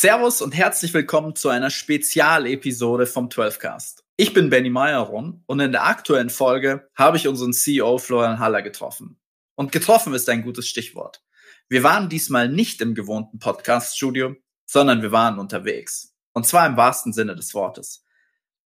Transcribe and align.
Servus 0.00 0.42
und 0.42 0.54
herzlich 0.54 0.94
willkommen 0.94 1.34
zu 1.34 1.48
einer 1.48 1.70
Spezialepisode 1.70 3.04
vom 3.04 3.26
12cast. 3.30 4.04
Ich 4.16 4.32
bin 4.32 4.48
Benny 4.48 4.70
Meyerron 4.70 5.42
und 5.46 5.58
in 5.58 5.72
der 5.72 5.88
aktuellen 5.88 6.30
Folge 6.30 6.88
habe 6.94 7.16
ich 7.16 7.26
unseren 7.26 7.52
CEO 7.52 7.98
Florian 7.98 8.38
Haller 8.38 8.62
getroffen. 8.62 9.18
Und 9.56 9.72
getroffen 9.72 10.14
ist 10.14 10.28
ein 10.28 10.44
gutes 10.44 10.68
Stichwort. 10.68 11.24
Wir 11.68 11.82
waren 11.82 12.08
diesmal 12.08 12.48
nicht 12.48 12.80
im 12.80 12.94
gewohnten 12.94 13.40
Podcast-Studio, 13.40 14.36
sondern 14.66 15.02
wir 15.02 15.10
waren 15.10 15.40
unterwegs. 15.40 16.14
Und 16.32 16.46
zwar 16.46 16.64
im 16.68 16.76
wahrsten 16.76 17.12
Sinne 17.12 17.34
des 17.34 17.52
Wortes. 17.52 18.04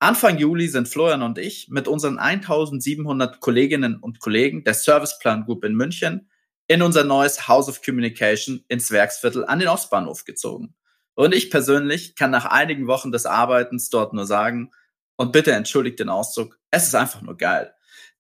Anfang 0.01 0.37
Juli 0.37 0.69
sind 0.69 0.87
Florian 0.87 1.23
und 1.23 1.39
ich 1.39 1.71
mit 1.71 1.89
unseren 1.89 2.19
1700 2.19 3.41
Kolleginnen 3.41 3.97
und 3.97 4.21
Kollegen 4.21 4.65
der 4.65 4.75
Serviceplan 4.75 5.47
Group 5.47 5.65
in 5.65 5.77
München 5.77 6.29
in 6.67 6.83
unser 6.83 7.05
neues 7.05 7.49
House 7.49 7.71
of 7.71 7.81
Communication 7.81 8.67
ins 8.69 8.91
Werksviertel 8.91 9.47
an 9.47 9.61
den 9.61 9.69
Ostbahnhof 9.69 10.27
gezogen. 10.27 10.75
Und 11.15 11.35
ich 11.35 11.51
persönlich 11.51 12.15
kann 12.15 12.31
nach 12.31 12.47
einigen 12.47 12.87
Wochen 12.87 13.13
des 13.13 13.27
Arbeitens 13.27 13.91
dort 13.91 14.13
nur 14.13 14.27
sagen, 14.27 14.71
und 15.17 15.33
bitte 15.33 15.53
entschuldigt 15.53 16.01
den 16.01 16.09
Ausdruck, 16.09 16.59
es 16.71 16.87
ist 16.87 16.95
einfach 16.95 17.23
nur 17.23 17.37
geil. 17.37 17.73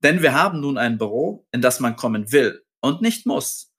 Denn 0.02 0.22
wir 0.22 0.34
haben 0.34 0.60
nun 0.60 0.78
ein 0.78 0.98
Büro, 0.98 1.46
in 1.52 1.62
das 1.62 1.80
man 1.80 1.96
kommen 1.96 2.32
will 2.32 2.64
und 2.80 3.02
nicht 3.02 3.26
muss. 3.26 3.72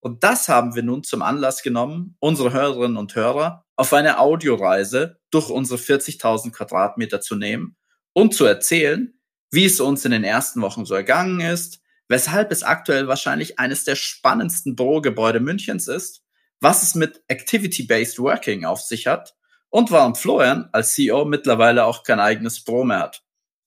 Und 0.00 0.22
das 0.22 0.48
haben 0.48 0.74
wir 0.74 0.82
nun 0.82 1.02
zum 1.02 1.22
Anlass 1.22 1.62
genommen, 1.62 2.16
unsere 2.20 2.52
Hörerinnen 2.52 2.96
und 2.96 3.14
Hörer 3.14 3.64
auf 3.76 3.92
eine 3.92 4.18
Audioreise 4.18 5.18
durch 5.30 5.50
unsere 5.50 5.78
40.000 5.78 6.52
Quadratmeter 6.52 7.20
zu 7.20 7.36
nehmen 7.36 7.76
und 8.12 8.34
zu 8.34 8.44
erzählen, 8.44 9.18
wie 9.50 9.64
es 9.64 9.80
uns 9.80 10.04
in 10.04 10.10
den 10.10 10.24
ersten 10.24 10.60
Wochen 10.60 10.84
so 10.84 10.94
ergangen 10.94 11.40
ist, 11.40 11.80
weshalb 12.08 12.52
es 12.52 12.62
aktuell 12.62 13.08
wahrscheinlich 13.08 13.58
eines 13.58 13.84
der 13.84 13.96
spannendsten 13.96 14.76
Bürogebäude 14.76 15.40
Münchens 15.40 15.88
ist, 15.88 16.22
was 16.60 16.82
es 16.82 16.94
mit 16.94 17.22
Activity-Based 17.28 18.18
Working 18.18 18.64
auf 18.64 18.80
sich 18.80 19.06
hat 19.06 19.34
und 19.70 19.90
warum 19.90 20.14
Florian 20.14 20.68
als 20.72 20.94
CEO 20.94 21.24
mittlerweile 21.24 21.84
auch 21.84 22.02
kein 22.02 22.20
eigenes 22.20 22.64
Büro 22.64 22.84
mehr 22.84 23.00
hat. 23.00 23.22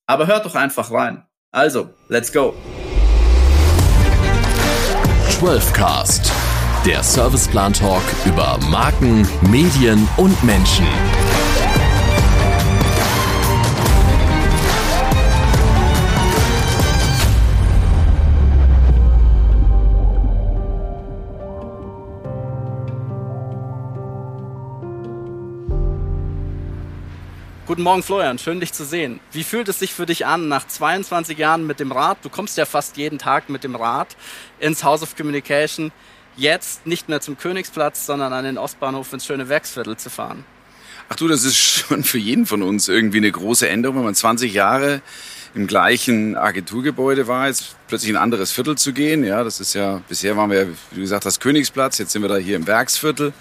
Aber 0.06 0.26
hört 0.26 0.44
doch 0.44 0.54
einfach 0.54 0.90
rein. 0.90 1.26
Also, 1.50 1.90
let's 2.08 2.32
go. 2.32 2.54
12cast 5.30 6.30
der 6.84 7.02
Serviceplan 7.02 7.72
Talk 7.72 8.02
über 8.26 8.58
Marken, 8.68 9.26
Medien 9.50 10.08
und 10.16 10.42
Menschen. 10.42 10.86
Guten 27.72 27.84
Morgen, 27.84 28.02
Florian. 28.02 28.38
Schön, 28.38 28.60
dich 28.60 28.74
zu 28.74 28.84
sehen. 28.84 29.18
Wie 29.32 29.42
fühlt 29.42 29.66
es 29.66 29.78
sich 29.78 29.94
für 29.94 30.04
dich 30.04 30.26
an, 30.26 30.46
nach 30.46 30.66
22 30.66 31.38
Jahren 31.38 31.66
mit 31.66 31.80
dem 31.80 31.90
Rad, 31.90 32.18
du 32.20 32.28
kommst 32.28 32.58
ja 32.58 32.66
fast 32.66 32.98
jeden 32.98 33.18
Tag 33.18 33.48
mit 33.48 33.64
dem 33.64 33.76
Rad 33.76 34.14
ins 34.60 34.84
House 34.84 35.02
of 35.02 35.16
Communication, 35.16 35.90
jetzt 36.36 36.86
nicht 36.86 37.08
mehr 37.08 37.22
zum 37.22 37.38
Königsplatz, 37.38 38.04
sondern 38.04 38.34
an 38.34 38.44
den 38.44 38.58
Ostbahnhof 38.58 39.10
ins 39.14 39.24
schöne 39.24 39.48
Werksviertel 39.48 39.96
zu 39.96 40.10
fahren? 40.10 40.44
Ach 41.08 41.16
du, 41.16 41.28
das 41.28 41.44
ist 41.44 41.56
schon 41.56 42.04
für 42.04 42.18
jeden 42.18 42.44
von 42.44 42.62
uns 42.62 42.88
irgendwie 42.88 43.16
eine 43.16 43.32
große 43.32 43.66
Änderung, 43.66 43.96
wenn 43.96 44.04
man 44.04 44.14
20 44.14 44.52
Jahre 44.52 45.00
im 45.54 45.66
gleichen 45.66 46.36
Agenturgebäude 46.36 47.26
war, 47.26 47.46
jetzt 47.46 47.76
plötzlich 47.88 48.10
in 48.10 48.16
ein 48.18 48.22
anderes 48.22 48.52
Viertel 48.52 48.76
zu 48.76 48.92
gehen. 48.92 49.24
Ja, 49.24 49.44
das 49.44 49.60
ist 49.60 49.72
ja, 49.72 50.02
bisher 50.10 50.36
waren 50.36 50.50
wir, 50.50 50.68
wie 50.90 51.00
gesagt 51.00 51.24
hast, 51.24 51.40
Königsplatz, 51.40 51.96
jetzt 51.96 52.12
sind 52.12 52.20
wir 52.20 52.28
da 52.28 52.36
hier 52.36 52.56
im 52.56 52.66
Werksviertel 52.66 53.32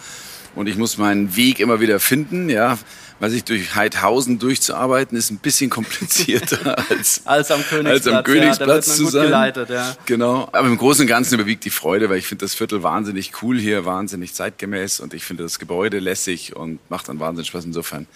und 0.55 0.67
ich 0.67 0.77
muss 0.77 0.97
meinen 0.97 1.35
Weg 1.35 1.59
immer 1.59 1.81
wieder 1.81 1.99
finden, 1.99 2.49
ja 2.49 2.77
weil 3.21 3.29
sich 3.29 3.43
durch 3.43 3.75
Heidhausen 3.75 4.39
durchzuarbeiten 4.39 5.15
ist 5.15 5.29
ein 5.29 5.37
bisschen 5.37 5.69
komplizierter 5.69 6.75
als, 6.89 7.21
als 7.25 7.51
am 7.51 7.61
Königsplatz, 7.63 8.07
als 8.07 8.17
am 8.17 8.23
Königsplatz 8.23 8.87
ja, 8.87 8.93
zu 8.95 9.05
sein. 9.05 9.25
Geleitet, 9.27 9.69
ja. 9.69 9.95
Genau. 10.07 10.49
Aber 10.51 10.67
im 10.67 10.75
Großen 10.75 11.03
und 11.03 11.07
Ganzen 11.07 11.35
überwiegt 11.35 11.63
die 11.63 11.69
Freude, 11.69 12.09
weil 12.09 12.17
ich 12.17 12.25
finde 12.25 12.43
das 12.45 12.55
Viertel 12.55 12.81
wahnsinnig 12.81 13.31
cool 13.43 13.59
hier, 13.59 13.85
wahnsinnig 13.85 14.33
zeitgemäß 14.33 14.99
und 15.01 15.13
ich 15.13 15.23
finde 15.23 15.43
das 15.43 15.59
Gebäude 15.59 15.99
lässig 15.99 16.55
und 16.55 16.79
macht 16.89 17.09
dann 17.09 17.19
wahnsinnig 17.19 17.49
Spaß. 17.49 17.63
Insofern 17.63 18.07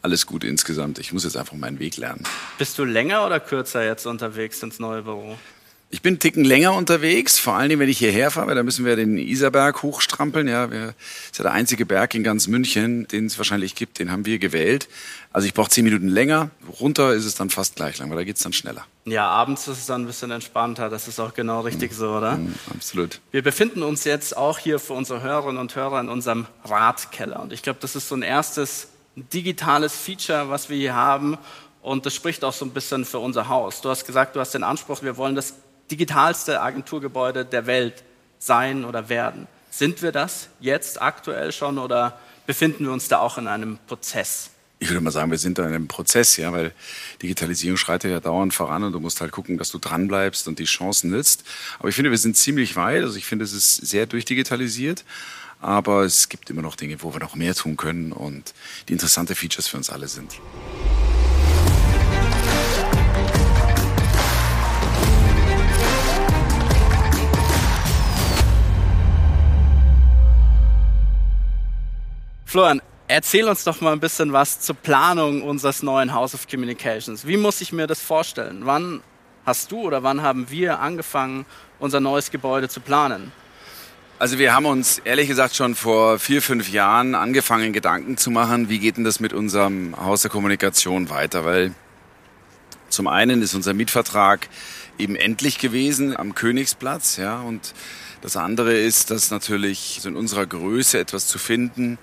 alles 0.00 0.24
gut 0.24 0.42
insgesamt. 0.42 0.98
Ich 1.00 1.12
muss 1.12 1.24
jetzt 1.24 1.36
einfach 1.36 1.54
meinen 1.54 1.78
Weg 1.78 1.98
lernen. 1.98 2.22
Bist 2.56 2.78
du 2.78 2.84
länger 2.84 3.26
oder 3.26 3.40
kürzer 3.40 3.84
jetzt 3.84 4.06
unterwegs 4.06 4.62
ins 4.62 4.78
neue 4.78 5.02
Büro? 5.02 5.36
Ich 5.88 6.02
bin 6.02 6.14
einen 6.14 6.18
Ticken 6.18 6.44
länger 6.44 6.74
unterwegs, 6.74 7.38
vor 7.38 7.54
allen 7.54 7.68
Dingen, 7.68 7.80
wenn 7.80 7.88
ich 7.88 7.98
hierher 7.98 8.32
fahre, 8.32 8.48
weil 8.48 8.56
da 8.56 8.64
müssen 8.64 8.84
wir 8.84 8.96
den 8.96 9.18
Isarberg 9.18 9.82
hochstrampeln. 9.84 10.48
Ja, 10.48 10.70
wir, 10.70 10.86
das 10.86 10.94
ist 11.30 11.38
ja 11.38 11.44
der 11.44 11.52
einzige 11.52 11.86
Berg 11.86 12.14
in 12.14 12.24
ganz 12.24 12.48
München, 12.48 13.06
den 13.06 13.26
es 13.26 13.38
wahrscheinlich 13.38 13.76
gibt, 13.76 14.00
den 14.00 14.10
haben 14.10 14.26
wir 14.26 14.40
gewählt. 14.40 14.88
Also 15.32 15.46
ich 15.46 15.54
brauche 15.54 15.70
zehn 15.70 15.84
Minuten 15.84 16.08
länger, 16.08 16.50
runter 16.80 17.12
ist 17.12 17.24
es 17.24 17.36
dann 17.36 17.50
fast 17.50 17.76
gleich 17.76 17.98
lang, 17.98 18.10
weil 18.10 18.16
da 18.16 18.24
geht's 18.24 18.42
dann 18.42 18.52
schneller. 18.52 18.84
Ja, 19.04 19.28
abends 19.28 19.68
ist 19.68 19.78
es 19.78 19.86
dann 19.86 20.02
ein 20.02 20.06
bisschen 20.06 20.32
entspannter, 20.32 20.88
das 20.88 21.06
ist 21.06 21.20
auch 21.20 21.34
genau 21.34 21.60
richtig 21.60 21.92
so, 21.92 22.10
oder? 22.10 22.36
Mhm, 22.36 22.54
absolut. 22.74 23.20
Wir 23.30 23.42
befinden 23.42 23.84
uns 23.84 24.02
jetzt 24.04 24.36
auch 24.36 24.58
hier 24.58 24.80
für 24.80 24.94
unsere 24.94 25.22
Hörerinnen 25.22 25.60
und 25.60 25.76
Hörer 25.76 26.00
in 26.00 26.08
unserem 26.08 26.46
Radkeller. 26.64 27.40
Und 27.40 27.52
ich 27.52 27.62
glaube, 27.62 27.78
das 27.80 27.94
ist 27.94 28.08
so 28.08 28.16
ein 28.16 28.22
erstes 28.22 28.88
digitales 29.14 29.94
Feature, 29.94 30.50
was 30.50 30.68
wir 30.68 30.76
hier 30.76 30.94
haben. 30.94 31.38
Und 31.80 32.04
das 32.04 32.14
spricht 32.14 32.42
auch 32.42 32.52
so 32.52 32.64
ein 32.64 32.72
bisschen 32.72 33.04
für 33.04 33.20
unser 33.20 33.48
Haus. 33.48 33.80
Du 33.80 33.88
hast 33.88 34.04
gesagt, 34.04 34.34
du 34.34 34.40
hast 34.40 34.52
den 34.52 34.64
Anspruch, 34.64 35.02
wir 35.02 35.16
wollen 35.16 35.36
das 35.36 35.54
digitalste 35.90 36.60
Agenturgebäude 36.60 37.44
der 37.44 37.66
Welt 37.66 38.04
sein 38.38 38.84
oder 38.84 39.08
werden. 39.08 39.46
Sind 39.70 40.02
wir 40.02 40.12
das 40.12 40.48
jetzt 40.60 41.00
aktuell 41.00 41.52
schon 41.52 41.78
oder 41.78 42.18
befinden 42.46 42.84
wir 42.84 42.92
uns 42.92 43.08
da 43.08 43.18
auch 43.18 43.38
in 43.38 43.46
einem 43.46 43.78
Prozess? 43.86 44.50
Ich 44.78 44.90
würde 44.90 45.00
mal 45.00 45.10
sagen, 45.10 45.30
wir 45.30 45.38
sind 45.38 45.58
da 45.58 45.66
in 45.66 45.74
einem 45.74 45.88
Prozess, 45.88 46.36
ja, 46.36 46.52
weil 46.52 46.72
Digitalisierung 47.22 47.78
schreitet 47.78 48.10
ja 48.10 48.20
dauernd 48.20 48.52
voran 48.52 48.84
und 48.84 48.92
du 48.92 49.00
musst 49.00 49.22
halt 49.22 49.32
gucken, 49.32 49.56
dass 49.56 49.70
du 49.70 49.78
dranbleibst 49.78 50.48
und 50.48 50.58
die 50.58 50.64
Chancen 50.64 51.10
nützt. 51.10 51.44
Aber 51.78 51.88
ich 51.88 51.94
finde, 51.94 52.10
wir 52.10 52.18
sind 52.18 52.36
ziemlich 52.36 52.76
weit. 52.76 53.02
Also 53.02 53.16
ich 53.16 53.24
finde, 53.24 53.46
es 53.46 53.54
ist 53.54 53.76
sehr 53.76 54.06
durchdigitalisiert. 54.06 55.04
Aber 55.60 56.04
es 56.04 56.28
gibt 56.28 56.50
immer 56.50 56.60
noch 56.60 56.76
Dinge, 56.76 57.02
wo 57.02 57.14
wir 57.14 57.20
noch 57.20 57.34
mehr 57.34 57.54
tun 57.54 57.78
können 57.78 58.12
und 58.12 58.52
die 58.88 58.92
interessante 58.92 59.34
Features 59.34 59.68
für 59.68 59.78
uns 59.78 59.88
alle 59.88 60.08
sind. 60.08 60.32
Florian, 72.48 72.80
erzähl 73.08 73.48
uns 73.48 73.64
doch 73.64 73.80
mal 73.80 73.92
ein 73.92 73.98
bisschen 73.98 74.32
was 74.32 74.60
zur 74.60 74.76
Planung 74.76 75.42
unseres 75.42 75.82
neuen 75.82 76.14
House 76.14 76.32
of 76.32 76.46
Communications. 76.46 77.26
Wie 77.26 77.36
muss 77.36 77.60
ich 77.60 77.72
mir 77.72 77.88
das 77.88 78.00
vorstellen? 78.00 78.60
Wann 78.62 79.02
hast 79.44 79.72
du 79.72 79.80
oder 79.80 80.04
wann 80.04 80.22
haben 80.22 80.48
wir 80.48 80.78
angefangen, 80.78 81.44
unser 81.80 81.98
neues 81.98 82.30
Gebäude 82.30 82.68
zu 82.68 82.78
planen? 82.78 83.32
Also 84.20 84.38
wir 84.38 84.54
haben 84.54 84.66
uns 84.66 85.00
ehrlich 85.00 85.26
gesagt 85.26 85.56
schon 85.56 85.74
vor 85.74 86.20
vier, 86.20 86.40
fünf 86.40 86.70
Jahren 86.70 87.16
angefangen, 87.16 87.72
Gedanken 87.72 88.16
zu 88.16 88.30
machen, 88.30 88.68
wie 88.68 88.78
geht 88.78 88.96
denn 88.96 89.04
das 89.04 89.18
mit 89.18 89.32
unserem 89.32 89.96
Haus 89.96 90.22
der 90.22 90.30
Kommunikation 90.30 91.10
weiter? 91.10 91.44
Weil 91.44 91.74
zum 92.90 93.08
einen 93.08 93.42
ist 93.42 93.54
unser 93.56 93.74
Mietvertrag 93.74 94.48
eben 94.98 95.16
endlich 95.16 95.58
gewesen 95.58 96.16
am 96.16 96.36
Königsplatz, 96.36 97.16
ja, 97.16 97.40
und 97.40 97.74
das 98.22 98.36
andere 98.36 98.74
ist, 98.74 99.10
dass 99.10 99.32
natürlich 99.32 100.00
in 100.04 100.14
unserer 100.14 100.46
Größe 100.46 101.00
etwas 101.00 101.26
zu 101.26 101.38
finden, 101.38 101.98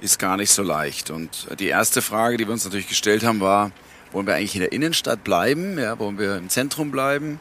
ist 0.00 0.18
gar 0.18 0.36
nicht 0.36 0.50
so 0.50 0.62
leicht. 0.62 1.10
Und 1.10 1.46
die 1.58 1.68
erste 1.68 2.02
Frage, 2.02 2.36
die 2.36 2.46
wir 2.46 2.52
uns 2.52 2.64
natürlich 2.64 2.88
gestellt 2.88 3.24
haben, 3.24 3.40
war, 3.40 3.70
wollen 4.12 4.26
wir 4.26 4.34
eigentlich 4.34 4.54
in 4.54 4.60
der 4.60 4.72
Innenstadt 4.72 5.24
bleiben? 5.24 5.78
Ja, 5.78 5.98
wollen 5.98 6.18
wir 6.18 6.36
im 6.36 6.48
Zentrum 6.48 6.90
bleiben? 6.90 7.40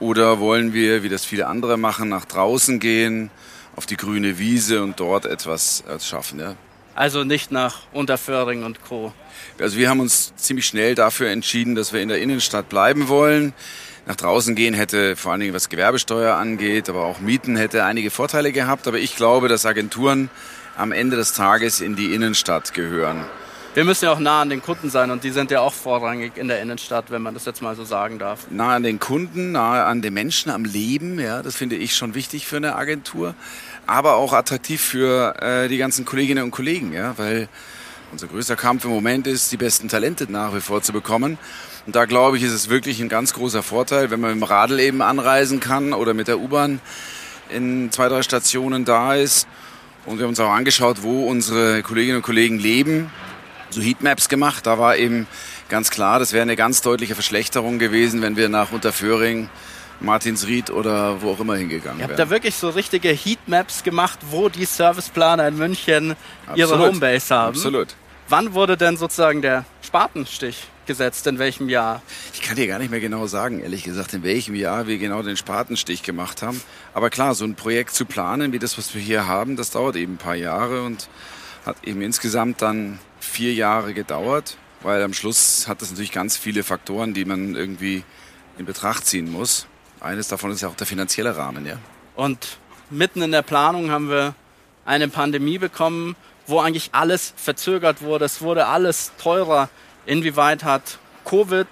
Oder 0.00 0.38
wollen 0.40 0.72
wir, 0.72 1.02
wie 1.02 1.08
das 1.08 1.24
viele 1.24 1.46
andere 1.46 1.76
machen, 1.76 2.08
nach 2.08 2.24
draußen 2.24 2.80
gehen, 2.80 3.30
auf 3.76 3.86
die 3.86 3.96
grüne 3.96 4.38
Wiese 4.38 4.82
und 4.82 5.00
dort 5.00 5.24
etwas 5.24 5.84
äh, 5.88 5.98
schaffen? 6.00 6.40
Ja? 6.40 6.56
Also 6.94 7.24
nicht 7.24 7.50
nach 7.50 7.82
Unterföhring 7.92 8.64
und 8.64 8.82
Co. 8.84 9.12
Also 9.58 9.76
wir 9.78 9.88
haben 9.88 10.00
uns 10.00 10.34
ziemlich 10.36 10.66
schnell 10.66 10.94
dafür 10.94 11.30
entschieden, 11.30 11.74
dass 11.74 11.92
wir 11.92 12.00
in 12.00 12.08
der 12.08 12.20
Innenstadt 12.20 12.68
bleiben 12.68 13.08
wollen. 13.08 13.52
Nach 14.06 14.16
draußen 14.16 14.54
gehen 14.54 14.74
hätte 14.74 15.16
vor 15.16 15.32
allen 15.32 15.40
Dingen 15.40 15.54
was 15.54 15.68
Gewerbesteuer 15.68 16.34
angeht, 16.34 16.90
aber 16.90 17.04
auch 17.04 17.20
Mieten 17.20 17.56
hätte 17.56 17.84
einige 17.84 18.10
Vorteile 18.10 18.52
gehabt. 18.52 18.86
Aber 18.86 18.98
ich 18.98 19.16
glaube, 19.16 19.48
dass 19.48 19.64
Agenturen 19.64 20.28
am 20.76 20.92
Ende 20.92 21.16
des 21.16 21.32
Tages 21.32 21.80
in 21.80 21.96
die 21.96 22.14
Innenstadt 22.14 22.74
gehören. 22.74 23.24
Wir 23.74 23.82
müssen 23.82 24.04
ja 24.04 24.12
auch 24.12 24.20
nah 24.20 24.40
an 24.40 24.50
den 24.50 24.62
Kunden 24.62 24.88
sein 24.88 25.10
und 25.10 25.24
die 25.24 25.30
sind 25.30 25.50
ja 25.50 25.60
auch 25.60 25.74
vorrangig 25.74 26.36
in 26.36 26.46
der 26.46 26.62
Innenstadt, 26.62 27.10
wenn 27.10 27.22
man 27.22 27.34
das 27.34 27.44
jetzt 27.44 27.60
mal 27.60 27.74
so 27.74 27.84
sagen 27.84 28.20
darf. 28.20 28.46
Nah 28.50 28.76
an 28.76 28.84
den 28.84 29.00
Kunden, 29.00 29.50
nah 29.50 29.86
an 29.86 30.00
den 30.00 30.14
Menschen, 30.14 30.52
am 30.52 30.64
Leben, 30.64 31.18
ja, 31.18 31.42
das 31.42 31.56
finde 31.56 31.74
ich 31.74 31.96
schon 31.96 32.14
wichtig 32.14 32.46
für 32.46 32.58
eine 32.58 32.76
Agentur, 32.76 33.34
aber 33.88 34.14
auch 34.14 34.32
attraktiv 34.32 34.80
für 34.80 35.42
äh, 35.42 35.66
die 35.66 35.76
ganzen 35.76 36.04
Kolleginnen 36.04 36.44
und 36.44 36.52
Kollegen, 36.52 36.92
ja, 36.92 37.18
weil 37.18 37.48
unser 38.12 38.28
größter 38.28 38.54
Kampf 38.54 38.84
im 38.84 38.92
Moment 38.92 39.26
ist, 39.26 39.50
die 39.50 39.56
besten 39.56 39.88
Talente 39.88 40.30
nach 40.30 40.54
wie 40.54 40.60
vor 40.60 40.80
zu 40.80 40.92
bekommen. 40.92 41.36
Und 41.84 41.96
da 41.96 42.04
glaube 42.04 42.36
ich, 42.36 42.44
ist 42.44 42.52
es 42.52 42.68
wirklich 42.68 43.00
ein 43.00 43.08
ganz 43.08 43.34
großer 43.34 43.64
Vorteil, 43.64 44.12
wenn 44.12 44.20
man 44.20 44.30
mit 44.30 44.40
dem 44.40 44.44
Radl 44.44 44.78
eben 44.78 45.02
anreisen 45.02 45.58
kann 45.58 45.92
oder 45.94 46.14
mit 46.14 46.28
der 46.28 46.38
U-Bahn 46.38 46.80
in 47.50 47.90
zwei, 47.90 48.08
drei 48.08 48.22
Stationen 48.22 48.84
da 48.84 49.16
ist 49.16 49.48
Und 50.06 50.18
wir 50.18 50.24
haben 50.24 50.30
uns 50.30 50.40
auch 50.40 50.50
angeschaut, 50.50 51.02
wo 51.02 51.26
unsere 51.26 51.82
Kolleginnen 51.82 52.16
und 52.16 52.22
Kollegen 52.22 52.58
leben. 52.58 53.10
So 53.70 53.80
Heatmaps 53.80 54.28
gemacht. 54.28 54.66
Da 54.66 54.78
war 54.78 54.96
eben 54.96 55.26
ganz 55.68 55.90
klar, 55.90 56.18
das 56.18 56.32
wäre 56.32 56.42
eine 56.42 56.56
ganz 56.56 56.82
deutliche 56.82 57.14
Verschlechterung 57.14 57.78
gewesen, 57.78 58.22
wenn 58.22 58.36
wir 58.36 58.48
nach 58.48 58.72
Unterföhring, 58.72 59.48
Martinsried 60.00 60.70
oder 60.70 61.22
wo 61.22 61.30
auch 61.32 61.40
immer 61.40 61.56
hingegangen 61.56 61.98
wären. 61.98 62.10
Ihr 62.10 62.16
habt 62.16 62.18
da 62.18 62.30
wirklich 62.30 62.54
so 62.54 62.68
richtige 62.68 63.08
Heatmaps 63.08 63.82
gemacht, 63.82 64.18
wo 64.30 64.48
die 64.48 64.64
Serviceplaner 64.64 65.48
in 65.48 65.56
München 65.56 66.16
Absolut. 66.46 66.58
ihre 66.58 66.78
Homebase 66.78 67.34
haben. 67.34 67.56
Absolut. 67.56 67.88
Wann 68.28 68.54
wurde 68.54 68.76
denn 68.76 68.96
sozusagen 68.96 69.42
der 69.42 69.64
Spatenstich 69.82 70.68
gesetzt? 70.86 71.26
In 71.26 71.38
welchem 71.38 71.68
Jahr? 71.68 72.02
Ich 72.32 72.42
kann 72.42 72.56
dir 72.56 72.66
gar 72.66 72.78
nicht 72.78 72.90
mehr 72.90 73.00
genau 73.00 73.26
sagen, 73.26 73.60
ehrlich 73.60 73.84
gesagt, 73.84 74.14
in 74.14 74.22
welchem 74.22 74.54
Jahr 74.54 74.86
wir 74.86 74.98
genau 74.98 75.22
den 75.22 75.36
Spatenstich 75.36 76.02
gemacht 76.02 76.42
haben. 76.42 76.60
Aber 76.92 77.10
klar, 77.10 77.34
so 77.34 77.44
ein 77.44 77.54
Projekt 77.54 77.94
zu 77.94 78.04
planen, 78.04 78.52
wie 78.52 78.58
das, 78.58 78.78
was 78.78 78.94
wir 78.94 79.00
hier 79.00 79.26
haben, 79.26 79.56
das 79.56 79.70
dauert 79.70 79.96
eben 79.96 80.14
ein 80.14 80.18
paar 80.18 80.34
Jahre 80.34 80.82
und 80.82 81.08
hat 81.66 81.76
eben 81.84 82.02
insgesamt 82.02 82.62
dann 82.62 82.98
vier 83.20 83.54
Jahre 83.54 83.94
gedauert, 83.94 84.56
weil 84.82 85.02
am 85.02 85.14
Schluss 85.14 85.66
hat 85.66 85.82
das 85.82 85.90
natürlich 85.90 86.12
ganz 86.12 86.36
viele 86.36 86.62
Faktoren, 86.62 87.14
die 87.14 87.24
man 87.24 87.54
irgendwie 87.54 88.04
in 88.58 88.66
Betracht 88.66 89.06
ziehen 89.06 89.30
muss. 89.30 89.66
Eines 90.00 90.28
davon 90.28 90.50
ist 90.50 90.60
ja 90.60 90.68
auch 90.68 90.76
der 90.76 90.86
finanzielle 90.86 91.36
Rahmen, 91.36 91.64
ja. 91.66 91.78
Und 92.14 92.58
mitten 92.90 93.22
in 93.22 93.32
der 93.32 93.42
Planung 93.42 93.90
haben 93.90 94.10
wir 94.10 94.34
eine 94.84 95.08
Pandemie 95.08 95.58
bekommen 95.58 96.14
wo 96.46 96.60
eigentlich 96.60 96.90
alles 96.92 97.34
verzögert 97.36 98.02
wurde. 98.02 98.24
Es 98.24 98.42
wurde 98.42 98.66
alles 98.66 99.12
teurer. 99.18 99.68
Inwieweit 100.06 100.64
hat 100.64 100.98
Covid 101.24 101.66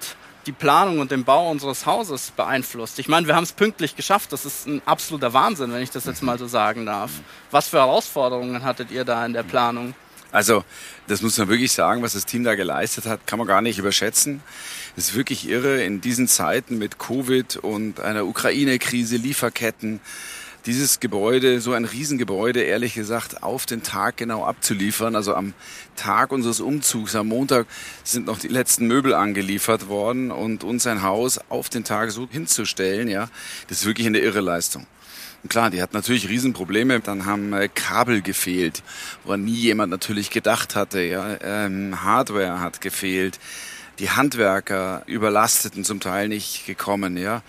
die 0.46 0.52
Planung 0.52 0.98
und 0.98 1.10
den 1.10 1.24
Bau 1.24 1.50
unseres 1.50 1.86
Hauses 1.86 2.32
beeinflusst? 2.32 2.98
Ich 2.98 3.08
meine, 3.08 3.26
wir 3.26 3.36
haben 3.36 3.44
es 3.44 3.52
pünktlich 3.52 3.94
geschafft. 3.94 4.32
Das 4.32 4.44
ist 4.44 4.66
ein 4.66 4.82
absoluter 4.86 5.32
Wahnsinn, 5.32 5.72
wenn 5.72 5.82
ich 5.82 5.90
das 5.90 6.04
jetzt 6.06 6.22
mal 6.22 6.38
so 6.38 6.46
sagen 6.46 6.86
darf. 6.86 7.10
Was 7.50 7.68
für 7.68 7.78
Herausforderungen 7.78 8.64
hattet 8.64 8.90
ihr 8.90 9.04
da 9.04 9.24
in 9.24 9.32
der 9.32 9.42
Planung? 9.42 9.94
Also, 10.32 10.64
das 11.08 11.20
muss 11.20 11.36
man 11.36 11.48
wirklich 11.48 11.72
sagen, 11.72 12.02
was 12.02 12.14
das 12.14 12.24
Team 12.24 12.42
da 12.42 12.54
geleistet 12.54 13.04
hat, 13.04 13.26
kann 13.26 13.38
man 13.38 13.46
gar 13.46 13.60
nicht 13.60 13.78
überschätzen. 13.78 14.42
Es 14.96 15.08
ist 15.08 15.14
wirklich 15.14 15.46
irre 15.46 15.82
in 15.82 16.00
diesen 16.00 16.26
Zeiten 16.26 16.78
mit 16.78 16.98
Covid 16.98 17.58
und 17.58 18.00
einer 18.00 18.24
Ukraine-Krise, 18.24 19.16
Lieferketten, 19.16 20.00
dieses 20.66 21.00
Gebäude, 21.00 21.60
so 21.60 21.72
ein 21.72 21.84
Riesengebäude, 21.84 22.62
ehrlich 22.62 22.94
gesagt, 22.94 23.42
auf 23.42 23.66
den 23.66 23.82
Tag 23.82 24.16
genau 24.16 24.44
abzuliefern. 24.44 25.16
Also 25.16 25.34
am 25.34 25.54
Tag 25.96 26.32
unseres 26.32 26.60
Umzugs, 26.60 27.16
am 27.16 27.28
Montag, 27.28 27.66
sind 28.04 28.26
noch 28.26 28.38
die 28.38 28.48
letzten 28.48 28.86
Möbel 28.86 29.14
angeliefert 29.14 29.88
worden 29.88 30.30
und 30.30 30.64
uns 30.64 30.86
ein 30.86 31.02
Haus 31.02 31.40
auf 31.48 31.68
den 31.68 31.84
Tag 31.84 32.10
so 32.12 32.28
hinzustellen, 32.30 33.08
ja, 33.08 33.28
das 33.68 33.80
ist 33.80 33.86
wirklich 33.86 34.06
eine 34.06 34.18
irre 34.18 34.40
Leistung. 34.40 34.86
Und 35.42 35.48
klar, 35.48 35.70
die 35.70 35.82
hat 35.82 35.92
natürlich 35.92 36.28
Riesenprobleme. 36.28 37.00
Dann 37.00 37.26
haben 37.26 37.52
äh, 37.52 37.68
Kabel 37.68 38.22
gefehlt, 38.22 38.82
woran 39.24 39.44
nie 39.44 39.54
jemand 39.54 39.90
natürlich 39.90 40.30
gedacht 40.30 40.76
hatte. 40.76 41.02
Ja, 41.02 41.36
ähm, 41.42 42.04
Hardware 42.04 42.60
hat 42.60 42.80
gefehlt. 42.80 43.40
Die 43.98 44.10
Handwerker 44.10 45.02
überlasteten 45.06 45.84
zum 45.84 45.98
Teil 45.98 46.28
nicht 46.28 46.64
gekommen. 46.64 47.16
Ja, 47.16 47.42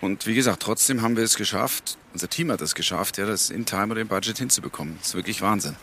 und 0.00 0.26
wie 0.26 0.34
gesagt, 0.34 0.62
trotzdem 0.62 1.02
haben 1.02 1.16
wir 1.16 1.24
es 1.24 1.36
geschafft, 1.36 1.96
unser 2.12 2.28
Team 2.28 2.50
hat 2.50 2.60
es 2.60 2.74
geschafft, 2.74 3.18
ja, 3.18 3.26
das 3.26 3.50
in 3.50 3.66
Time 3.66 3.94
und 3.94 3.96
im 3.96 4.08
Budget 4.08 4.38
hinzubekommen. 4.38 4.96
Das 4.98 5.08
ist 5.08 5.14
wirklich 5.14 5.42
Wahnsinn. 5.42 5.76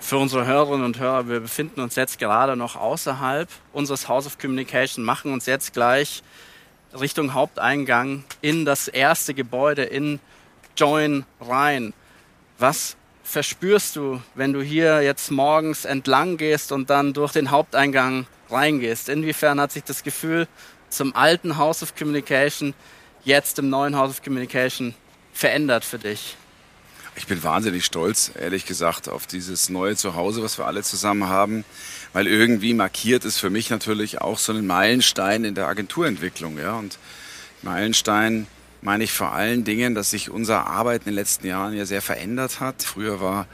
Für 0.00 0.18
unsere 0.18 0.46
Hörerinnen 0.46 0.84
und 0.84 0.98
Hörer, 0.98 1.28
wir 1.28 1.40
befinden 1.40 1.80
uns 1.80 1.94
jetzt 1.94 2.18
gerade 2.18 2.56
noch 2.56 2.74
außerhalb 2.74 3.48
unseres 3.72 4.08
House 4.08 4.26
of 4.26 4.38
Communication, 4.38 5.04
machen 5.04 5.32
uns 5.32 5.46
jetzt 5.46 5.72
gleich 5.72 6.22
Richtung 6.98 7.34
Haupteingang 7.34 8.24
in 8.40 8.64
das 8.64 8.88
erste 8.88 9.32
Gebäude 9.32 9.84
in 9.84 10.20
Join 10.76 11.24
rein. 11.40 11.94
Was 12.58 12.96
verspürst 13.22 13.96
du, 13.96 14.20
wenn 14.34 14.52
du 14.52 14.60
hier 14.60 15.02
jetzt 15.02 15.30
morgens 15.30 15.84
entlang 15.84 16.36
gehst 16.36 16.72
und 16.72 16.90
dann 16.90 17.12
durch 17.12 17.32
den 17.32 17.50
Haupteingang 17.50 18.26
reingehst? 18.50 19.08
Inwiefern 19.08 19.60
hat 19.60 19.72
sich 19.72 19.84
das 19.84 20.02
Gefühl 20.02 20.48
zum 20.92 21.14
alten 21.16 21.56
House 21.56 21.82
of 21.82 21.96
Communication 21.96 22.74
jetzt 23.24 23.58
im 23.58 23.70
neuen 23.70 23.96
House 23.96 24.10
of 24.10 24.22
Communication 24.22 24.94
verändert 25.32 25.84
für 25.84 25.98
dich? 25.98 26.36
Ich 27.14 27.26
bin 27.26 27.42
wahnsinnig 27.42 27.84
stolz, 27.84 28.32
ehrlich 28.40 28.64
gesagt, 28.64 29.08
auf 29.08 29.26
dieses 29.26 29.68
neue 29.68 29.96
Zuhause, 29.96 30.42
was 30.42 30.56
wir 30.56 30.66
alle 30.66 30.82
zusammen 30.82 31.28
haben, 31.28 31.64
weil 32.14 32.26
irgendwie 32.26 32.72
markiert 32.72 33.26
es 33.26 33.38
für 33.38 33.50
mich 33.50 33.68
natürlich 33.68 34.22
auch 34.22 34.38
so 34.38 34.52
einen 34.52 34.66
Meilenstein 34.66 35.44
in 35.44 35.54
der 35.54 35.68
Agenturentwicklung. 35.68 36.58
Ja? 36.58 36.74
Und 36.74 36.98
Meilenstein 37.60 38.46
meine 38.80 39.04
ich 39.04 39.12
vor 39.12 39.32
allen 39.32 39.62
Dingen, 39.64 39.94
dass 39.94 40.10
sich 40.10 40.30
unser 40.30 40.66
Arbeiten 40.66 41.08
in 41.08 41.14
den 41.14 41.20
letzten 41.20 41.46
Jahren 41.46 41.74
ja 41.74 41.84
sehr 41.84 42.02
verändert 42.02 42.60
hat. 42.60 42.82
Früher 42.82 43.20
war 43.20 43.46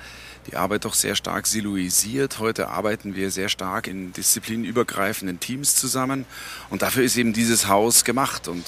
die 0.50 0.56
Arbeit 0.56 0.85
doch 0.85 0.95
sehr 0.95 1.15
stark 1.15 1.47
siloisiert. 1.47 2.39
Heute 2.39 2.69
arbeiten 2.69 3.15
wir 3.15 3.31
sehr 3.31 3.49
stark 3.49 3.87
in 3.87 4.12
disziplinübergreifenden 4.15 5.41
Teams 5.41 5.77
zusammen. 5.77 6.25
Und 6.71 6.83
dafür 6.83 7.05
ist 7.05 7.17
eben 7.17 7.33
dieses 7.33 7.69
Haus 7.69 8.05
gemacht. 8.05 8.49
Und 8.49 8.65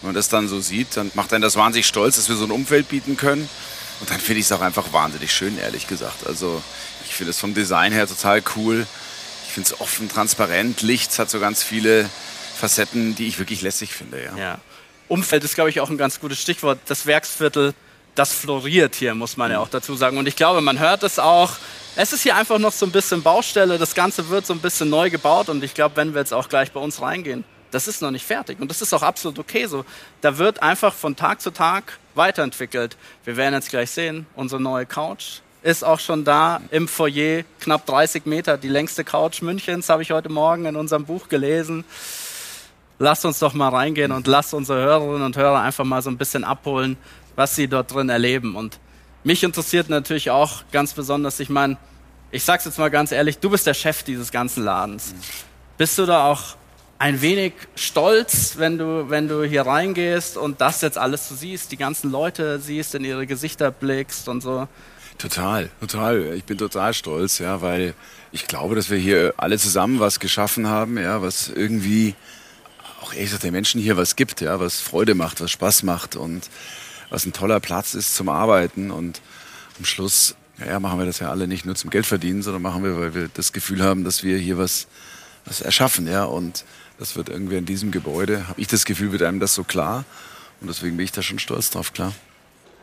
wenn 0.00 0.08
man 0.08 0.14
das 0.14 0.28
dann 0.28 0.48
so 0.48 0.60
sieht, 0.60 0.96
dann 0.96 1.10
macht 1.14 1.32
einen 1.32 1.42
das 1.42 1.56
wahnsinnig 1.56 1.86
stolz, 1.86 2.16
dass 2.16 2.28
wir 2.28 2.36
so 2.36 2.44
ein 2.44 2.50
Umfeld 2.50 2.88
bieten 2.88 3.16
können. 3.16 3.48
Und 4.00 4.10
dann 4.10 4.20
finde 4.20 4.40
ich 4.40 4.46
es 4.46 4.52
auch 4.52 4.60
einfach 4.60 4.92
wahnsinnig 4.92 5.32
schön, 5.32 5.58
ehrlich 5.58 5.86
gesagt. 5.86 6.26
Also 6.26 6.62
ich 7.06 7.14
finde 7.14 7.30
es 7.30 7.38
vom 7.38 7.54
Design 7.54 7.92
her 7.92 8.06
total 8.06 8.42
cool. 8.56 8.86
Ich 9.46 9.54
finde 9.54 9.68
es 9.68 9.80
offen, 9.80 10.08
transparent. 10.08 10.82
Licht 10.82 11.18
hat 11.18 11.30
so 11.30 11.40
ganz 11.40 11.62
viele 11.62 12.10
Facetten, 12.58 13.14
die 13.14 13.26
ich 13.26 13.38
wirklich 13.38 13.62
lässig 13.62 13.94
finde. 13.94 14.22
Ja. 14.22 14.36
ja. 14.36 14.58
Umfeld 15.08 15.44
ist, 15.44 15.54
glaube 15.54 15.70
ich, 15.70 15.80
auch 15.80 15.88
ein 15.88 15.98
ganz 15.98 16.20
gutes 16.20 16.40
Stichwort. 16.40 16.78
Das 16.86 17.06
Werksviertel, 17.06 17.74
das 18.14 18.32
floriert 18.32 18.94
hier, 18.94 19.14
muss 19.14 19.36
man 19.36 19.50
ja 19.50 19.58
auch 19.58 19.68
dazu 19.68 19.94
sagen. 19.94 20.18
Und 20.18 20.28
ich 20.28 20.36
glaube, 20.36 20.60
man 20.60 20.78
hört 20.78 21.02
es 21.02 21.18
auch. 21.18 21.52
Es 21.96 22.12
ist 22.12 22.22
hier 22.22 22.36
einfach 22.36 22.58
noch 22.58 22.72
so 22.72 22.86
ein 22.86 22.92
bisschen 22.92 23.22
Baustelle. 23.22 23.78
Das 23.78 23.94
Ganze 23.94 24.28
wird 24.28 24.46
so 24.46 24.52
ein 24.52 24.60
bisschen 24.60 24.90
neu 24.90 25.10
gebaut. 25.10 25.48
Und 25.48 25.64
ich 25.64 25.74
glaube, 25.74 25.96
wenn 25.96 26.14
wir 26.14 26.20
jetzt 26.20 26.32
auch 26.32 26.48
gleich 26.48 26.72
bei 26.72 26.80
uns 26.80 27.00
reingehen, 27.00 27.44
das 27.70 27.88
ist 27.88 28.02
noch 28.02 28.10
nicht 28.10 28.26
fertig. 28.26 28.60
Und 28.60 28.70
das 28.70 28.82
ist 28.82 28.92
auch 28.92 29.02
absolut 29.02 29.38
okay 29.38 29.66
so. 29.66 29.84
Da 30.20 30.38
wird 30.38 30.62
einfach 30.62 30.92
von 30.92 31.16
Tag 31.16 31.40
zu 31.40 31.50
Tag 31.50 31.98
weiterentwickelt. 32.14 32.96
Wir 33.24 33.36
werden 33.36 33.54
jetzt 33.54 33.70
gleich 33.70 33.90
sehen, 33.90 34.26
unsere 34.36 34.60
neue 34.60 34.86
Couch 34.86 35.40
ist 35.62 35.84
auch 35.84 36.00
schon 36.00 36.24
da 36.24 36.60
im 36.70 36.88
Foyer, 36.88 37.44
knapp 37.60 37.86
30 37.86 38.26
Meter, 38.26 38.58
die 38.58 38.68
längste 38.68 39.04
Couch 39.04 39.42
Münchens, 39.42 39.88
habe 39.88 40.02
ich 40.02 40.10
heute 40.10 40.28
Morgen 40.28 40.64
in 40.66 40.76
unserem 40.76 41.04
Buch 41.04 41.28
gelesen. 41.28 41.84
Lasst 42.98 43.24
uns 43.24 43.38
doch 43.38 43.54
mal 43.54 43.68
reingehen 43.68 44.12
und 44.12 44.26
lasst 44.26 44.54
unsere 44.54 44.80
Hörerinnen 44.82 45.22
und 45.22 45.36
Hörer 45.36 45.60
einfach 45.60 45.84
mal 45.84 46.02
so 46.02 46.10
ein 46.10 46.18
bisschen 46.18 46.44
abholen, 46.44 46.96
was 47.36 47.56
sie 47.56 47.68
dort 47.68 47.92
drin 47.92 48.08
erleben. 48.08 48.56
Und 48.56 48.78
mich 49.24 49.42
interessiert 49.42 49.88
natürlich 49.88 50.30
auch 50.30 50.64
ganz 50.72 50.92
besonders, 50.94 51.40
ich 51.40 51.48
meine, 51.48 51.76
ich 52.30 52.44
sag's 52.44 52.64
jetzt 52.64 52.78
mal 52.78 52.90
ganz 52.90 53.12
ehrlich, 53.12 53.38
du 53.38 53.50
bist 53.50 53.66
der 53.66 53.74
Chef 53.74 54.02
dieses 54.02 54.32
ganzen 54.32 54.64
Ladens. 54.64 55.14
Bist 55.76 55.98
du 55.98 56.06
da 56.06 56.26
auch 56.26 56.56
ein 56.98 57.20
wenig 57.20 57.52
stolz, 57.74 58.54
wenn 58.58 58.78
du, 58.78 59.10
wenn 59.10 59.28
du 59.28 59.42
hier 59.42 59.66
reingehst 59.66 60.36
und 60.36 60.60
das 60.60 60.80
jetzt 60.82 60.96
alles 60.96 61.28
so 61.28 61.34
siehst, 61.34 61.72
die 61.72 61.76
ganzen 61.76 62.10
Leute 62.10 62.60
siehst, 62.60 62.94
in 62.94 63.04
ihre 63.04 63.26
Gesichter 63.26 63.70
blickst 63.70 64.28
und 64.28 64.40
so. 64.40 64.68
Total, 65.18 65.68
total. 65.80 66.34
Ich 66.34 66.44
bin 66.44 66.58
total 66.58 66.94
stolz, 66.94 67.38
ja, 67.38 67.60
weil 67.60 67.94
ich 68.30 68.46
glaube, 68.46 68.76
dass 68.76 68.88
wir 68.88 68.98
hier 68.98 69.34
alle 69.36 69.58
zusammen 69.58 70.00
was 70.00 70.20
geschaffen 70.20 70.68
haben, 70.68 70.96
ja, 70.96 71.22
was 71.22 71.48
irgendwie 71.48 72.14
auch 73.02 73.12
ehrlich 73.12 73.26
gesagt 73.26 73.44
den 73.44 73.52
Menschen 73.52 73.80
hier 73.80 73.96
was 73.96 74.16
gibt, 74.16 74.40
ja, 74.40 74.60
was 74.60 74.80
Freude 74.80 75.14
macht, 75.14 75.40
was 75.40 75.50
Spaß 75.50 75.82
macht 75.82 76.16
und 76.16 76.48
was 77.12 77.26
ein 77.26 77.34
toller 77.34 77.60
Platz 77.60 77.94
ist 77.94 78.14
zum 78.14 78.30
Arbeiten 78.30 78.90
und 78.90 79.20
am 79.78 79.84
Schluss 79.84 80.34
ja, 80.66 80.80
machen 80.80 80.98
wir 80.98 81.04
das 81.06 81.18
ja 81.18 81.30
alle 81.30 81.46
nicht 81.46 81.66
nur 81.66 81.74
zum 81.74 81.90
Geld 81.90 82.06
verdienen, 82.06 82.42
sondern 82.42 82.62
machen 82.62 82.82
wir, 82.82 82.98
weil 82.98 83.14
wir 83.14 83.28
das 83.32 83.52
Gefühl 83.52 83.82
haben, 83.82 84.02
dass 84.02 84.22
wir 84.22 84.38
hier 84.38 84.56
was, 84.56 84.86
was 85.44 85.60
erschaffen, 85.60 86.06
ja, 86.06 86.24
und 86.24 86.64
das 86.98 87.14
wird 87.14 87.28
irgendwie 87.28 87.56
in 87.56 87.66
diesem 87.66 87.90
Gebäude, 87.90 88.48
habe 88.48 88.60
ich 88.60 88.66
das 88.66 88.86
Gefühl, 88.86 89.12
wird 89.12 89.22
einem 89.22 89.40
das 89.40 89.54
so 89.54 89.64
klar. 89.64 90.04
Und 90.60 90.68
deswegen 90.68 90.96
bin 90.96 91.04
ich 91.04 91.12
da 91.12 91.22
schon 91.22 91.38
stolz 91.38 91.70
drauf, 91.70 91.92
klar. 91.92 92.14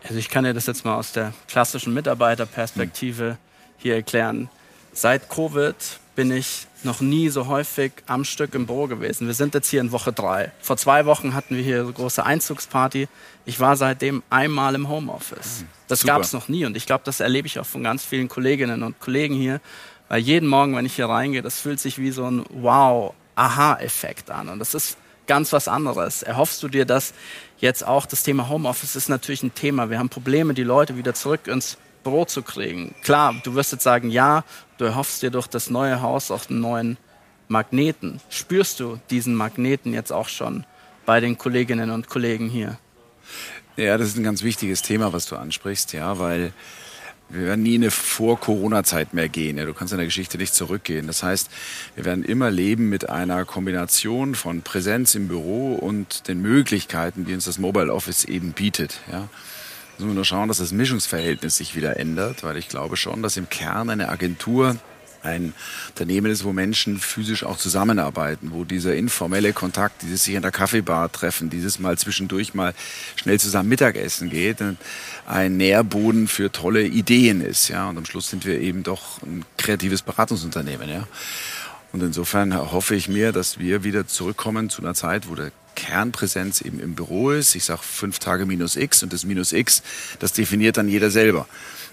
Also 0.03 0.15
ich 0.15 0.29
kann 0.29 0.43
dir 0.43 0.53
das 0.53 0.67
jetzt 0.67 0.85
mal 0.85 0.95
aus 0.95 1.11
der 1.11 1.33
klassischen 1.47 1.93
Mitarbeiterperspektive 1.93 3.31
hm. 3.31 3.37
hier 3.77 3.95
erklären. 3.95 4.49
Seit 4.93 5.29
Covid 5.29 5.75
bin 6.15 6.31
ich 6.31 6.67
noch 6.83 6.99
nie 6.99 7.29
so 7.29 7.47
häufig 7.47 7.93
am 8.05 8.25
Stück 8.25 8.53
im 8.53 8.65
Büro 8.65 8.87
gewesen. 8.87 9.27
Wir 9.27 9.33
sind 9.33 9.53
jetzt 9.53 9.69
hier 9.69 9.79
in 9.79 9.91
Woche 9.91 10.11
drei. 10.11 10.51
Vor 10.59 10.75
zwei 10.75 11.05
Wochen 11.05 11.33
hatten 11.33 11.55
wir 11.55 11.63
hier 11.63 11.81
eine 11.81 11.93
große 11.93 12.25
Einzugsparty. 12.25 13.07
Ich 13.49 13.59
war 13.59 13.75
seitdem 13.75 14.21
einmal 14.29 14.75
im 14.75 14.89
Homeoffice. 14.89 15.61
Hm, 15.61 15.67
das 15.87 16.03
gab 16.03 16.21
es 16.21 16.33
noch 16.33 16.49
nie 16.49 16.67
und 16.67 16.77
ich 16.77 16.85
glaube, 16.85 17.01
das 17.03 17.19
erlebe 17.19 17.47
ich 17.47 17.57
auch 17.57 17.65
von 17.65 17.83
ganz 17.83 18.05
vielen 18.05 18.29
Kolleginnen 18.29 18.83
und 18.83 18.99
Kollegen 18.99 19.33
hier. 19.33 19.59
Weil 20.07 20.21
jeden 20.21 20.47
Morgen, 20.47 20.75
wenn 20.75 20.85
ich 20.85 20.95
hier 20.95 21.09
reingehe, 21.09 21.41
das 21.41 21.59
fühlt 21.59 21.79
sich 21.79 21.97
wie 21.97 22.11
so 22.11 22.29
ein 22.29 22.45
Wow 22.51 23.15
Aha-Effekt 23.33 24.29
an. 24.29 24.49
Und 24.49 24.59
das 24.59 24.75
ist 24.75 24.97
ganz 25.25 25.51
was 25.51 25.67
anderes. 25.67 26.21
Erhoffst 26.21 26.61
du 26.61 26.67
dir 26.67 26.85
das 26.85 27.15
jetzt 27.57 27.83
auch? 27.83 28.05
Das 28.05 28.21
Thema 28.21 28.49
Homeoffice 28.49 28.95
ist 28.95 29.09
natürlich 29.09 29.41
ein 29.41 29.55
Thema. 29.55 29.89
Wir 29.89 29.97
haben 29.97 30.09
Probleme, 30.09 30.53
die 30.53 30.61
Leute 30.61 30.95
wieder 30.95 31.15
zurück 31.15 31.47
ins 31.47 31.79
Büro 32.03 32.25
zu 32.25 32.43
kriegen. 32.43 32.93
Klar, 33.01 33.33
du 33.43 33.55
wirst 33.55 33.71
jetzt 33.71 33.83
sagen, 33.83 34.11
ja, 34.11 34.43
du 34.77 34.85
erhoffst 34.85 35.23
dir 35.23 35.31
durch 35.31 35.47
das 35.47 35.71
neue 35.71 36.03
Haus 36.03 36.29
auch 36.29 36.47
einen 36.51 36.59
neuen 36.59 36.97
Magneten. 37.47 38.21
Spürst 38.29 38.79
du 38.79 38.99
diesen 39.09 39.33
Magneten 39.33 39.91
jetzt 39.91 40.11
auch 40.11 40.29
schon 40.29 40.65
bei 41.07 41.19
den 41.19 41.39
Kolleginnen 41.39 41.89
und 41.89 42.09
Kollegen 42.09 42.47
hier? 42.47 42.77
Ja, 43.77 43.97
das 43.97 44.09
ist 44.09 44.17
ein 44.17 44.23
ganz 44.23 44.43
wichtiges 44.43 44.81
Thema, 44.81 45.13
was 45.13 45.25
du 45.25 45.35
ansprichst, 45.35 45.93
ja, 45.93 46.19
weil 46.19 46.53
wir 47.29 47.45
werden 47.45 47.63
nie 47.63 47.75
eine 47.75 47.91
Vor-Corona-Zeit 47.91 49.13
mehr 49.13 49.29
gehen. 49.29 49.57
Ja, 49.57 49.65
du 49.65 49.73
kannst 49.73 49.93
in 49.93 49.99
der 49.99 50.07
Geschichte 50.07 50.37
nicht 50.37 50.55
zurückgehen. 50.55 51.05
Das 51.05 51.21
heißt, 51.21 51.49
wir 51.95 52.03
werden 52.03 52.23
immer 52.23 52.49
leben 52.49 52.89
mit 52.89 53.09
einer 53.09 53.45
Kombination 53.45 54.33
von 54.33 54.63
Präsenz 54.63 55.13
im 55.13 55.27
Büro 55.27 55.75
und 55.75 56.27
den 56.27 56.41
Möglichkeiten, 56.41 57.25
die 57.25 57.33
uns 57.35 57.45
das 57.45 57.59
Mobile 57.59 57.93
Office 57.93 58.25
eben 58.25 58.53
bietet. 58.53 58.99
Ja. 59.11 59.29
Müssen 59.97 60.09
wir 60.09 60.15
nur 60.15 60.25
schauen, 60.25 60.47
dass 60.47 60.57
das 60.57 60.71
Mischungsverhältnis 60.71 61.57
sich 61.57 61.75
wieder 61.75 61.97
ändert, 61.97 62.43
weil 62.43 62.57
ich 62.57 62.67
glaube 62.67 62.97
schon, 62.97 63.21
dass 63.21 63.37
im 63.37 63.49
Kern 63.49 63.89
eine 63.89 64.09
Agentur 64.09 64.77
ein 65.23 65.53
Unternehmen 65.89 66.31
ist, 66.31 66.43
wo 66.43 66.53
Menschen 66.53 66.99
physisch 66.99 67.43
auch 67.43 67.57
zusammenarbeiten, 67.57 68.51
wo 68.51 68.63
dieser 68.63 68.95
informelle 68.95 69.53
Kontakt, 69.53 70.01
dieses 70.01 70.23
sich 70.23 70.35
in 70.35 70.41
der 70.41 70.51
Kaffeebar 70.51 71.11
treffen, 71.11 71.49
dieses 71.49 71.79
mal 71.79 71.97
zwischendurch 71.97 72.53
mal 72.53 72.73
schnell 73.15 73.39
zusammen 73.39 73.69
Mittagessen 73.69 74.29
geht, 74.29 74.57
ein 75.25 75.57
Nährboden 75.57 76.27
für 76.27 76.51
tolle 76.51 76.83
Ideen 76.83 77.41
ist, 77.41 77.67
ja. 77.67 77.89
Und 77.89 77.97
am 77.97 78.05
Schluss 78.05 78.29
sind 78.29 78.45
wir 78.45 78.59
eben 78.59 78.83
doch 78.83 79.21
ein 79.21 79.45
kreatives 79.57 80.01
Beratungsunternehmen, 80.01 80.89
ja. 80.89 81.07
Und 81.91 82.03
insofern 82.03 82.55
hoffe 82.71 82.95
ich 82.95 83.09
mir, 83.09 83.31
dass 83.31 83.57
wir 83.57 83.83
wieder 83.83 84.05
zurückkommen 84.07 84.69
zu 84.69 84.81
einer 84.81 84.93
Zeit, 84.93 85.27
wo 85.27 85.35
der 85.35 85.51
Kernpräsenz 85.75 86.61
eben 86.61 86.79
im 86.79 86.93
Büro 86.93 87.31
ist. 87.31 87.55
Ich 87.55 87.63
sage 87.63 87.81
fünf 87.81 88.19
Tage 88.19 88.45
minus 88.45 88.75
X 88.75 89.01
und 89.01 89.13
das 89.13 89.23
minus 89.23 89.53
X, 89.53 89.81
das 90.19 90.33
definiert 90.33 90.77
dann 90.77 90.89
jeder 90.89 91.09
selber. 91.09 91.47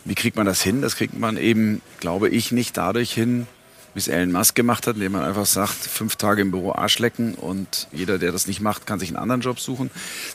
Wie 0.07 0.15
kriegt 0.15 0.37
man 0.37 0.47
das 0.47 0.63
hin? 0.63 0.83
Das 0.83 0.95
kriegt 0.95 1.19
man 1.19 1.37
eben, 1.37 1.83
glaube 1.99 2.29
ich, 2.29 2.53
nicht 2.53 2.77
dadurch 2.77 3.13
hin, 3.13 3.49
wie 3.93 3.99
es 3.99 4.07
Elon 4.07 4.31
Musk 4.31 4.55
gemacht 4.55 4.87
hat, 4.87 4.95
indem 4.95 5.13
man 5.13 5.25
einfach 5.25 5.47
sagt, 5.47 5.75
fünf 5.75 6.15
Tage 6.15 6.43
im 6.43 6.53
Büro 6.53 6.73
Arsch 6.73 7.01
lecken 7.01 7.35
und 7.35 7.89
jeder, 7.93 8.19
der 8.19 8.31
das 8.31 8.47
nicht 8.47 8.61
macht, 8.61 8.87
kann 8.87 9.01
sich 9.01 9.09
einen 9.09 9.17
anderen 9.17 9.41
Job 9.41 9.59
suchen, 9.59 9.91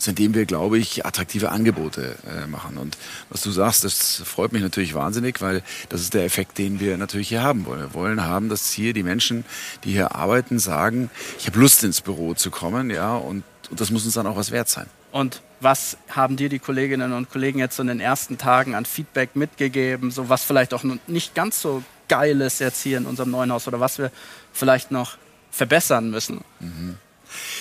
indem 0.06 0.34
wir, 0.34 0.46
glaube 0.46 0.78
ich, 0.78 1.06
attraktive 1.06 1.52
Angebote 1.52 2.16
äh, 2.28 2.48
machen. 2.48 2.78
Und 2.78 2.98
was 3.30 3.44
du 3.44 3.52
sagst, 3.52 3.86
das 3.86 4.22
freut 4.26 4.52
mich 4.52 4.62
natürlich 4.62 4.94
wahnsinnig, 4.94 5.40
weil 5.40 5.64
das 5.88 6.02
ist 6.02 6.16
der 6.16 6.26
Effekt, 6.26 6.58
den 6.58 6.82
wir 6.82 6.98
natürlich 6.98 7.30
hier 7.30 7.44
haben 7.44 7.66
wollen. 7.66 7.80
Wir 7.80 7.94
wollen 7.94 8.26
haben, 8.26 8.50
dass 8.50 8.74
hier 8.74 8.92
die 8.92 9.04
Menschen, 9.04 9.46
die 9.86 9.92
hier 9.92 10.16
arbeiten, 10.16 10.60
sagen, 10.60 11.10
ich 11.40 11.48
habe 11.48 11.60
Lust 11.60 11.84
ins 11.86 12.02
Büro 12.02 12.34
zu 12.34 12.52
kommen, 12.52 12.90
ja, 12.90 13.16
und, 13.16 13.44
und 13.70 13.80
das 13.80 13.90
muss 13.90 14.04
uns 14.04 14.16
dann 14.16 14.28
auch 14.28 14.36
was 14.36 14.52
wert 14.52 14.68
sein. 14.68 14.88
Und 15.12 15.42
was 15.60 15.98
haben 16.10 16.38
dir 16.38 16.50
die 16.50 16.60
Kolleginnen 16.60 17.14
und 17.14 17.30
Kollegen 17.30 17.60
jetzt 17.60 17.76
so 17.76 17.82
in 17.84 17.88
den 17.88 18.00
ersten 18.00 18.38
Tagen 18.38 18.76
an 18.76 18.86
Feedback 18.86 19.36
mitgegeben, 19.36 20.12
so 20.12 20.30
was 20.30 20.44
vielleicht 20.44 20.74
auch 20.74 20.84
nicht 21.08 21.36
ganz 21.36 21.62
so 21.62 21.84
geil 22.08 22.42
ist 22.42 22.60
jetzt 22.60 22.82
hier 22.82 22.98
in 22.98 23.06
unserem 23.06 23.32
neuen 23.32 23.52
Haus 23.52 23.68
oder 23.68 23.80
was 23.80 23.98
wir 23.98 24.12
vielleicht 24.52 24.92
noch 24.92 25.18
verbessern 25.52 26.10
müssen? 26.10 26.42
Mhm. 26.60 26.98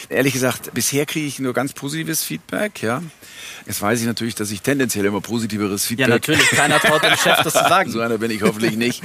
Ehrlich 0.08 0.32
gesagt, 0.32 0.74
bisher 0.74 1.06
kriege 1.06 1.26
ich 1.26 1.38
nur 1.38 1.52
ganz 1.52 1.72
positives 1.72 2.24
Feedback, 2.24 2.82
ja. 2.82 3.02
Jetzt 3.66 3.80
weiß 3.80 4.00
ich 4.00 4.06
natürlich, 4.06 4.34
dass 4.34 4.50
ich 4.50 4.62
tendenziell 4.62 5.04
immer 5.04 5.20
positiveres 5.20 5.86
Feedback. 5.86 6.08
Ja, 6.08 6.14
natürlich. 6.14 6.48
Keiner 6.48 6.80
traut 6.80 7.04
dem 7.04 7.16
Chef 7.16 7.42
das 7.42 7.52
zu 7.52 7.60
sagen. 7.60 7.90
so 7.92 8.00
einer 8.00 8.18
bin 8.18 8.30
ich 8.32 8.42
hoffentlich 8.42 8.76
nicht. 8.76 9.02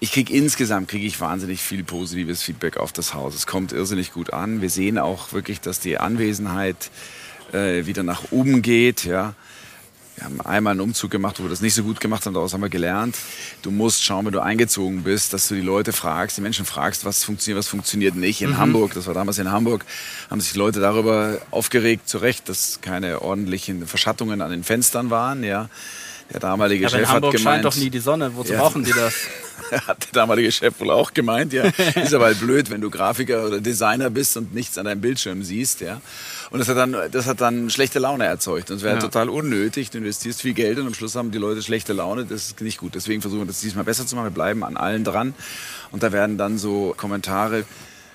Ich 0.00 0.12
kriege 0.12 0.32
insgesamt 0.34 0.88
kriege 0.88 1.06
ich 1.06 1.18
wahnsinnig 1.20 1.62
viel 1.62 1.84
positives 1.84 2.42
Feedback 2.42 2.76
auf 2.76 2.92
das 2.92 3.14
Haus. 3.14 3.34
Es 3.34 3.46
kommt 3.46 3.72
irrsinnig 3.72 4.12
gut 4.12 4.34
an. 4.34 4.60
Wir 4.60 4.68
sehen 4.68 4.98
auch 4.98 5.32
wirklich, 5.32 5.60
dass 5.60 5.80
die 5.80 5.96
Anwesenheit 5.96 6.90
äh, 7.54 7.86
wieder 7.86 8.02
nach 8.02 8.30
oben 8.30 8.62
geht. 8.62 9.04
Ja. 9.04 9.34
Wir 10.16 10.24
haben 10.26 10.40
einmal 10.42 10.72
einen 10.72 10.80
Umzug 10.80 11.10
gemacht, 11.10 11.40
wo 11.40 11.44
wir 11.44 11.50
das 11.50 11.60
nicht 11.60 11.74
so 11.74 11.82
gut 11.82 11.98
gemacht 11.98 12.24
haben, 12.24 12.34
daraus 12.34 12.52
haben 12.52 12.60
wir 12.60 12.68
gelernt. 12.68 13.16
Du 13.62 13.72
musst 13.72 14.04
schauen, 14.04 14.24
wenn 14.26 14.32
du 14.32 14.40
eingezogen 14.40 15.02
bist, 15.02 15.32
dass 15.32 15.48
du 15.48 15.56
die 15.56 15.60
Leute 15.60 15.92
fragst, 15.92 16.36
die 16.36 16.40
Menschen 16.40 16.64
fragst, 16.64 17.04
was 17.04 17.24
funktioniert, 17.24 17.58
was 17.58 17.68
funktioniert 17.68 18.14
nicht. 18.14 18.40
In 18.40 18.50
mhm. 18.50 18.58
Hamburg, 18.58 18.94
das 18.94 19.08
war 19.08 19.14
damals 19.14 19.38
in 19.38 19.50
Hamburg, 19.50 19.84
haben 20.30 20.40
sich 20.40 20.54
Leute 20.54 20.78
darüber 20.78 21.38
aufgeregt, 21.50 22.08
zu 22.08 22.18
Recht, 22.18 22.48
dass 22.48 22.80
keine 22.80 23.22
ordentlichen 23.22 23.88
Verschattungen 23.88 24.40
an 24.40 24.52
den 24.52 24.62
Fenstern 24.62 25.10
waren. 25.10 25.42
Ja. 25.42 25.68
Der 26.32 26.40
damalige 26.40 26.84
ja, 26.84 26.88
Chef 26.88 27.08
hat 27.08 27.22
gemeint, 27.22 27.40
scheint 27.40 27.64
doch 27.64 27.76
nie 27.76 27.90
die 27.90 27.98
Sonne. 27.98 28.34
Wozu 28.34 28.52
ja, 28.52 28.60
brauchen 28.60 28.84
die 28.84 28.92
das? 28.92 29.14
hat 29.86 30.04
der 30.04 30.12
damalige 30.12 30.50
Chef 30.52 30.78
wohl 30.80 30.90
auch 30.90 31.12
gemeint. 31.12 31.52
Ja, 31.52 31.64
ist 32.02 32.14
aber 32.14 32.26
halt 32.26 32.40
blöd, 32.40 32.70
wenn 32.70 32.80
du 32.80 32.90
Grafiker 32.90 33.46
oder 33.46 33.60
Designer 33.60 34.10
bist 34.10 34.36
und 34.36 34.54
nichts 34.54 34.78
an 34.78 34.86
deinem 34.86 35.00
Bildschirm 35.00 35.42
siehst. 35.42 35.80
Ja, 35.80 36.00
und 36.54 36.60
das 36.60 36.68
hat 36.68 36.76
dann, 36.76 36.96
das 37.10 37.26
hat 37.26 37.40
dann 37.40 37.68
schlechte 37.68 37.98
Laune 37.98 38.26
erzeugt. 38.26 38.70
Und 38.70 38.76
es 38.76 38.84
wäre 38.84 38.94
ja. 38.94 39.00
total 39.00 39.28
unnötig. 39.28 39.90
Du 39.90 39.98
investierst 39.98 40.40
viel 40.40 40.54
Geld 40.54 40.78
und 40.78 40.86
am 40.86 40.94
Schluss 40.94 41.16
haben 41.16 41.32
die 41.32 41.38
Leute 41.38 41.64
schlechte 41.64 41.92
Laune. 41.92 42.26
Das 42.26 42.46
ist 42.46 42.60
nicht 42.60 42.78
gut. 42.78 42.94
Deswegen 42.94 43.22
versuchen 43.22 43.40
wir 43.40 43.46
das 43.46 43.60
diesmal 43.60 43.82
besser 43.82 44.06
zu 44.06 44.14
machen. 44.14 44.26
Wir 44.26 44.30
bleiben 44.30 44.62
an 44.62 44.76
allen 44.76 45.02
dran. 45.02 45.34
Und 45.90 46.04
da 46.04 46.12
werden 46.12 46.38
dann 46.38 46.56
so 46.56 46.94
Kommentare 46.96 47.64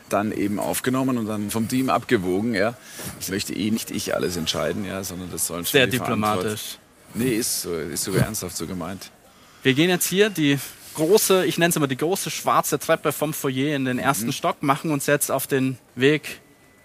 dann 0.07 0.31
eben 0.31 0.57
aufgenommen 0.57 1.17
und 1.17 1.25
dann 1.25 1.51
vom 1.51 1.67
Team 1.67 1.89
abgewogen. 1.89 2.53
Ja, 2.55 2.75
das 3.17 3.27
möchte 3.27 3.53
eh 3.53 3.71
nicht 3.71 3.91
ich 3.91 4.15
alles 4.15 4.37
entscheiden, 4.37 4.85
ja, 4.85 5.03
sondern 5.03 5.29
das 5.33 5.45
sollen 5.45 5.65
schon 5.65 5.73
sehr 5.73 5.87
diplomatisch. 5.87 6.77
Nee, 7.15 7.35
ist, 7.35 7.63
so, 7.63 7.75
ist 7.75 8.05
sogar 8.05 8.23
ernsthaft 8.23 8.55
so 8.55 8.67
gemeint. 8.67 9.11
Wir 9.63 9.73
gehen 9.73 9.89
jetzt 9.89 10.07
hier 10.07 10.29
die 10.29 10.59
große, 10.93 11.45
ich 11.45 11.57
nenne 11.57 11.71
es 11.71 11.75
immer 11.75 11.87
die 11.87 11.97
große 11.97 12.29
schwarze 12.29 12.79
Treppe 12.79 13.11
vom 13.11 13.33
Foyer 13.33 13.75
in 13.75 13.83
den 13.83 13.99
ersten 13.99 14.27
mhm. 14.27 14.31
Stock, 14.31 14.63
machen 14.63 14.91
uns 14.91 15.07
jetzt 15.07 15.29
auf 15.29 15.45
den 15.45 15.77
Weg 15.95 16.39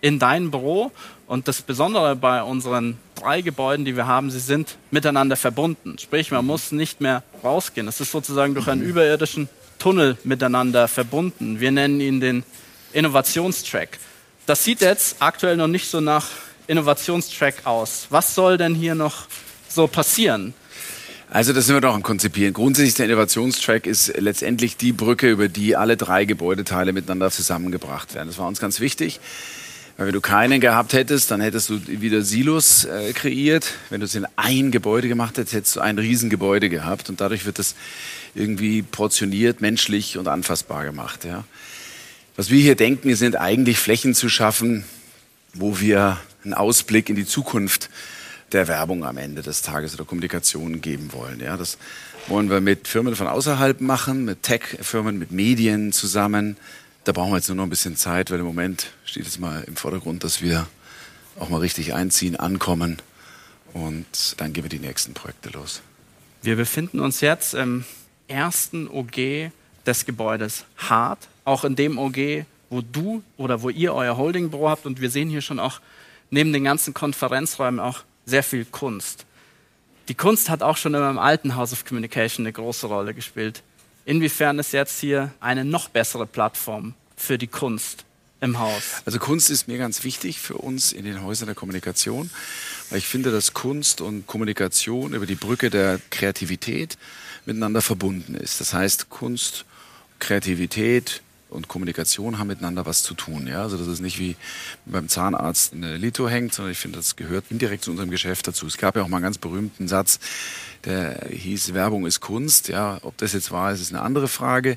in 0.04 0.18
dein 0.18 0.50
Büro. 0.50 0.92
Und 1.26 1.49
das 1.49 1.62
Besondere 1.62 2.14
bei 2.14 2.42
unseren 2.42 2.99
drei 3.14 3.40
Gebäuden, 3.40 3.87
die 3.87 3.96
wir 3.96 4.06
haben, 4.06 4.30
sie 4.30 4.38
sind 4.38 4.76
miteinander 4.90 5.34
verbunden. 5.34 5.96
Sprich, 5.99 6.30
man 6.30 6.44
muss 6.44 6.73
nicht 6.73 7.00
mehr 7.00 7.23
rausgehen. 7.42 7.88
Es 7.88 8.00
ist 8.02 8.12
sozusagen 8.12 8.52
durch 8.52 8.68
einen 8.68 8.82
mhm. 8.82 8.90
überirdischen 8.90 9.49
Tunnel 9.78 10.18
miteinander 10.23 10.88
verbunden. 10.88 11.58
Wir 11.58 11.73
nennen 11.73 12.02
ihn 12.02 12.20
den 12.20 12.44
Innovationstrack. 12.92 13.99
Das 14.44 14.62
sieht 14.62 14.82
jetzt 14.82 15.16
aktuell 15.20 15.56
noch 15.56 15.68
nicht 15.68 15.88
so 15.88 16.02
nach 16.02 16.26
Innovationstrack 16.66 17.64
aus. 17.64 18.06
Was 18.11 18.34
soll 18.34 18.58
denn 18.58 18.75
hier 18.75 18.94
noch 18.94 19.25
so 19.70 19.87
passieren? 19.87 20.52
Also 21.30 21.54
das 21.54 21.64
sind 21.64 21.76
wir 21.76 21.80
doch 21.80 21.94
am 21.94 22.02
Konzipieren. 22.02 22.52
Grundsätzlich 22.52 22.94
der 22.94 23.06
Innovationstrack 23.06 23.87
ist 23.87 24.12
letztendlich 24.18 24.76
die 24.76 24.92
Brücke, 24.92 25.30
über 25.30 25.49
die 25.49 25.76
alle 25.76 25.96
drei 25.96 26.26
Gebäudeteile 26.26 26.92
miteinander 26.92 27.30
zusammengebracht 27.30 28.14
werden. 28.14 28.28
Das 28.28 28.37
war 28.37 28.46
uns 28.46 28.61
ganz 28.61 28.80
wichtig. 28.80 29.18
Weil 29.96 30.06
wenn 30.06 30.12
du 30.12 30.20
keinen 30.20 30.60
gehabt 30.60 30.92
hättest, 30.92 31.30
dann 31.30 31.40
hättest 31.40 31.70
du 31.70 31.80
wieder 31.86 32.22
Silos 32.22 32.84
äh, 32.84 33.12
kreiert. 33.12 33.72
Wenn 33.90 34.00
du 34.00 34.06
es 34.06 34.14
in 34.16 34.26
ein 34.34 34.72
Gebäude 34.72 35.06
gemacht 35.06 35.38
hättest, 35.38 35.54
hättest 35.54 35.76
du 35.76 35.80
ein 35.80 35.98
Riesengebäude 35.98 36.68
gehabt. 36.68 37.08
Und 37.08 37.20
dadurch 37.20 37.46
wird 37.46 37.60
das 37.60 37.76
irgendwie 38.34 38.82
portioniert, 38.82 39.60
menschlich 39.60 40.18
und 40.18 40.26
anfassbar 40.26 40.84
gemacht. 40.84 41.24
Ja. 41.24 41.44
Was 42.34 42.50
wir 42.50 42.60
hier 42.60 42.74
denken, 42.74 43.14
sind 43.14 43.36
eigentlich 43.36 43.78
Flächen 43.78 44.14
zu 44.14 44.28
schaffen, 44.28 44.84
wo 45.52 45.78
wir 45.78 46.18
einen 46.42 46.54
Ausblick 46.54 47.08
in 47.08 47.14
die 47.14 47.26
Zukunft 47.26 47.88
der 48.50 48.66
Werbung 48.66 49.04
am 49.04 49.16
Ende 49.16 49.42
des 49.42 49.62
Tages 49.62 49.94
oder 49.94 50.04
Kommunikation 50.04 50.80
geben 50.80 51.12
wollen. 51.12 51.40
Ja, 51.40 51.56
das 51.56 51.78
wollen 52.26 52.50
wir 52.50 52.60
mit 52.60 52.88
Firmen 52.88 53.14
von 53.14 53.28
außerhalb 53.28 53.80
machen, 53.80 54.24
mit 54.24 54.42
Tech-Firmen, 54.42 55.18
mit 55.18 55.30
Medien 55.30 55.92
zusammen. 55.92 56.56
Da 57.04 57.12
brauchen 57.12 57.32
wir 57.32 57.37
jetzt 57.37 57.49
nur 57.49 57.56
noch 57.56 57.64
ein 57.64 57.70
bisschen 57.70 57.96
Zeit, 57.96 58.30
weil 58.30 58.40
im 58.40 58.46
Moment 58.46 58.92
steht 59.04 59.26
es 59.26 59.38
mal 59.38 59.62
im 59.64 59.76
Vordergrund, 59.76 60.25
dass 60.25 60.40
wir 60.40 60.66
auch 61.38 61.50
mal 61.50 61.58
richtig 61.58 61.92
einziehen, 61.92 62.37
ankommen 62.37 63.02
und 63.75 64.06
dann 64.38 64.54
gehen 64.54 64.64
wir 64.64 64.70
die 64.70 64.78
nächsten 64.78 65.12
Projekte 65.12 65.50
los. 65.50 65.82
Wir 66.42 66.56
befinden 66.56 67.00
uns 67.00 67.20
jetzt 67.20 67.52
im 67.52 67.84
ersten 68.26 68.88
OG 68.88 69.50
des 69.84 70.06
Gebäudes 70.06 70.64
Hart, 70.78 71.28
auch 71.44 71.64
in 71.64 71.76
dem 71.76 71.99
OG, 71.99 72.46
wo 72.70 72.80
du 72.80 73.23
oder 73.37 73.61
wo 73.61 73.68
ihr 73.68 73.92
euer 73.92 74.16
Holdingbüro 74.16 74.70
habt 74.70 74.87
und 74.87 75.02
wir 75.02 75.11
sehen 75.11 75.28
hier 75.28 75.42
schon 75.42 75.61
auch 75.61 75.80
neben 76.30 76.54
den 76.54 76.64
ganzen 76.64 76.94
Konferenzräumen 76.94 77.80
auch 77.80 78.00
sehr 78.25 78.42
viel 78.42 78.64
Kunst. 78.64 79.26
Die 80.08 80.14
Kunst 80.14 80.49
hat 80.49 80.62
auch 80.62 80.78
schon 80.78 80.94
in 80.94 81.00
meinem 81.00 81.18
alten 81.18 81.54
House 81.54 81.73
of 81.75 81.84
Communication 81.84 82.46
eine 82.46 82.52
große 82.52 82.87
Rolle 82.87 83.12
gespielt. 83.12 83.62
Inwiefern 84.04 84.58
ist 84.58 84.73
jetzt 84.73 85.00
hier 85.00 85.32
eine 85.40 85.64
noch 85.64 85.88
bessere 85.88 86.26
Plattform 86.26 86.94
für 87.16 87.38
die 87.38 87.46
Kunst 87.46 88.04
im 88.40 88.58
Haus? 88.58 89.02
Also 89.06 89.18
Kunst 89.18 89.50
ist 89.50 89.66
mir 89.66 89.78
ganz 89.78 90.04
wichtig 90.04 90.38
für 90.38 90.58
uns 90.58 90.92
in 90.92 91.04
den 91.04 91.23
Häusern 91.23 91.46
der 91.46 91.54
Kommunikation, 91.54 92.30
weil 92.90 92.99
ich 92.99 93.06
finde, 93.06 93.32
dass 93.32 93.54
Kunst 93.54 94.02
und 94.02 94.26
Kommunikation 94.26 95.14
über 95.14 95.25
die 95.25 95.37
Brücke 95.37 95.70
der 95.70 96.00
Kreativität 96.11 96.99
miteinander 97.46 97.80
verbunden 97.80 98.34
ist. 98.34 98.61
Das 98.61 98.75
heißt, 98.75 99.08
Kunst, 99.08 99.64
Kreativität, 100.18 101.23
und 101.54 101.68
Kommunikation 101.68 102.38
haben 102.38 102.49
miteinander 102.49 102.84
was 102.87 103.02
zu 103.02 103.14
tun. 103.14 103.46
Ja? 103.46 103.62
Also 103.62 103.76
das 103.76 103.87
ist 103.87 104.00
nicht 104.00 104.18
wie 104.18 104.37
beim 104.84 105.08
Zahnarzt 105.08 105.73
eine 105.73 105.96
Lito 105.96 106.28
hängt, 106.28 106.52
sondern 106.52 106.73
ich 106.73 106.78
finde, 106.78 106.99
das 106.99 107.16
gehört 107.16 107.46
indirekt 107.50 107.84
zu 107.84 107.90
unserem 107.90 108.11
Geschäft 108.11 108.46
dazu. 108.46 108.66
Es 108.66 108.76
gab 108.76 108.96
ja 108.96 109.02
auch 109.02 109.08
mal 109.08 109.18
einen 109.18 109.25
ganz 109.25 109.38
berühmten 109.38 109.88
Satz, 109.88 110.18
der 110.84 111.26
hieß, 111.30 111.75
Werbung 111.75 112.06
ist 112.06 112.20
Kunst. 112.20 112.68
Ja, 112.68 112.99
ob 113.02 113.16
das 113.18 113.32
jetzt 113.32 113.50
wahr 113.50 113.73
ist, 113.73 113.80
ist 113.80 113.92
eine 113.92 114.02
andere 114.02 114.28
Frage. 114.28 114.76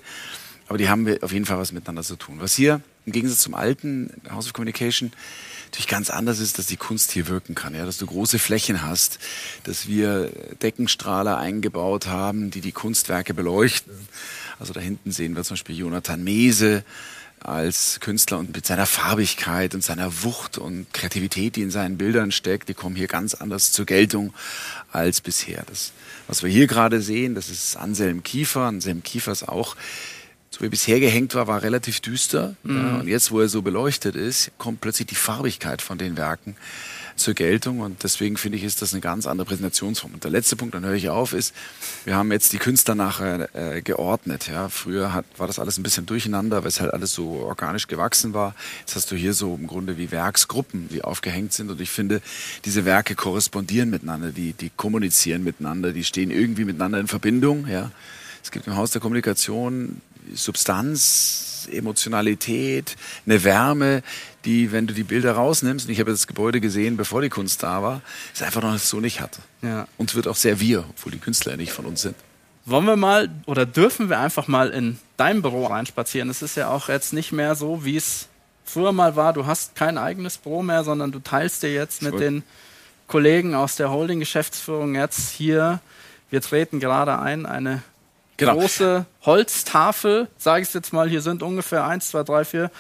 Aber 0.67 0.77
die 0.77 0.89
haben 0.89 1.07
auf 1.21 1.31
jeden 1.31 1.45
Fall 1.45 1.57
was 1.57 1.71
miteinander 1.71 2.03
zu 2.03 2.15
tun. 2.15 2.37
Was 2.39 2.53
hier 2.53 2.81
im 3.05 3.13
Gegensatz 3.13 3.39
zum 3.39 3.53
alten 3.53 4.11
House 4.29 4.47
of 4.47 4.53
Communication 4.53 5.11
natürlich 5.77 5.87
ganz 5.89 6.09
anders 6.09 6.39
ist, 6.39 6.57
dass 6.57 6.65
die 6.65 6.75
Kunst 6.75 7.11
hier 7.11 7.27
wirken 7.27 7.53
kann, 7.53 7.75
ja, 7.75 7.85
dass 7.85 7.97
du 7.97 8.07
große 8.07 8.39
Flächen 8.39 8.81
hast, 8.81 9.19
dass 9.63 9.87
wir 9.87 10.31
Deckenstrahler 10.63 11.37
eingebaut 11.37 12.07
haben, 12.07 12.49
die 12.49 12.61
die 12.61 12.71
Kunstwerke 12.71 13.35
beleuchten. 13.35 13.93
Also 14.59 14.73
da 14.73 14.79
hinten 14.79 15.11
sehen 15.11 15.35
wir 15.35 15.43
zum 15.43 15.53
Beispiel 15.53 15.77
Jonathan 15.77 16.23
Mese 16.23 16.83
als 17.41 17.99
Künstler 17.99 18.39
und 18.39 18.55
mit 18.55 18.65
seiner 18.65 18.87
Farbigkeit 18.87 19.75
und 19.75 19.83
seiner 19.83 20.23
Wucht 20.23 20.57
und 20.57 20.91
Kreativität, 20.93 21.55
die 21.55 21.61
in 21.61 21.69
seinen 21.69 21.99
Bildern 21.99 22.31
steckt, 22.31 22.69
die 22.69 22.73
kommen 22.73 22.95
hier 22.95 23.07
ganz 23.07 23.35
anders 23.35 23.71
zur 23.71 23.85
Geltung 23.85 24.33
als 24.91 25.21
bisher. 25.21 25.63
Das, 25.67 25.91
was 26.27 26.41
wir 26.41 26.49
hier 26.49 26.65
gerade 26.65 27.01
sehen, 27.01 27.35
das 27.35 27.49
ist 27.49 27.77
Anselm 27.77 28.23
Kiefer. 28.23 28.61
Anselm 28.61 29.03
Kiefer 29.03 29.31
ist 29.31 29.47
auch, 29.47 29.75
so 30.49 30.61
wie 30.61 30.69
bisher 30.69 30.99
gehängt 30.99 31.35
war, 31.35 31.47
war 31.47 31.61
relativ 31.61 31.99
düster. 31.99 32.55
Mhm. 32.63 32.77
Ja, 32.77 32.95
und 32.97 33.07
jetzt, 33.07 33.31
wo 33.31 33.41
er 33.41 33.49
so 33.49 33.61
beleuchtet 33.61 34.15
ist, 34.15 34.51
kommt 34.57 34.81
plötzlich 34.81 35.07
die 35.07 35.15
Farbigkeit 35.15 35.81
von 35.81 35.97
den 35.97 36.17
Werken 36.17 36.55
zur 37.17 37.33
Geltung. 37.33 37.81
Und 37.81 38.03
deswegen 38.03 38.37
finde 38.37 38.57
ich, 38.57 38.63
ist 38.63 38.81
das 38.81 38.93
eine 38.93 39.01
ganz 39.01 39.27
andere 39.27 39.47
Präsentationsform. 39.47 40.13
Und 40.13 40.23
der 40.23 40.31
letzte 40.31 40.55
Punkt, 40.55 40.73
dann 40.73 40.85
höre 40.85 40.93
ich 40.93 41.09
auf, 41.09 41.33
ist, 41.33 41.53
wir 42.05 42.15
haben 42.15 42.31
jetzt 42.31 42.53
die 42.53 42.59
Künstler 42.59 42.95
nachher 42.95 43.49
äh, 43.55 43.81
geordnet. 43.81 44.47
Ja. 44.47 44.69
Früher 44.69 45.13
hat, 45.13 45.25
war 45.37 45.47
das 45.47 45.59
alles 45.59 45.77
ein 45.77 45.83
bisschen 45.83 46.05
durcheinander, 46.05 46.63
weil 46.63 46.69
es 46.69 46.79
halt 46.79 46.93
alles 46.93 47.13
so 47.13 47.27
organisch 47.27 47.87
gewachsen 47.87 48.33
war. 48.33 48.55
Jetzt 48.79 48.95
hast 48.95 49.11
du 49.11 49.15
hier 49.15 49.33
so 49.33 49.55
im 49.55 49.67
Grunde 49.67 49.97
wie 49.97 50.11
Werksgruppen, 50.11 50.87
die 50.89 51.03
aufgehängt 51.03 51.53
sind. 51.53 51.69
Und 51.69 51.81
ich 51.81 51.89
finde, 51.89 52.21
diese 52.65 52.85
Werke 52.85 53.15
korrespondieren 53.15 53.89
miteinander, 53.89 54.31
die, 54.31 54.53
die 54.53 54.71
kommunizieren 54.75 55.43
miteinander, 55.43 55.91
die 55.91 56.03
stehen 56.03 56.31
irgendwie 56.31 56.65
miteinander 56.65 56.99
in 56.99 57.07
Verbindung. 57.07 57.67
Ja. 57.67 57.91
Es 58.43 58.51
gibt 58.51 58.67
im 58.67 58.77
Haus 58.77 58.91
der 58.91 59.01
Kommunikation 59.01 60.01
Substanz, 60.33 61.67
Emotionalität, 61.71 62.95
eine 63.25 63.43
Wärme, 63.43 64.03
die, 64.45 64.71
wenn 64.71 64.87
du 64.87 64.93
die 64.93 65.03
Bilder 65.03 65.33
rausnimmst, 65.33 65.87
und 65.87 65.91
ich 65.91 65.99
habe 65.99 66.11
das 66.11 66.27
Gebäude 66.27 66.61
gesehen, 66.61 66.97
bevor 66.97 67.21
die 67.21 67.29
Kunst 67.29 67.63
da 67.63 67.83
war, 67.83 68.01
es 68.33 68.41
einfach 68.41 68.61
noch 68.61 68.77
so 68.77 68.99
nicht 68.99 69.19
hatte. 69.21 69.41
Ja. 69.61 69.87
Und 69.97 70.15
wird 70.15 70.27
auch 70.27 70.35
sehr 70.35 70.59
wir, 70.59 70.85
obwohl 70.89 71.11
die 71.11 71.19
Künstler 71.19 71.53
ja 71.53 71.57
nicht 71.57 71.71
von 71.71 71.85
uns 71.85 72.01
sind. 72.01 72.15
Wollen 72.65 72.85
wir 72.85 72.97
mal 72.97 73.29
oder 73.45 73.65
dürfen 73.65 74.09
wir 74.09 74.19
einfach 74.19 74.47
mal 74.47 74.69
in 74.69 74.99
dein 75.15 75.41
Büro 75.41 75.67
reinspazieren? 75.67 76.29
Es 76.29 76.41
ist 76.41 76.57
ja 76.57 76.69
auch 76.69 76.89
jetzt 76.89 77.13
nicht 77.13 77.31
mehr 77.31 77.55
so, 77.55 77.85
wie 77.85 77.95
es 77.95 78.27
früher 78.65 78.91
mal 78.91 79.15
war. 79.15 79.31
Du 79.33 79.45
hast 79.45 79.75
kein 79.75 79.97
eigenes 79.97 80.37
Büro 80.37 80.63
mehr, 80.63 80.83
sondern 80.83 81.11
du 81.11 81.19
teilst 81.19 81.63
dir 81.63 81.73
jetzt 81.73 82.01
mit 82.01 82.19
den 82.19 82.43
Kollegen 83.07 83.55
aus 83.55 83.77
der 83.77 83.89
Holding-Geschäftsführung 83.89 84.95
jetzt 84.95 85.31
hier. 85.31 85.79
Wir 86.29 86.41
treten 86.41 86.81
gerade 86.81 87.19
ein, 87.19 87.45
eine 87.45 87.81
genau. 88.37 88.53
große 88.55 89.05
Holztafel, 89.23 90.27
sage 90.37 90.63
ich 90.63 90.73
jetzt 90.73 90.93
mal, 90.93 91.09
hier 91.09 91.21
sind 91.21 91.43
ungefähr 91.43 91.85
eins, 91.85 92.09
zwei, 92.09 92.23
drei, 92.23 92.45
vier, 92.45 92.71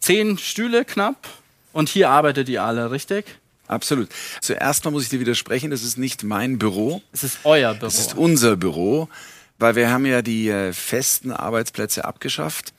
zehn 0.00 0.38
Stühle 0.38 0.84
knapp 0.84 1.28
und 1.72 1.88
hier 1.88 2.10
arbeitet 2.10 2.48
ihr 2.48 2.62
alle, 2.62 2.90
richtig? 2.90 3.38
Absolut. 3.68 4.08
Zuerst 4.40 4.84
mal 4.84 4.90
muss 4.90 5.04
ich 5.04 5.08
dir 5.08 5.20
widersprechen, 5.20 5.70
das 5.70 5.82
ist 5.82 5.98
nicht 5.98 6.22
mein 6.22 6.58
Büro. 6.58 7.02
Es 7.12 7.24
ist 7.24 7.38
euer 7.44 7.74
Büro. 7.74 7.86
Es 7.86 7.98
ist 7.98 8.16
unser 8.16 8.56
Büro, 8.56 9.08
weil 9.58 9.74
wir 9.74 9.90
haben 9.90 10.06
ja 10.06 10.22
die 10.22 10.48
äh, 10.48 10.72
festen 10.72 11.32
Arbeitsplätze 11.32 12.04
abgeschafft 12.04 12.72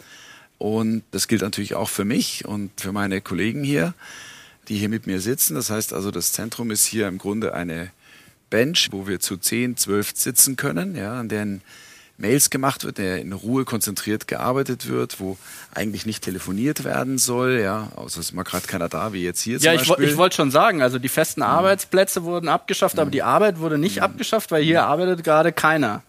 und 0.57 1.03
das 1.11 1.27
gilt 1.27 1.41
natürlich 1.41 1.75
auch 1.75 1.89
für 1.89 2.05
mich 2.05 2.45
und 2.45 2.71
für 2.79 2.91
meine 2.91 3.21
Kollegen 3.21 3.63
hier, 3.63 3.93
die 4.67 4.77
hier 4.77 4.89
mit 4.89 5.07
mir 5.07 5.19
sitzen. 5.19 5.55
Das 5.55 5.69
heißt 5.69 5.93
also, 5.93 6.11
das 6.11 6.31
Zentrum 6.31 6.71
ist 6.71 6.85
hier 6.85 7.07
im 7.07 7.17
Grunde 7.17 7.53
eine 7.53 7.91
Bench, 8.49 8.89
wo 8.91 9.07
wir 9.07 9.19
zu 9.19 9.37
zehn, 9.37 9.77
zwölf 9.77 10.11
sitzen 10.15 10.55
können, 10.55 10.95
ja, 10.95 11.19
an 11.19 11.29
deren 11.29 11.61
Mails 12.17 12.49
gemacht 12.49 12.83
wird, 12.83 12.97
der 12.97 13.19
in 13.21 13.31
Ruhe 13.31 13.63
konzentriert 13.63 14.27
gearbeitet 14.27 14.87
wird, 14.87 15.19
wo 15.19 15.37
eigentlich 15.73 16.05
nicht 16.07 16.23
telefoniert 16.23 16.83
werden 16.83 17.19
soll, 17.19 17.59
ja, 17.59 17.91
außer 17.95 18.19
es 18.19 18.27
ist 18.27 18.33
mal 18.33 18.43
gerade 18.43 18.65
keiner 18.65 18.89
da, 18.89 19.13
wie 19.13 19.23
jetzt 19.23 19.41
hier 19.41 19.57
ja. 19.59 19.73
Ja, 19.73 19.81
ich 19.99 20.17
wollte 20.17 20.35
schon 20.35 20.49
sagen, 20.49 20.81
also 20.81 20.97
die 20.97 21.09
festen 21.09 21.41
mhm. 21.41 21.47
Arbeitsplätze 21.47 22.23
wurden 22.23 22.49
abgeschafft, 22.49 22.95
mhm. 22.95 23.01
aber 23.01 23.11
die 23.11 23.21
Arbeit 23.21 23.59
wurde 23.59 23.77
nicht 23.77 23.97
mhm. 23.97 24.03
abgeschafft, 24.03 24.49
weil 24.51 24.63
hier 24.63 24.81
mhm. 24.81 24.87
arbeitet 24.87 25.23
gerade 25.23 25.51
keiner. 25.51 26.01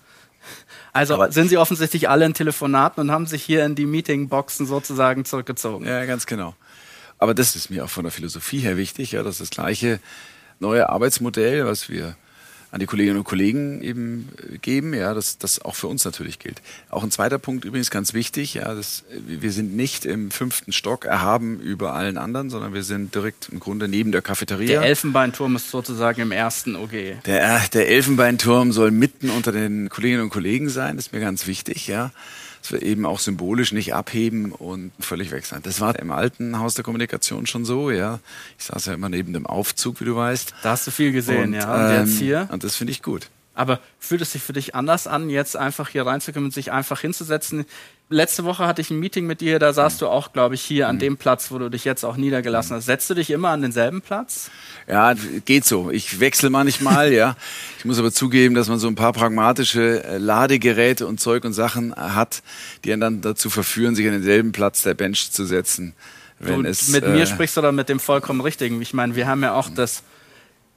Also 0.94 1.14
aber 1.14 1.30
sind 1.30 1.48
sie 1.48 1.58
offensichtlich 1.58 2.08
alle 2.08 2.24
in 2.24 2.32
Telefonaten 2.32 3.02
und 3.02 3.10
haben 3.10 3.26
sich 3.26 3.42
hier 3.42 3.66
in 3.66 3.74
die 3.74 3.84
Meetingboxen 3.84 4.66
sozusagen 4.66 5.26
zurückgezogen. 5.26 5.86
Ja, 5.86 6.04
ganz 6.06 6.24
genau. 6.24 6.54
Aber 7.18 7.34
das 7.34 7.54
ist 7.54 7.68
mir 7.68 7.84
auch 7.84 7.90
von 7.90 8.04
der 8.04 8.12
Philosophie 8.12 8.60
her 8.60 8.76
wichtig, 8.76 9.12
ja, 9.12 9.22
dass 9.22 9.38
das 9.38 9.50
gleiche 9.50 10.00
neue 10.58 10.88
Arbeitsmodell, 10.88 11.66
was 11.66 11.88
wir 11.88 12.16
an 12.70 12.80
die 12.80 12.87
Kolleginnen 12.87 13.18
und 13.18 13.25
Kollegen 13.25 13.82
eben 13.82 14.28
äh, 14.52 14.58
geben, 14.58 14.94
ja, 14.94 15.14
dass 15.14 15.38
das 15.38 15.60
auch 15.60 15.75
für 15.75 15.87
uns 15.87 16.04
natürlich 16.04 16.38
gilt. 16.38 16.60
Auch 16.90 17.02
ein 17.02 17.10
zweiter 17.10 17.38
Punkt 17.38 17.64
übrigens 17.64 17.90
ganz 17.90 18.14
wichtig, 18.14 18.54
ja, 18.54 18.75
das, 18.75 19.04
wir 19.10 19.52
sind 19.52 19.75
nicht 19.75 20.04
im 20.04 20.30
fünften 20.30 20.72
Stock 20.72 21.04
erhaben 21.04 21.60
über 21.60 21.94
allen 21.94 22.18
anderen, 22.18 22.50
sondern 22.50 22.74
wir 22.74 22.83
sind 22.83 23.14
direkt 23.14 23.48
im 23.50 23.61
Grunde 23.61 23.88
neben 23.88 24.12
der 24.12 24.22
Cafeteria. 24.22 24.81
Der 24.81 24.88
Elfenbeinturm 24.88 25.57
ist 25.57 25.70
sozusagen 25.70 26.20
im 26.20 26.33
ersten 26.33 26.76
OG. 26.76 27.22
Der, 27.24 27.61
der 27.72 27.88
Elfenbeinturm 27.88 28.72
soll 28.72 28.90
mitten 28.90 29.31
unter 29.31 29.52
den 29.52 29.88
Kolleginnen 29.88 30.24
und 30.24 30.31
Kollegen 30.31 30.68
sein, 30.68 30.98
ist 30.98 31.12
mir 31.12 31.20
ganz 31.20 31.46
wichtig, 31.46 31.87
ja 31.87 32.12
eben 32.72 33.07
auch 33.07 33.20
symbolisch 33.20 33.72
nicht 33.72 33.94
abheben 33.94 34.52
und 34.52 34.92
völlig 35.00 35.31
weg 35.31 35.46
sein. 35.46 35.61
Das 35.62 35.81
war 35.81 35.98
im 35.98 36.11
alten 36.11 36.59
Haus 36.59 36.74
der 36.74 36.85
Kommunikation 36.85 37.46
schon 37.46 37.64
so, 37.64 37.90
ja. 37.90 38.20
Ich 38.59 38.64
saß 38.66 38.87
ja 38.87 38.94
immer 38.94 39.09
neben 39.09 39.33
dem 39.33 39.46
Aufzug, 39.46 40.00
wie 40.00 40.04
du 40.04 40.16
weißt. 40.16 40.54
Da 40.62 40.70
hast 40.70 40.87
du 40.87 40.90
viel 40.90 41.12
gesehen, 41.12 41.48
und, 41.48 41.54
ja. 41.54 41.74
Und 41.74 41.92
ähm, 41.92 42.07
jetzt 42.07 42.18
hier? 42.18 42.48
Und 42.50 42.64
das 42.64 42.76
finde 42.76 42.92
ich 42.92 43.02
gut. 43.02 43.28
Aber 43.59 43.81
fühlt 43.99 44.21
es 44.21 44.33
sich 44.33 44.42
für 44.42 44.53
dich 44.53 44.75
anders 44.75 45.07
an, 45.07 45.31
jetzt 45.31 45.57
einfach 45.57 45.88
hier 45.88 46.07
reinzukommen 46.07 46.47
und 46.47 46.55
sich 46.55 46.71
einfach 46.71 47.01
hinzusetzen? 47.01 47.66
letzte 48.11 48.44
Woche 48.44 48.66
hatte 48.66 48.81
ich 48.81 48.90
ein 48.90 48.99
Meeting 48.99 49.27
mit 49.27 49.40
dir, 49.40 49.59
da 49.59 49.73
saßt 49.73 50.01
du 50.01 50.09
auch, 50.09 50.33
glaube 50.33 50.55
ich, 50.55 50.62
hier 50.62 50.88
an 50.88 50.97
mhm. 50.97 51.01
dem 51.01 51.16
Platz, 51.16 51.51
wo 51.51 51.59
du 51.59 51.68
dich 51.68 51.85
jetzt 51.85 52.05
auch 52.05 52.16
niedergelassen 52.16 52.77
hast. 52.77 52.87
Setzt 52.87 53.11
du 53.11 53.14
dich 53.14 53.31
immer 53.31 53.51
an 53.51 53.62
denselben 53.62 54.01
Platz? 54.01 54.51
Ja, 54.88 55.14
geht 55.44 55.64
so. 55.64 55.90
Ich 55.90 56.21
wechsle 56.21 56.51
manchmal, 56.51 57.12
ja. 57.12 57.37
Ich 57.79 57.85
muss 57.85 57.99
aber 57.99 58.12
zugeben, 58.12 58.55
dass 58.55 58.68
man 58.68 58.79
so 58.79 58.88
ein 58.88 58.94
paar 58.94 59.12
pragmatische 59.12 60.05
äh, 60.05 60.18
Ladegeräte 60.18 61.07
und 61.07 61.21
Zeug 61.21 61.44
und 61.44 61.53
Sachen 61.53 61.94
hat, 61.94 62.42
die 62.85 62.92
einen 62.92 63.01
dann 63.01 63.21
dazu 63.21 63.51
verführen, 63.51 63.94
sich 63.94 64.07
an 64.07 64.12
denselben 64.12 64.53
Platz 64.53 64.83
der 64.83 64.94
Bench 64.94 65.31
zu 65.31 65.44
setzen. 65.44 65.94
Wenn 66.38 66.62
du, 66.62 66.71
es, 66.71 66.88
mit 66.88 67.05
äh, 67.05 67.09
mir 67.09 67.27
sprichst 67.27 67.57
du 67.57 67.61
dann 67.61 67.75
mit 67.75 67.88
dem 67.88 68.01
vollkommen 68.01 68.40
Richtigen. 68.40 68.81
Ich 68.81 68.94
meine, 68.94 69.16
wir 69.16 69.27
haben 69.27 69.42
ja 69.42 69.55
auch 69.55 69.68
das 69.68 70.03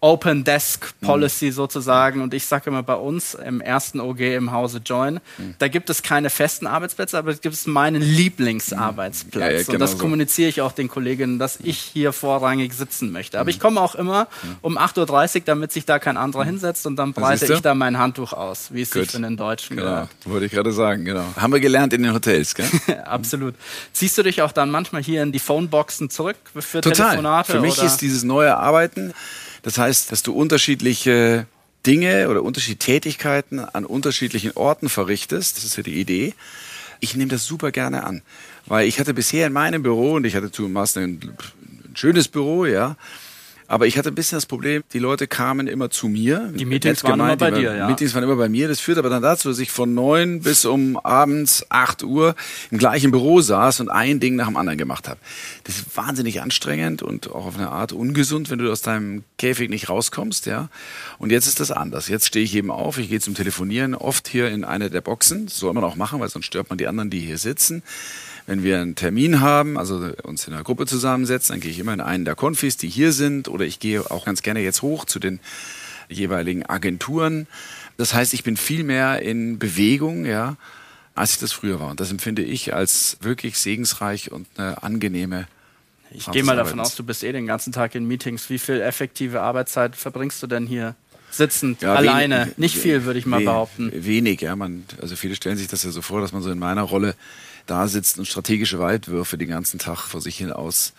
Open 0.03 0.43
Desk 0.43 0.93
Policy 1.01 1.45
mhm. 1.45 1.51
sozusagen. 1.51 2.21
Und 2.21 2.33
ich 2.33 2.45
sage 2.45 2.71
immer 2.71 2.81
bei 2.81 2.95
uns 2.95 3.35
im 3.35 3.61
ersten 3.61 3.99
OG 3.99 4.19
im 4.19 4.51
Hause 4.51 4.81
Join, 4.83 5.19
mhm. 5.37 5.53
da 5.59 5.67
gibt 5.67 5.91
es 5.91 6.01
keine 6.01 6.31
festen 6.31 6.65
Arbeitsplätze, 6.65 7.19
aber 7.19 7.29
es 7.29 7.39
gibt 7.39 7.67
meinen 7.67 8.01
Lieblingsarbeitsplatz. 8.01 9.43
Ja, 9.43 9.51
ja, 9.51 9.59
genau 9.59 9.73
und 9.73 9.79
das 9.79 9.91
so. 9.91 9.97
kommuniziere 9.99 10.49
ich 10.49 10.61
auch 10.61 10.71
den 10.71 10.87
Kolleginnen, 10.87 11.37
dass 11.37 11.59
ich 11.61 11.77
hier 11.77 12.13
vorrangig 12.13 12.73
sitzen 12.73 13.11
möchte. 13.11 13.39
Aber 13.39 13.45
mhm. 13.45 13.49
ich 13.49 13.59
komme 13.59 13.79
auch 13.79 13.93
immer 13.93 14.27
mhm. 14.41 14.55
um 14.61 14.77
8.30 14.79 15.35
Uhr, 15.35 15.41
damit 15.45 15.71
sich 15.71 15.85
da 15.85 15.99
kein 15.99 16.17
anderer 16.17 16.45
mhm. 16.45 16.49
hinsetzt 16.49 16.87
und 16.87 16.95
dann 16.95 17.13
breite 17.13 17.53
ich 17.53 17.61
da 17.61 17.75
mein 17.75 17.99
Handtuch 17.99 18.33
aus, 18.33 18.69
wie 18.73 18.81
es 18.81 18.89
Gut. 18.89 19.03
sich 19.03 19.11
für 19.11 19.21
den 19.21 19.37
Deutschen 19.37 19.77
genau. 19.77 19.89
gehört. 19.89 20.09
Wollte 20.25 20.45
ich 20.47 20.51
gerade 20.51 20.71
sagen, 20.71 21.05
genau. 21.05 21.25
Haben 21.35 21.53
wir 21.53 21.59
gelernt 21.59 21.93
in 21.93 22.01
den 22.01 22.13
Hotels, 22.13 22.55
gell? 22.55 22.65
Absolut. 23.05 23.53
Ziehst 23.93 24.17
du 24.17 24.23
dich 24.23 24.41
auch 24.41 24.51
dann 24.51 24.71
manchmal 24.71 25.03
hier 25.03 25.21
in 25.21 25.31
die 25.31 25.39
Phoneboxen 25.39 26.09
zurück 26.09 26.37
für 26.55 26.81
Total. 26.81 27.09
Telefonate? 27.11 27.51
Für 27.51 27.61
mich 27.61 27.77
oder? 27.77 27.85
ist 27.85 27.97
dieses 27.97 28.23
neue 28.23 28.57
Arbeiten 28.57 29.13
das 29.63 29.77
heißt, 29.77 30.11
dass 30.11 30.23
du 30.23 30.33
unterschiedliche 30.33 31.45
Dinge 31.85 32.29
oder 32.29 32.43
unterschiedliche 32.43 32.79
Tätigkeiten 32.79 33.59
an 33.59 33.85
unterschiedlichen 33.85 34.51
Orten 34.55 34.89
verrichtest. 34.89 35.57
Das 35.57 35.63
ist 35.63 35.77
ja 35.77 35.83
die 35.83 35.99
Idee. 35.99 36.33
Ich 36.99 37.15
nehme 37.15 37.31
das 37.31 37.45
super 37.45 37.71
gerne 37.71 38.03
an, 38.03 38.21
weil 38.67 38.87
ich 38.87 38.99
hatte 38.99 39.13
bisher 39.13 39.47
in 39.47 39.53
meinem 39.53 39.81
Büro 39.81 40.13
und 40.13 40.25
ich 40.25 40.35
hatte 40.35 40.51
zumeist 40.51 40.97
ein, 40.97 41.19
ein 41.89 41.95
schönes 41.95 42.27
Büro, 42.27 42.65
ja, 42.65 42.95
aber 43.71 43.87
ich 43.87 43.97
hatte 43.97 44.09
ein 44.09 44.15
bisschen 44.15 44.35
das 44.35 44.45
Problem, 44.45 44.83
die 44.91 44.99
Leute 44.99 45.27
kamen 45.27 45.67
immer 45.67 45.89
zu 45.89 46.09
mir. 46.09 46.51
Die 46.53 46.65
Meetings 46.65 47.05
waren 47.05 47.21
immer 47.21 47.37
bei 47.37 47.51
dir, 47.51 47.73
ja. 47.73 47.87
Meetings 47.87 48.13
waren 48.13 48.23
immer 48.25 48.35
bei 48.35 48.49
mir. 48.49 48.67
Das 48.67 48.81
führt 48.81 48.97
aber 48.97 49.09
dann 49.09 49.21
dazu, 49.21 49.47
dass 49.47 49.59
ich 49.59 49.71
von 49.71 49.93
neun 49.93 50.41
bis 50.41 50.65
um 50.65 50.97
abends 50.97 51.65
acht 51.69 52.03
Uhr 52.03 52.35
im 52.69 52.79
gleichen 52.79 53.11
Büro 53.11 53.39
saß 53.39 53.79
und 53.79 53.87
ein 53.87 54.19
Ding 54.19 54.35
nach 54.35 54.47
dem 54.47 54.57
anderen 54.57 54.77
gemacht 54.77 55.07
habe. 55.07 55.21
Das 55.63 55.77
ist 55.77 55.95
wahnsinnig 55.95 56.41
anstrengend 56.41 57.01
und 57.01 57.29
auch 57.29 57.45
auf 57.45 57.55
eine 57.55 57.69
Art 57.69 57.93
ungesund, 57.93 58.49
wenn 58.49 58.59
du 58.59 58.69
aus 58.69 58.81
deinem 58.81 59.23
Käfig 59.37 59.69
nicht 59.69 59.87
rauskommst, 59.87 60.47
ja. 60.47 60.67
Und 61.17 61.31
jetzt 61.31 61.47
ist 61.47 61.61
das 61.61 61.71
anders. 61.71 62.09
Jetzt 62.09 62.27
stehe 62.27 62.43
ich 62.43 62.53
eben 62.53 62.71
auf, 62.71 62.97
ich 62.97 63.07
gehe 63.07 63.21
zum 63.21 63.35
Telefonieren, 63.35 63.95
oft 63.95 64.27
hier 64.27 64.49
in 64.49 64.65
eine 64.65 64.89
der 64.89 64.99
Boxen. 64.99 65.45
Das 65.45 65.57
soll 65.57 65.71
man 65.71 65.85
auch 65.85 65.95
machen, 65.95 66.19
weil 66.19 66.27
sonst 66.27 66.47
stört 66.47 66.67
man 66.67 66.77
die 66.77 66.87
anderen, 66.87 67.09
die 67.09 67.21
hier 67.21 67.37
sitzen. 67.37 67.83
Wenn 68.47 68.63
wir 68.63 68.79
einen 68.79 68.95
Termin 68.95 69.39
haben, 69.39 69.77
also 69.77 70.11
uns 70.23 70.47
in 70.47 70.53
einer 70.53 70.63
Gruppe 70.63 70.85
zusammensetzen, 70.85 71.53
dann 71.53 71.61
gehe 71.61 71.71
ich 71.71 71.79
immer 71.79 71.93
in 71.93 72.01
einen 72.01 72.25
der 72.25 72.35
Konfis, 72.35 72.77
die 72.77 72.89
hier 72.89 73.11
sind, 73.11 73.47
oder 73.47 73.65
ich 73.65 73.79
gehe 73.79 74.09
auch 74.09 74.25
ganz 74.25 74.41
gerne 74.41 74.61
jetzt 74.61 74.81
hoch 74.81 75.05
zu 75.05 75.19
den 75.19 75.39
jeweiligen 76.09 76.65
Agenturen. 76.65 77.47
Das 77.97 78.13
heißt, 78.13 78.33
ich 78.33 78.43
bin 78.43 78.57
viel 78.57 78.83
mehr 78.83 79.21
in 79.21 79.59
Bewegung, 79.59 80.25
ja, 80.25 80.57
als 81.15 81.33
ich 81.33 81.39
das 81.39 81.53
früher 81.53 81.79
war. 81.79 81.89
Und 81.89 81.99
das 81.99 82.11
empfinde 82.11 82.41
ich 82.41 82.73
als 82.73 83.17
wirklich 83.21 83.57
segensreich 83.57 84.31
und 84.31 84.47
eine 84.57 84.83
angenehme 84.83 85.47
ich 86.13 86.29
gehe 86.29 86.43
mal 86.43 86.55
davon 86.55 86.79
aus, 86.79 86.95
du 86.95 87.03
bist 87.03 87.23
eh 87.23 87.31
den 87.31 87.47
ganzen 87.47 87.71
Tag 87.71 87.95
in 87.95 88.05
Meetings. 88.05 88.49
Wie 88.49 88.59
viel 88.59 88.81
effektive 88.81 89.41
Arbeitszeit 89.41 89.95
verbringst 89.95 90.43
du 90.43 90.47
denn 90.47 90.67
hier 90.67 90.95
sitzend, 91.29 91.81
ja, 91.81 91.95
alleine? 91.95 92.41
Wenig, 92.41 92.57
Nicht 92.57 92.77
viel, 92.77 93.05
würde 93.05 93.17
ich 93.17 93.25
mal 93.25 93.41
behaupten. 93.41 93.91
Wenig, 93.93 94.41
ja. 94.41 94.55
Man, 94.55 94.83
also 95.01 95.15
viele 95.15 95.35
stellen 95.35 95.57
sich 95.57 95.67
das 95.67 95.83
ja 95.83 95.91
so 95.91 96.01
vor, 96.01 96.19
dass 96.19 96.33
man 96.33 96.41
so 96.41 96.51
in 96.51 96.59
meiner 96.59 96.81
Rolle 96.81 97.15
da 97.65 97.87
sitzt 97.87 98.19
und 98.19 98.25
strategische 98.25 98.79
Weitwürfe 98.79 99.37
den 99.37 99.49
ganzen 99.49 99.79
Tag 99.79 99.99
vor 99.99 100.21
sich 100.21 100.37
hin 100.37 100.51
aus 100.51 100.93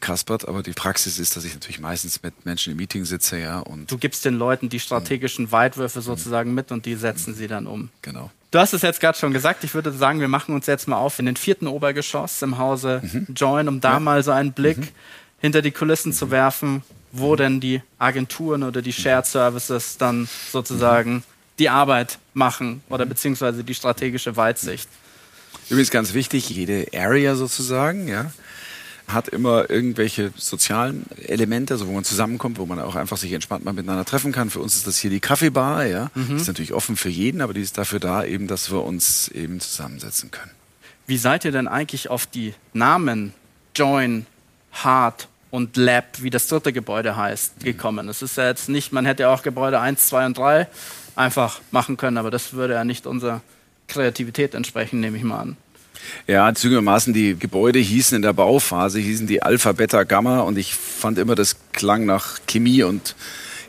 kaspert, 0.00 0.46
aber 0.46 0.62
die 0.62 0.72
Praxis 0.72 1.18
ist, 1.18 1.36
dass 1.36 1.44
ich 1.44 1.54
natürlich 1.54 1.80
meistens 1.80 2.22
mit 2.22 2.46
Menschen 2.46 2.72
im 2.72 2.76
Meeting 2.76 3.04
sitze, 3.04 3.38
ja. 3.38 3.58
Und 3.58 3.90
du 3.90 3.98
gibst 3.98 4.24
den 4.24 4.34
Leuten 4.34 4.68
die 4.68 4.80
strategischen 4.80 5.50
Weitwürfe 5.52 6.00
sozusagen 6.00 6.54
mit 6.54 6.70
und 6.72 6.86
die 6.86 6.94
setzen 6.94 7.34
sie 7.34 7.48
dann 7.48 7.66
um. 7.66 7.90
Genau. 8.02 8.30
Du 8.50 8.58
hast 8.58 8.72
es 8.72 8.82
jetzt 8.82 9.00
gerade 9.00 9.18
schon 9.18 9.32
gesagt. 9.32 9.64
Ich 9.64 9.74
würde 9.74 9.92
sagen, 9.92 10.20
wir 10.20 10.28
machen 10.28 10.54
uns 10.54 10.66
jetzt 10.66 10.88
mal 10.88 10.96
auf 10.96 11.18
in 11.18 11.26
den 11.26 11.36
vierten 11.36 11.66
Obergeschoss 11.66 12.40
im 12.42 12.58
Hause 12.58 13.02
mhm. 13.02 13.26
Join, 13.34 13.68
um 13.68 13.80
da 13.80 13.94
ja. 13.94 14.00
mal 14.00 14.22
so 14.22 14.30
einen 14.30 14.52
Blick 14.52 14.78
mhm. 14.78 14.88
hinter 15.40 15.62
die 15.62 15.70
Kulissen 15.70 16.10
mhm. 16.10 16.14
zu 16.14 16.30
werfen, 16.30 16.82
wo 17.12 17.36
denn 17.36 17.60
die 17.60 17.82
Agenturen 17.98 18.62
oder 18.62 18.80
die 18.80 18.92
Shared 18.92 19.26
Services 19.26 19.98
dann 19.98 20.28
sozusagen 20.50 21.24
die 21.58 21.68
Arbeit 21.68 22.18
machen 22.34 22.82
oder 22.88 23.04
beziehungsweise 23.04 23.64
die 23.64 23.74
strategische 23.74 24.36
Weitsicht. 24.36 24.88
Übrigens 25.70 25.90
ganz 25.90 26.14
wichtig, 26.14 26.48
jede 26.50 26.86
Area 26.94 27.34
sozusagen, 27.34 28.08
ja, 28.08 28.30
hat 29.06 29.28
immer 29.28 29.70
irgendwelche 29.70 30.32
sozialen 30.36 31.06
Elemente, 31.26 31.74
also 31.74 31.88
wo 31.88 31.92
man 31.92 32.04
zusammenkommt, 32.04 32.58
wo 32.58 32.66
man 32.66 32.78
auch 32.78 32.94
einfach 32.94 33.16
sich 33.16 33.32
entspannt 33.32 33.64
mal 33.64 33.72
miteinander 33.72 34.04
treffen 34.04 34.32
kann. 34.32 34.50
Für 34.50 34.60
uns 34.60 34.76
ist 34.76 34.86
das 34.86 34.98
hier 34.98 35.10
die 35.10 35.20
Kaffeebar, 35.20 35.86
ja. 35.86 36.10
Mhm. 36.14 36.36
Ist 36.36 36.46
natürlich 36.46 36.74
offen 36.74 36.96
für 36.96 37.08
jeden, 37.08 37.40
aber 37.40 37.54
die 37.54 37.62
ist 37.62 37.78
dafür 37.78 38.00
da, 38.00 38.24
eben, 38.24 38.46
dass 38.46 38.70
wir 38.70 38.84
uns 38.84 39.28
eben 39.28 39.60
zusammensetzen 39.60 40.30
können. 40.30 40.50
Wie 41.06 41.16
seid 41.16 41.44
ihr 41.46 41.52
denn 41.52 41.68
eigentlich 41.68 42.10
auf 42.10 42.26
die 42.26 42.54
Namen 42.74 43.32
Join, 43.74 44.26
Hard 44.72 45.28
und 45.50 45.78
Lab, 45.78 46.20
wie 46.20 46.28
das 46.28 46.48
dritte 46.48 46.74
Gebäude 46.74 47.16
heißt, 47.16 47.60
gekommen? 47.60 48.10
Es 48.10 48.20
ist 48.20 48.36
ja 48.36 48.46
jetzt 48.46 48.68
nicht, 48.68 48.92
man 48.92 49.06
hätte 49.06 49.22
ja 49.22 49.32
auch 49.32 49.42
Gebäude 49.42 49.80
1, 49.80 50.06
2 50.08 50.26
und 50.26 50.38
3 50.38 50.68
einfach 51.16 51.60
machen 51.70 51.96
können, 51.96 52.18
aber 52.18 52.30
das 52.30 52.52
würde 52.52 52.74
ja 52.74 52.84
nicht 52.84 53.06
unserer 53.06 53.40
Kreativität 53.88 54.54
entsprechen, 54.54 55.00
nehme 55.00 55.16
ich 55.16 55.24
mal 55.24 55.40
an. 55.40 55.56
Ja, 56.26 56.54
zügigermaßen 56.54 57.12
die 57.12 57.38
Gebäude 57.38 57.78
hießen 57.78 58.16
in 58.16 58.22
der 58.22 58.32
Bauphase, 58.32 59.00
hießen 59.00 59.26
die 59.26 59.42
Alpha, 59.42 59.72
Beta, 59.72 60.04
Gamma 60.04 60.40
und 60.40 60.56
ich 60.56 60.74
fand 60.74 61.18
immer, 61.18 61.34
das 61.34 61.56
klang 61.72 62.06
nach 62.06 62.38
Chemie 62.46 62.82
und 62.82 63.16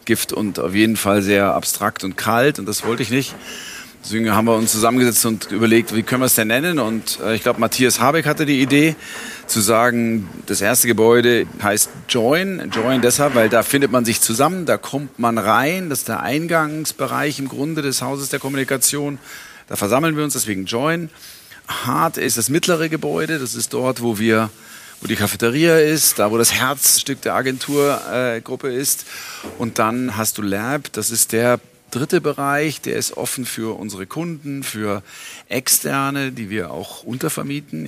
Gift 0.05 0.31
und 0.31 0.59
auf 0.59 0.75
jeden 0.75 0.95
Fall 0.95 1.21
sehr 1.21 1.53
abstrakt 1.53 2.03
und 2.03 2.17
kalt 2.17 2.59
und 2.59 2.67
das 2.67 2.85
wollte 2.85 3.03
ich 3.03 3.09
nicht. 3.09 3.35
Deswegen 4.03 4.31
haben 4.33 4.45
wir 4.45 4.55
uns 4.55 4.71
zusammengesetzt 4.71 5.25
und 5.25 5.51
überlegt, 5.51 5.93
wie 5.93 6.03
können 6.03 6.21
wir 6.21 6.27
es 6.27 6.35
denn 6.35 6.47
nennen? 6.47 6.79
Und 6.79 7.19
äh, 7.21 7.35
ich 7.35 7.43
glaube, 7.43 7.59
Matthias 7.59 7.99
Habeck 7.99 8.25
hatte 8.25 8.45
die 8.45 8.61
Idee, 8.61 8.95
zu 9.45 9.59
sagen, 9.59 10.29
das 10.45 10.61
erste 10.61 10.87
Gebäude 10.87 11.45
heißt 11.61 11.89
Join. 12.07 12.71
Join 12.71 13.01
deshalb, 13.01 13.35
weil 13.35 13.49
da 13.49 13.61
findet 13.61 13.91
man 13.91 14.05
sich 14.05 14.21
zusammen, 14.21 14.65
da 14.65 14.77
kommt 14.77 15.19
man 15.19 15.37
rein. 15.37 15.89
Das 15.89 15.99
ist 15.99 16.07
der 16.07 16.21
Eingangsbereich 16.21 17.39
im 17.39 17.49
Grunde 17.49 17.81
des 17.81 18.01
Hauses 18.01 18.29
der 18.29 18.39
Kommunikation. 18.39 19.19
Da 19.69 19.75
versammeln 19.75 20.17
wir 20.17 20.23
uns, 20.23 20.33
deswegen 20.33 20.65
Join. 20.65 21.09
Hart 21.67 22.17
ist 22.17 22.37
das 22.37 22.49
mittlere 22.49 22.89
Gebäude. 22.89 23.37
Das 23.37 23.53
ist 23.53 23.73
dort, 23.73 24.01
wo 24.01 24.17
wir 24.17 24.49
wo 25.01 25.07
die 25.07 25.15
Cafeteria 25.15 25.77
ist, 25.77 26.19
da 26.19 26.29
wo 26.29 26.37
das 26.37 26.53
Herzstück 26.53 27.21
der 27.21 27.35
Agenturgruppe 27.35 28.69
äh, 28.69 28.81
ist. 28.81 29.05
Und 29.57 29.79
dann 29.79 30.17
hast 30.17 30.37
du 30.37 30.41
Lab, 30.41 30.91
das 30.91 31.09
ist 31.11 31.31
der 31.31 31.59
dritte 31.91 32.19
Bereich, 32.19 32.81
der 32.81 32.97
ist 32.97 33.15
offen 33.15 33.45
für 33.45 33.79
unsere 33.79 34.07
Kunden, 34.07 34.63
für 34.63 35.01
Externe, 35.47 36.31
die 36.31 36.49
wir 36.49 36.71
auch 36.71 37.03
untervermieten, 37.03 37.87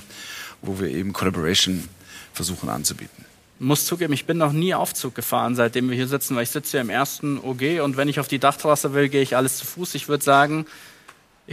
wo 0.62 0.80
wir 0.80 0.88
eben 0.88 1.12
Collaboration 1.12 1.88
versuchen 2.32 2.68
anzubieten. 2.68 3.26
Ich 3.58 3.66
muss 3.66 3.84
zugeben, 3.84 4.12
ich 4.12 4.24
bin 4.24 4.38
noch 4.38 4.52
nie 4.52 4.74
Aufzug 4.74 5.14
gefahren, 5.14 5.54
seitdem 5.54 5.90
wir 5.90 5.96
hier 5.96 6.08
sitzen, 6.08 6.34
weil 6.34 6.44
ich 6.44 6.50
sitze 6.50 6.72
hier 6.72 6.80
im 6.80 6.90
ersten 6.90 7.38
OG 7.38 7.82
und 7.82 7.96
wenn 7.96 8.08
ich 8.08 8.20
auf 8.20 8.28
die 8.28 8.38
Dachterrasse 8.38 8.94
will, 8.94 9.08
gehe 9.08 9.22
ich 9.22 9.36
alles 9.36 9.58
zu 9.58 9.66
Fuß. 9.66 9.94
Ich 9.96 10.08
würde 10.08 10.24
sagen, 10.24 10.66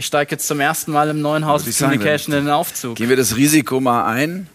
ich 0.00 0.06
steige 0.06 0.30
jetzt 0.30 0.46
zum 0.46 0.60
ersten 0.60 0.92
Mal 0.92 1.10
im 1.10 1.20
neuen 1.20 1.44
Haus 1.44 1.62
Communication 1.76 2.34
in 2.34 2.46
den 2.46 2.52
Aufzug. 2.54 2.96
Gehen 2.96 3.10
wir 3.10 3.16
das 3.16 3.36
Risiko 3.36 3.80
mal 3.80 4.06
ein. 4.06 4.48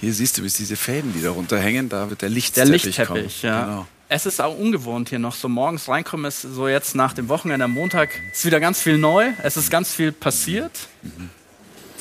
Hier 0.00 0.12
siehst 0.12 0.36
du, 0.36 0.42
wie 0.42 0.48
diese 0.48 0.74
Fäden, 0.74 1.12
die 1.12 1.22
darunter 1.22 1.56
hängen, 1.56 1.88
da 1.88 2.10
wird 2.10 2.22
der 2.22 2.30
Lichtteppich 2.30 2.82
Der 2.82 2.90
Lichtteppich, 2.90 3.06
kommen. 3.06 3.30
ja. 3.42 3.64
Genau. 3.64 3.86
Es 4.08 4.26
ist 4.26 4.40
auch 4.40 4.58
ungewohnt 4.58 5.08
hier 5.08 5.20
noch 5.20 5.36
so 5.36 5.48
morgens 5.48 5.88
reinkommen. 5.88 6.26
ist 6.26 6.42
so 6.42 6.66
jetzt 6.66 6.96
nach 6.96 7.12
dem 7.12 7.28
Wochenende 7.28 7.64
am 7.64 7.70
Montag 7.70 8.10
ist 8.32 8.44
wieder 8.44 8.58
ganz 8.58 8.80
viel 8.80 8.98
neu. 8.98 9.30
Es 9.44 9.56
ist 9.56 9.70
ganz 9.70 9.94
viel 9.94 10.10
passiert 10.10 10.88
mhm. 11.02 11.30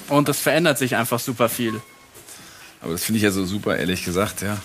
und 0.09 0.27
es 0.27 0.39
verändert 0.39 0.79
sich 0.79 0.95
einfach 0.95 1.19
super 1.19 1.49
viel. 1.49 1.79
Aber 2.81 2.93
das 2.93 3.03
finde 3.03 3.17
ich 3.17 3.23
ja 3.23 3.31
so 3.31 3.45
super, 3.45 3.77
ehrlich 3.77 4.03
gesagt, 4.03 4.41
ja. 4.41 4.57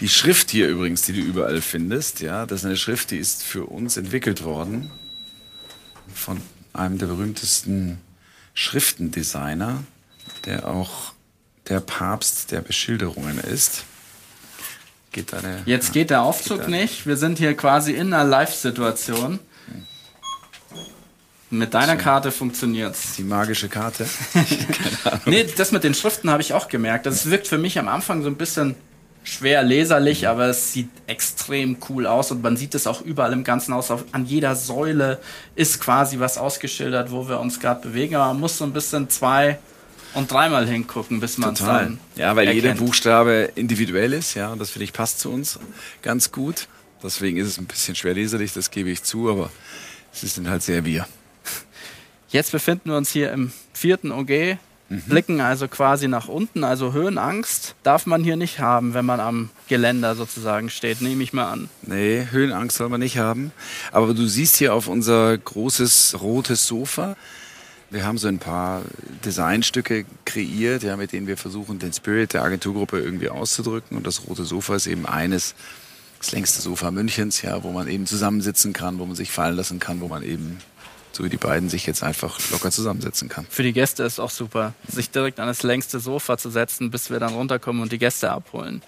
Die 0.00 0.08
Schrift 0.08 0.50
hier 0.50 0.68
übrigens, 0.68 1.02
die 1.02 1.12
du 1.12 1.20
überall 1.20 1.60
findest, 1.60 2.20
ja, 2.20 2.46
das 2.46 2.60
ist 2.60 2.66
eine 2.66 2.76
Schrift, 2.76 3.10
die 3.10 3.18
ist 3.18 3.42
für 3.42 3.64
uns 3.64 3.96
entwickelt 3.96 4.44
worden 4.44 4.90
von 6.14 6.40
einem 6.72 6.98
der 6.98 7.06
berühmtesten 7.06 7.98
Schriftendesigner, 8.54 9.82
der 10.44 10.68
auch 10.68 11.12
der 11.68 11.80
Papst 11.80 12.52
der 12.52 12.60
Beschilderungen 12.60 13.38
ist. 13.38 13.84
Geht 15.10 15.32
deine, 15.32 15.62
Jetzt 15.64 15.92
geht 15.92 16.10
der 16.10 16.22
Aufzug 16.22 16.60
geht 16.60 16.68
nicht. 16.68 17.06
Wir 17.06 17.16
sind 17.16 17.38
hier 17.38 17.56
quasi 17.56 17.92
in 17.92 18.12
einer 18.12 18.24
Live-Situation. 18.24 19.40
Mit 21.50 21.72
deiner 21.72 21.96
so. 21.96 22.02
Karte 22.02 22.30
funktioniert's. 22.30 23.16
Die 23.16 23.22
magische 23.22 23.68
Karte? 23.68 24.06
Keine 24.32 25.12
Ahnung. 25.12 25.22
nee, 25.26 25.46
das 25.56 25.72
mit 25.72 25.82
den 25.82 25.94
Schriften 25.94 26.30
habe 26.30 26.42
ich 26.42 26.52
auch 26.52 26.68
gemerkt. 26.68 27.06
Das 27.06 27.30
wirkt 27.30 27.48
für 27.48 27.56
mich 27.56 27.78
am 27.78 27.88
Anfang 27.88 28.22
so 28.22 28.28
ein 28.28 28.36
bisschen 28.36 28.76
schwer 29.28 29.62
leserlich, 29.62 30.26
aber 30.26 30.46
es 30.46 30.72
sieht 30.72 30.88
extrem 31.06 31.76
cool 31.88 32.06
aus 32.06 32.30
und 32.30 32.42
man 32.42 32.56
sieht 32.56 32.74
es 32.74 32.86
auch 32.86 33.02
überall 33.02 33.32
im 33.32 33.44
ganzen 33.44 33.74
Haus. 33.74 33.90
An 34.12 34.24
jeder 34.26 34.56
Säule 34.56 35.18
ist 35.54 35.80
quasi 35.80 36.18
was 36.18 36.38
ausgeschildert, 36.38 37.10
wo 37.10 37.28
wir 37.28 37.38
uns 37.38 37.60
gerade 37.60 37.86
bewegen, 37.86 38.14
aber 38.16 38.26
man 38.28 38.40
muss 38.40 38.56
so 38.58 38.64
ein 38.64 38.72
bisschen 38.72 39.10
zwei 39.10 39.58
und 40.14 40.32
dreimal 40.32 40.66
hingucken, 40.66 41.20
bis 41.20 41.36
man 41.36 41.52
es 41.52 41.60
dann 41.60 41.98
Ja, 42.16 42.34
weil 42.34 42.46
erkennt. 42.48 42.64
jeder 42.64 42.74
Buchstabe 42.76 43.50
individuell 43.54 44.14
ist, 44.14 44.34
ja, 44.34 44.50
und 44.50 44.58
das 44.58 44.70
finde 44.70 44.84
ich 44.84 44.92
passt 44.94 45.20
zu 45.20 45.30
uns 45.30 45.58
ganz 46.02 46.32
gut. 46.32 46.66
Deswegen 47.02 47.36
ist 47.36 47.46
es 47.48 47.58
ein 47.58 47.66
bisschen 47.66 47.94
schwer 47.94 48.14
leserlich, 48.14 48.54
das 48.54 48.70
gebe 48.70 48.90
ich 48.90 49.02
zu, 49.02 49.30
aber 49.30 49.50
es 50.12 50.22
sind 50.34 50.48
halt 50.48 50.62
sehr 50.62 50.84
wir. 50.84 51.06
Jetzt 52.30 52.52
befinden 52.52 52.90
wir 52.90 52.96
uns 52.96 53.10
hier 53.10 53.30
im 53.32 53.52
vierten 53.72 54.10
OG 54.10 54.58
Mhm. 54.88 55.02
Blicken 55.02 55.40
also 55.40 55.68
quasi 55.68 56.08
nach 56.08 56.28
unten, 56.28 56.64
also 56.64 56.92
Höhenangst 56.92 57.74
darf 57.82 58.06
man 58.06 58.24
hier 58.24 58.36
nicht 58.36 58.58
haben, 58.58 58.94
wenn 58.94 59.04
man 59.04 59.20
am 59.20 59.50
Geländer 59.68 60.14
sozusagen 60.14 60.70
steht, 60.70 61.02
nehme 61.02 61.22
ich 61.22 61.32
mal 61.32 61.50
an. 61.50 61.68
Nee, 61.82 62.26
Höhenangst 62.30 62.78
soll 62.78 62.88
man 62.88 63.00
nicht 63.00 63.18
haben. 63.18 63.52
Aber 63.92 64.14
du 64.14 64.26
siehst 64.26 64.56
hier 64.56 64.72
auf 64.74 64.88
unser 64.88 65.36
großes 65.36 66.20
rotes 66.20 66.66
Sofa, 66.66 67.16
wir 67.90 68.04
haben 68.04 68.18
so 68.18 68.28
ein 68.28 68.38
paar 68.38 68.82
Designstücke 69.24 70.04
kreiert, 70.26 70.82
ja, 70.82 70.96
mit 70.96 71.12
denen 71.12 71.26
wir 71.26 71.38
versuchen, 71.38 71.78
den 71.78 71.92
Spirit 71.92 72.34
der 72.34 72.42
Agenturgruppe 72.42 73.00
irgendwie 73.00 73.30
auszudrücken. 73.30 73.96
Und 73.96 74.06
das 74.06 74.26
rote 74.26 74.44
Sofa 74.44 74.76
ist 74.76 74.86
eben 74.86 75.06
eines, 75.06 75.54
das 76.18 76.32
längste 76.32 76.60
Sofa 76.60 76.90
Münchens, 76.90 77.40
ja, 77.40 77.62
wo 77.62 77.72
man 77.72 77.88
eben 77.88 78.06
zusammensitzen 78.06 78.74
kann, 78.74 78.98
wo 78.98 79.06
man 79.06 79.16
sich 79.16 79.30
fallen 79.30 79.56
lassen 79.56 79.78
kann, 79.78 80.00
wo 80.00 80.08
man 80.08 80.22
eben 80.22 80.58
so 81.18 81.24
wie 81.24 81.28
die 81.28 81.36
beiden 81.36 81.68
sich 81.68 81.84
jetzt 81.84 82.04
einfach 82.04 82.38
locker 82.52 82.70
zusammensetzen 82.70 83.28
kann. 83.28 83.44
Für 83.50 83.64
die 83.64 83.72
Gäste 83.72 84.04
ist 84.04 84.20
auch 84.20 84.30
super, 84.30 84.72
sich 84.86 85.10
direkt 85.10 85.40
an 85.40 85.48
das 85.48 85.64
längste 85.64 85.98
Sofa 85.98 86.38
zu 86.38 86.48
setzen, 86.48 86.92
bis 86.92 87.10
wir 87.10 87.18
dann 87.18 87.34
runterkommen 87.34 87.82
und 87.82 87.90
die 87.90 87.98
Gäste 87.98 88.30
abholen. 88.30 88.82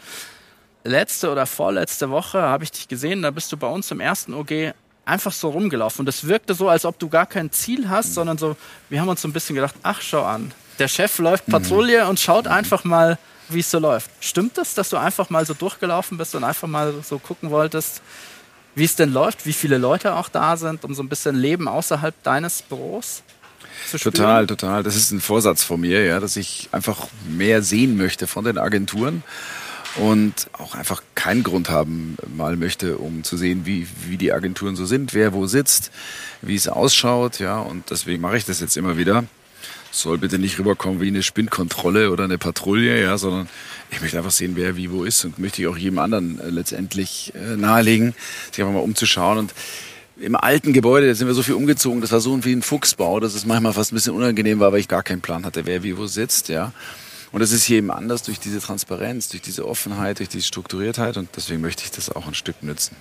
Letzte 0.85 1.31
oder 1.31 1.45
vorletzte 1.45 2.11
Woche 2.11 2.41
habe 2.41 2.63
ich 2.63 2.71
dich 2.71 2.87
gesehen, 2.87 3.23
da 3.23 3.33
bist 3.33 3.51
du 3.51 3.57
bei 3.57 3.67
uns 3.67 3.91
im 3.91 3.99
ersten 3.99 4.33
OG 4.33 4.73
einfach 5.05 5.33
so 5.33 5.51
rumgelaufen 5.51 6.05
und 6.05 6.09
es 6.09 6.29
wirkte 6.29 6.55
so, 6.55 6.69
als 6.69 6.85
ob 6.85 7.01
du 7.01 7.09
gar 7.09 7.27
kein 7.27 7.51
Ziel 7.51 7.89
hast, 7.89 8.15
sondern 8.15 8.39
so, 8.39 8.57
wir 8.89 9.01
haben 9.01 9.09
uns 9.09 9.23
so 9.23 9.29
ein 9.29 9.33
bisschen 9.33 9.57
gedacht, 9.57 9.75
ach 9.83 10.01
schau 10.01 10.23
an, 10.23 10.53
der 10.79 10.87
Chef 10.87 11.19
läuft 11.19 11.49
mhm. 11.49 11.53
Patrouille 11.53 12.05
mhm. 12.05 12.11
und 12.11 12.21
schaut 12.21 12.47
einfach 12.47 12.85
mal, 12.85 13.19
wie 13.49 13.59
es 13.59 13.71
so 13.73 13.81
läuft. 13.81 14.09
Stimmt 14.21 14.57
das, 14.57 14.75
dass 14.75 14.89
du 14.89 14.97
einfach 14.99 15.31
mal 15.31 15.45
so 15.45 15.55
durchgelaufen 15.55 16.17
bist 16.17 16.37
und 16.37 16.45
einfach 16.45 16.69
mal 16.69 16.95
so 17.03 17.19
gucken 17.19 17.51
wolltest, 17.51 18.01
wie 18.75 18.85
es 18.85 18.97
denn 18.97 19.13
läuft, 19.13 19.47
wie 19.47 19.53
viele 19.53 19.79
Leute 19.79 20.15
auch 20.15 20.29
da 20.29 20.57
sind, 20.57 20.85
um 20.85 20.95
so 20.95 21.03
ein 21.03 21.09
bisschen 21.09 21.37
Leben 21.37 21.69
außerhalb 21.69 22.15
deines 22.23 22.63
Büros? 22.63 23.23
Total, 24.01 24.47
total. 24.47 24.83
Das 24.83 24.95
ist 24.95 25.11
ein 25.11 25.21
Vorsatz 25.21 25.65
von 25.65 25.81
mir, 25.81 26.05
ja, 26.05 26.21
dass 26.21 26.37
ich 26.37 26.69
einfach 26.73 27.09
mehr 27.29 27.63
sehen 27.63 27.97
möchte 27.97 28.27
von 28.27 28.45
den 28.45 28.59
Agenturen 28.59 29.23
und 29.97 30.49
auch 30.53 30.75
einfach 30.75 31.03
keinen 31.15 31.43
Grund 31.43 31.69
haben 31.69 32.17
mal 32.37 32.57
möchte, 32.57 32.99
um 32.99 33.25
zu 33.25 33.37
sehen, 33.37 33.67
wie, 33.67 33.89
wie 34.07 34.17
die 34.17 34.33
Agenturen 34.33 34.77
so 34.77 34.87
sind, 34.87 35.15
wer 35.15 35.33
wo 35.33 35.47
sitzt, 35.47 35.91
wie 36.43 36.55
es 36.55 36.69
ausschaut, 36.69 37.41
ja, 37.41 37.59
und 37.59 37.91
deswegen 37.91 38.23
mache 38.23 38.37
ich 38.37 38.45
das 38.45 38.61
jetzt 38.61 38.77
immer 38.77 38.97
wieder 38.97 39.25
soll 39.91 40.19
bitte 40.19 40.39
nicht 40.39 40.59
rüberkommen 40.59 41.01
wie 41.01 41.09
eine 41.09 41.23
Spinnkontrolle 41.23 42.11
oder 42.11 42.25
eine 42.25 42.39
Patrouille, 42.39 43.01
ja, 43.01 43.19
sondern 43.19 43.49
ich 43.91 44.01
möchte 44.01 44.19
einfach 44.19 44.31
sehen, 44.31 44.53
wer 44.55 44.77
wie 44.77 44.91
wo 44.91 45.05
ist 45.05 45.25
und 45.25 45.39
möchte 45.39 45.63
ich 45.63 45.69
auch 45.69 45.77
jedem 45.77 45.99
anderen 45.99 46.41
äh, 46.41 46.51
letztendlich 46.51 47.33
äh, 47.35 47.57
nahelegen, 47.57 48.15
sich 48.51 48.61
einfach 48.61 48.75
mal 48.75 48.81
umzuschauen 48.81 49.39
und 49.39 49.55
im 50.21 50.37
alten 50.37 50.73
Gebäude, 50.73 51.09
da 51.09 51.15
sind 51.15 51.27
wir 51.27 51.35
so 51.35 51.43
viel 51.43 51.55
umgezogen, 51.55 52.01
das 52.01 52.13
war 52.13 52.21
so 52.21 52.45
wie 52.45 52.53
ein 52.53 52.63
Fuchsbau, 52.63 53.21
dass 53.21 53.35
es 53.35 53.47
manchmal 53.47 53.73
fast 53.73 53.93
ein 53.93 53.95
bisschen 53.95 54.15
unangenehm 54.15 54.61
war, 54.61 54.71
weil 54.71 54.81
ich 54.81 54.89
gar 54.89 55.03
keinen 55.03 55.23
Plan 55.23 55.47
hatte, 55.47 55.65
wer 55.65 55.83
wie 55.83 55.97
wo 55.97 56.07
sitzt, 56.07 56.49
ja. 56.49 56.73
Und 57.33 57.41
das 57.41 57.53
ist 57.53 57.65
hier 57.65 57.79
eben 57.79 57.91
anders 57.91 58.23
durch 58.25 58.39
diese 58.39 58.61
Transparenz, 58.61 59.29
durch 59.29 59.41
diese 59.41 59.67
Offenheit, 59.67 60.19
durch 60.19 60.29
diese 60.29 60.47
Strukturiertheit 60.47 61.17
und 61.17 61.31
deswegen 61.37 61.61
möchte 61.61 61.85
ich 61.85 61.91
das 61.91 62.11
auch 62.11 62.27
ein 62.27 62.35
Stück 62.35 62.63
nützen. 62.63 62.97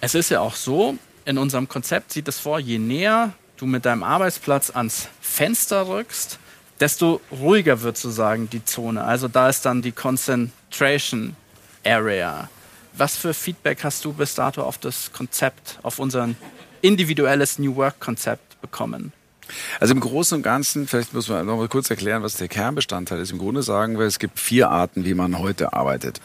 Es 0.00 0.14
ist 0.14 0.30
ja 0.30 0.40
auch 0.40 0.54
so, 0.54 0.96
in 1.24 1.38
unserem 1.38 1.68
Konzept 1.68 2.12
sieht 2.12 2.28
es 2.28 2.38
vor, 2.38 2.60
je 2.60 2.78
näher 2.78 3.34
du 3.56 3.66
mit 3.66 3.84
deinem 3.84 4.02
Arbeitsplatz 4.02 4.70
ans 4.70 5.08
Fenster 5.20 5.88
rückst, 5.88 6.38
desto 6.80 7.20
ruhiger 7.30 7.82
wird 7.82 7.96
sozusagen 7.96 8.50
die 8.50 8.64
Zone. 8.64 9.02
Also 9.02 9.28
da 9.28 9.48
ist 9.48 9.64
dann 9.64 9.82
die 9.82 9.92
Concentration 9.92 11.36
Area. 11.84 12.48
Was 12.96 13.16
für 13.16 13.34
Feedback 13.34 13.84
hast 13.84 14.04
du 14.04 14.12
bis 14.12 14.34
dato 14.34 14.62
auf 14.62 14.78
das 14.78 15.12
Konzept, 15.12 15.78
auf 15.82 15.98
unser 15.98 16.30
individuelles 16.80 17.58
New 17.58 17.76
Work 17.76 18.00
Konzept 18.00 18.60
bekommen? 18.60 19.12
Also 19.78 19.94
im 19.94 20.00
Großen 20.00 20.36
und 20.36 20.42
Ganzen, 20.42 20.88
vielleicht 20.88 21.14
muss 21.14 21.28
man 21.28 21.46
noch 21.46 21.56
mal 21.56 21.68
kurz 21.68 21.88
erklären, 21.88 22.22
was 22.22 22.34
der 22.34 22.48
Kernbestandteil 22.48 23.20
ist. 23.20 23.30
Im 23.30 23.38
Grunde 23.38 23.62
sagen 23.62 23.98
wir, 23.98 24.06
es 24.06 24.18
gibt 24.18 24.40
vier 24.40 24.70
Arten, 24.70 25.04
wie 25.04 25.14
man 25.14 25.38
heute 25.38 25.72
arbeitet. 25.72 26.20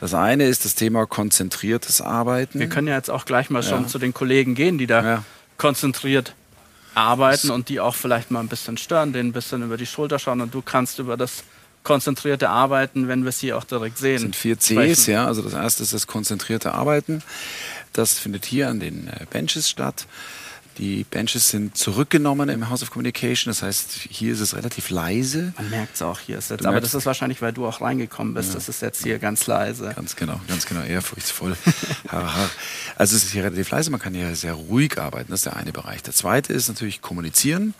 Das 0.00 0.14
eine 0.14 0.46
ist 0.46 0.64
das 0.64 0.74
Thema 0.74 1.06
konzentriertes 1.06 2.00
Arbeiten. 2.00 2.58
Wir 2.58 2.68
können 2.68 2.88
ja 2.88 2.96
jetzt 2.96 3.10
auch 3.10 3.24
gleich 3.24 3.50
mal 3.50 3.62
schon 3.62 3.82
ja. 3.82 3.88
zu 3.88 3.98
den 3.98 4.14
Kollegen 4.14 4.54
gehen, 4.54 4.78
die 4.78 4.86
da 4.86 5.04
ja. 5.04 5.24
konzentriert 5.58 6.34
arbeiten 6.94 7.50
und 7.50 7.68
die 7.68 7.80
auch 7.80 7.94
vielleicht 7.94 8.30
mal 8.30 8.40
ein 8.40 8.48
bisschen 8.48 8.76
stören, 8.76 9.12
denen 9.12 9.30
ein 9.30 9.32
bisschen 9.32 9.62
über 9.62 9.76
die 9.76 9.86
Schulter 9.86 10.18
schauen 10.18 10.40
und 10.40 10.52
du 10.54 10.62
kannst 10.62 10.98
über 10.98 11.16
das 11.16 11.44
konzentrierte 11.82 12.48
Arbeiten, 12.48 13.08
wenn 13.08 13.22
wir 13.22 13.30
es 13.30 13.40
hier 13.40 13.58
auch 13.58 13.64
direkt 13.64 13.98
sehen. 13.98 14.14
Das 14.14 14.22
sind 14.22 14.36
vier 14.36 14.58
Cs, 14.58 15.06
ja. 15.06 15.26
Also 15.26 15.42
das 15.42 15.52
erste 15.52 15.82
ist 15.82 15.92
das 15.92 16.06
konzentrierte 16.06 16.74
Arbeiten. 16.74 17.22
Das 17.92 18.18
findet 18.18 18.44
hier 18.44 18.68
an 18.68 18.80
den 18.80 19.08
äh, 19.08 19.26
Benches 19.30 19.68
statt. 19.68 20.06
Die 20.78 21.04
Benches 21.04 21.50
sind 21.50 21.76
zurückgenommen 21.76 22.48
im 22.48 22.70
House 22.70 22.82
of 22.82 22.90
Communication. 22.90 23.50
Das 23.50 23.62
heißt, 23.62 23.92
hier 24.08 24.32
ist 24.32 24.40
es 24.40 24.56
relativ 24.56 24.88
leise. 24.88 25.52
Man 25.56 25.70
merkt 25.70 25.96
es 25.96 26.02
auch 26.02 26.18
hier. 26.18 26.38
Ist 26.38 26.50
jetzt, 26.50 26.64
aber 26.64 26.80
das 26.80 26.94
ist 26.94 27.04
wahrscheinlich, 27.04 27.42
weil 27.42 27.52
du 27.52 27.66
auch 27.66 27.80
reingekommen 27.82 28.32
bist. 28.32 28.50
Ja. 28.50 28.54
Das 28.54 28.68
ist 28.68 28.80
jetzt 28.80 29.02
hier 29.02 29.18
ganz 29.18 29.46
leise. 29.46 29.92
Ganz 29.94 30.16
genau, 30.16 30.40
ganz 30.48 30.64
genau. 30.64 30.82
Ehrfurchtsvoll. 30.82 31.56
also 32.96 33.16
es 33.16 33.24
ist 33.24 33.32
hier 33.32 33.44
relativ 33.44 33.70
leise. 33.70 33.90
Man 33.90 34.00
kann 34.00 34.14
hier 34.14 34.34
sehr 34.34 34.54
ruhig 34.54 34.98
arbeiten. 34.98 35.30
Das 35.30 35.40
ist 35.40 35.46
der 35.46 35.56
eine 35.56 35.72
Bereich. 35.72 36.02
Der 36.02 36.14
zweite 36.14 36.52
ist 36.54 36.68
natürlich 36.68 37.02
Kommunizieren. 37.02 37.74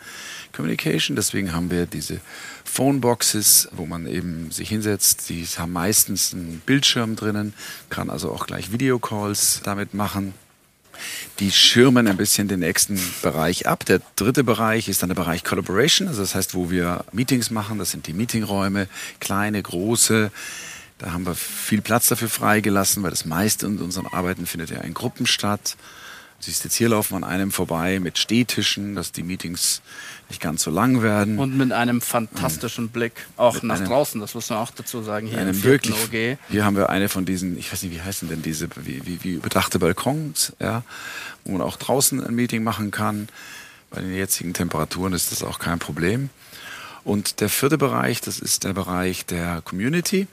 Communication. 0.52 1.16
Deswegen 1.16 1.52
haben 1.52 1.70
wir 1.70 1.86
diese 1.86 2.20
Phoneboxes, 2.64 3.68
wo 3.72 3.86
man 3.86 4.06
eben 4.06 4.50
sich 4.50 4.68
hinsetzt. 4.68 5.28
Die 5.30 5.46
haben 5.56 5.72
meistens 5.72 6.34
einen 6.34 6.62
Bildschirm 6.64 7.16
drinnen, 7.16 7.54
kann 7.88 8.10
also 8.10 8.30
auch 8.30 8.46
gleich 8.46 8.72
Videocalls 8.72 9.60
damit 9.64 9.94
machen. 9.94 10.34
Die 11.38 11.50
schirmen 11.50 12.06
ein 12.06 12.16
bisschen 12.16 12.48
den 12.48 12.60
nächsten 12.60 13.00
Bereich 13.22 13.66
ab. 13.66 13.84
Der 13.86 14.00
dritte 14.16 14.44
Bereich 14.44 14.88
ist 14.88 15.02
dann 15.02 15.08
der 15.08 15.16
Bereich 15.16 15.44
Collaboration, 15.44 16.08
also 16.08 16.20
das 16.20 16.34
heißt, 16.34 16.54
wo 16.54 16.70
wir 16.70 17.04
Meetings 17.12 17.50
machen. 17.50 17.78
Das 17.78 17.90
sind 17.90 18.06
die 18.06 18.12
Meetingräume, 18.12 18.88
kleine, 19.20 19.62
große. 19.62 20.30
Da 20.98 21.12
haben 21.12 21.26
wir 21.26 21.34
viel 21.34 21.80
Platz 21.80 22.08
dafür 22.08 22.28
freigelassen, 22.28 23.02
weil 23.02 23.10
das 23.10 23.24
meiste 23.24 23.66
in 23.66 23.78
unseren 23.78 24.06
Arbeiten 24.06 24.46
findet 24.46 24.70
ja 24.70 24.80
in 24.80 24.94
Gruppen 24.94 25.26
statt. 25.26 25.76
Siehst 26.38 26.64
jetzt 26.64 26.74
hier 26.74 26.88
laufen 26.88 27.14
an 27.14 27.24
einem 27.24 27.52
vorbei 27.52 28.00
mit 28.00 28.18
Stehtischen, 28.18 28.96
dass 28.96 29.12
die 29.12 29.22
Meetings 29.22 29.80
nicht 30.32 30.40
ganz 30.40 30.62
so 30.62 30.70
lang 30.70 31.02
werden. 31.02 31.38
Und 31.38 31.56
mit 31.56 31.72
einem 31.72 32.00
fantastischen 32.00 32.86
und 32.86 32.92
Blick 32.92 33.12
auch 33.36 33.62
nach 33.62 33.76
einem, 33.76 33.86
draußen, 33.86 34.18
das 34.20 34.34
muss 34.34 34.48
man 34.48 34.60
auch 34.60 34.70
dazu 34.70 35.02
sagen, 35.02 35.26
hier 35.26 35.38
im 35.38 35.62
wirklich, 35.62 35.94
OG. 36.04 36.38
Hier 36.48 36.64
haben 36.64 36.74
wir 36.74 36.88
eine 36.88 37.10
von 37.10 37.26
diesen, 37.26 37.58
ich 37.58 37.70
weiß 37.70 37.82
nicht, 37.82 37.94
wie 37.94 38.00
heißen 38.00 38.28
denn 38.28 38.40
diese, 38.40 38.68
wie, 38.82 39.06
wie, 39.06 39.22
wie 39.22 39.32
überdachte 39.34 39.78
Balkons, 39.78 40.54
ja, 40.58 40.82
wo 41.44 41.52
man 41.52 41.60
auch 41.60 41.76
draußen 41.76 42.24
ein 42.24 42.34
Meeting 42.34 42.64
machen 42.64 42.90
kann. 42.90 43.28
Bei 43.90 44.00
den 44.00 44.14
jetzigen 44.14 44.54
Temperaturen 44.54 45.12
ist 45.12 45.32
das 45.32 45.42
auch 45.42 45.58
kein 45.58 45.78
Problem. 45.78 46.30
Und 47.04 47.40
der 47.40 47.50
vierte 47.50 47.76
Bereich, 47.76 48.22
das 48.22 48.38
ist 48.38 48.64
der 48.64 48.72
Bereich 48.72 49.26
der 49.26 49.60
Community. 49.62 50.28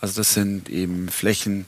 Also 0.00 0.20
das 0.20 0.32
sind 0.32 0.70
eben 0.70 1.08
Flächen, 1.10 1.66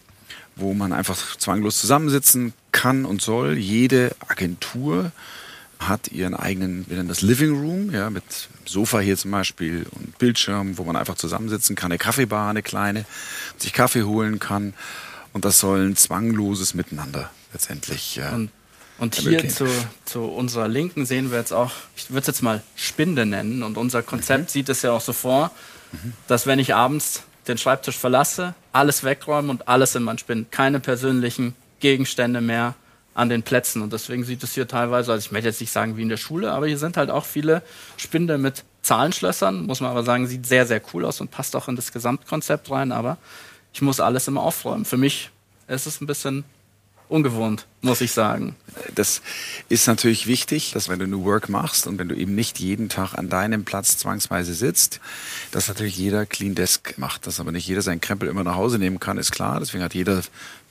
wo 0.57 0.73
man 0.73 0.95
einfach 0.95 1.37
zwanglos 1.37 1.79
zusammensitzen 1.79 2.55
kann 2.73 3.05
und 3.05 3.21
soll. 3.21 3.59
Jede 3.59 4.17
Agentur 4.29 5.13
hat 5.81 6.09
ihren 6.09 6.35
eigenen, 6.35 6.85
wir 6.89 6.97
nennen 6.97 7.09
das 7.09 7.23
Living 7.23 7.59
Room, 7.59 7.91
ja, 7.91 8.11
mit 8.11 8.23
Sofa 8.67 9.01
hier 9.01 9.17
zum 9.17 9.31
Beispiel 9.31 9.87
und 9.91 10.19
Bildschirm, 10.19 10.79
wo 10.79 10.85
man 10.85 10.95
einfach 10.95 11.17
zusammensitzen 11.17 11.75
kann, 11.75 11.91
eine 11.91 11.99
Kaffeebar, 11.99 12.51
eine 12.51 12.63
kleine, 12.63 13.07
sich 13.57 13.73
Kaffee 13.73 14.03
holen 14.03 14.39
kann. 14.39 14.75
Und 15.33 15.45
das 15.45 15.59
soll 15.59 15.87
ein 15.87 15.97
zwangloses 15.97 16.75
Miteinander 16.75 17.31
letztendlich. 17.53 18.19
Äh, 18.19 18.35
und, 18.35 18.51
und 18.99 19.15
hier 19.15 19.49
zu, 19.49 19.67
zu 20.05 20.25
unserer 20.25 20.69
Linken 20.69 21.07
sehen 21.07 21.31
wir 21.31 21.39
jetzt 21.39 21.53
auch, 21.53 21.73
ich 21.97 22.11
würde 22.11 22.21
es 22.21 22.27
jetzt 22.27 22.43
mal 22.43 22.63
Spinde 22.77 23.25
nennen. 23.25 23.63
Und 23.63 23.79
unser 23.79 24.03
Konzept 24.03 24.45
mhm. 24.45 24.49
sieht 24.49 24.69
es 24.69 24.83
ja 24.83 24.93
auch 24.93 25.01
so 25.01 25.13
vor, 25.13 25.51
mhm. 25.93 26.13
dass 26.27 26.47
wenn 26.47 26.59
ich 26.59 26.75
abends 26.75 27.23
den 27.49 27.57
Schreibtisch 27.57 27.97
verlasse, 27.97 28.55
alles 28.73 29.03
wegräumen 29.03 29.51
und 29.51 29.67
alles 29.67 29.95
in 29.95 30.03
mein 30.03 30.19
Spind. 30.19 30.53
Keine 30.53 30.79
persönlichen 30.79 31.55
Gegenstände 31.81 32.41
mehr 32.41 32.75
an 33.21 33.29
den 33.29 33.43
Plätzen. 33.43 33.83
Und 33.83 33.93
deswegen 33.93 34.25
sieht 34.25 34.43
es 34.43 34.55
hier 34.55 34.67
teilweise, 34.67 35.13
also 35.13 35.25
ich 35.25 35.31
möchte 35.31 35.49
jetzt 35.49 35.61
nicht 35.61 35.73
sagen 35.73 35.97
wie 35.97 36.03
in 36.03 36.09
der 36.09 36.17
Schule, 36.17 36.53
aber 36.53 36.67
hier 36.67 36.79
sind 36.79 36.97
halt 36.97 37.11
auch 37.11 37.27
viele 37.27 37.63
Spinde 37.99 38.39
mit 38.39 38.65
Zahlenschlössern. 38.83 39.67
Muss 39.67 39.81
man 39.81 39.91
aber 39.91 40.03
sagen, 40.03 40.27
sieht 40.27 40.47
sehr, 40.47 40.67
sehr 40.67 40.81
cool 40.93 41.05
aus 41.05 41.21
und 41.21 41.31
passt 41.31 41.55
auch 41.55 41.69
in 41.69 41.77
das 41.77 41.93
Gesamtkonzept 41.93 42.71
rein. 42.71 42.93
Aber 42.93 43.19
ich 43.75 43.83
muss 43.83 44.01
alles 44.01 44.27
immer 44.27 44.43
aufräumen. 44.43 44.87
Für 44.87 44.97
mich 44.97 45.31
ist 45.69 45.87
es 45.87 46.01
ein 46.01 46.07
bisschen 46.07 46.45
ungewohnt, 47.11 47.67
muss 47.83 48.01
ich 48.01 48.13
sagen. 48.13 48.57
Das 48.95 49.21
ist 49.69 49.87
natürlich 49.87 50.27
wichtig, 50.27 50.73
dass 50.73 50.89
wenn 50.89 51.01
du 51.01 51.07
New 51.07 51.25
Work 51.25 51.49
machst 51.49 51.87
und 51.87 51.99
wenn 51.99 52.09
du 52.09 52.15
eben 52.15 52.35
nicht 52.35 52.59
jeden 52.61 52.89
Tag 52.89 53.15
an 53.15 53.29
deinem 53.29 53.65
Platz 53.65 53.99
zwangsweise 53.99 54.55
sitzt, 54.55 55.01
dass 55.51 55.69
natürlich 55.69 55.97
jeder 55.97 56.25
Clean 56.25 56.55
Desk 56.55 56.95
macht. 56.97 57.27
Dass 57.27 57.41
aber 57.41 57.53
nicht 57.53 57.67
jeder 57.67 57.83
seinen 57.83 58.01
Krempel 58.01 58.29
immer 58.29 58.45
nach 58.45 58.55
Hause 58.55 58.79
nehmen 58.79 59.01
kann, 59.01 59.19
ist 59.19 59.33
klar. 59.33 59.59
Deswegen 59.61 59.83
hat 59.83 59.95
jeder 59.95 60.23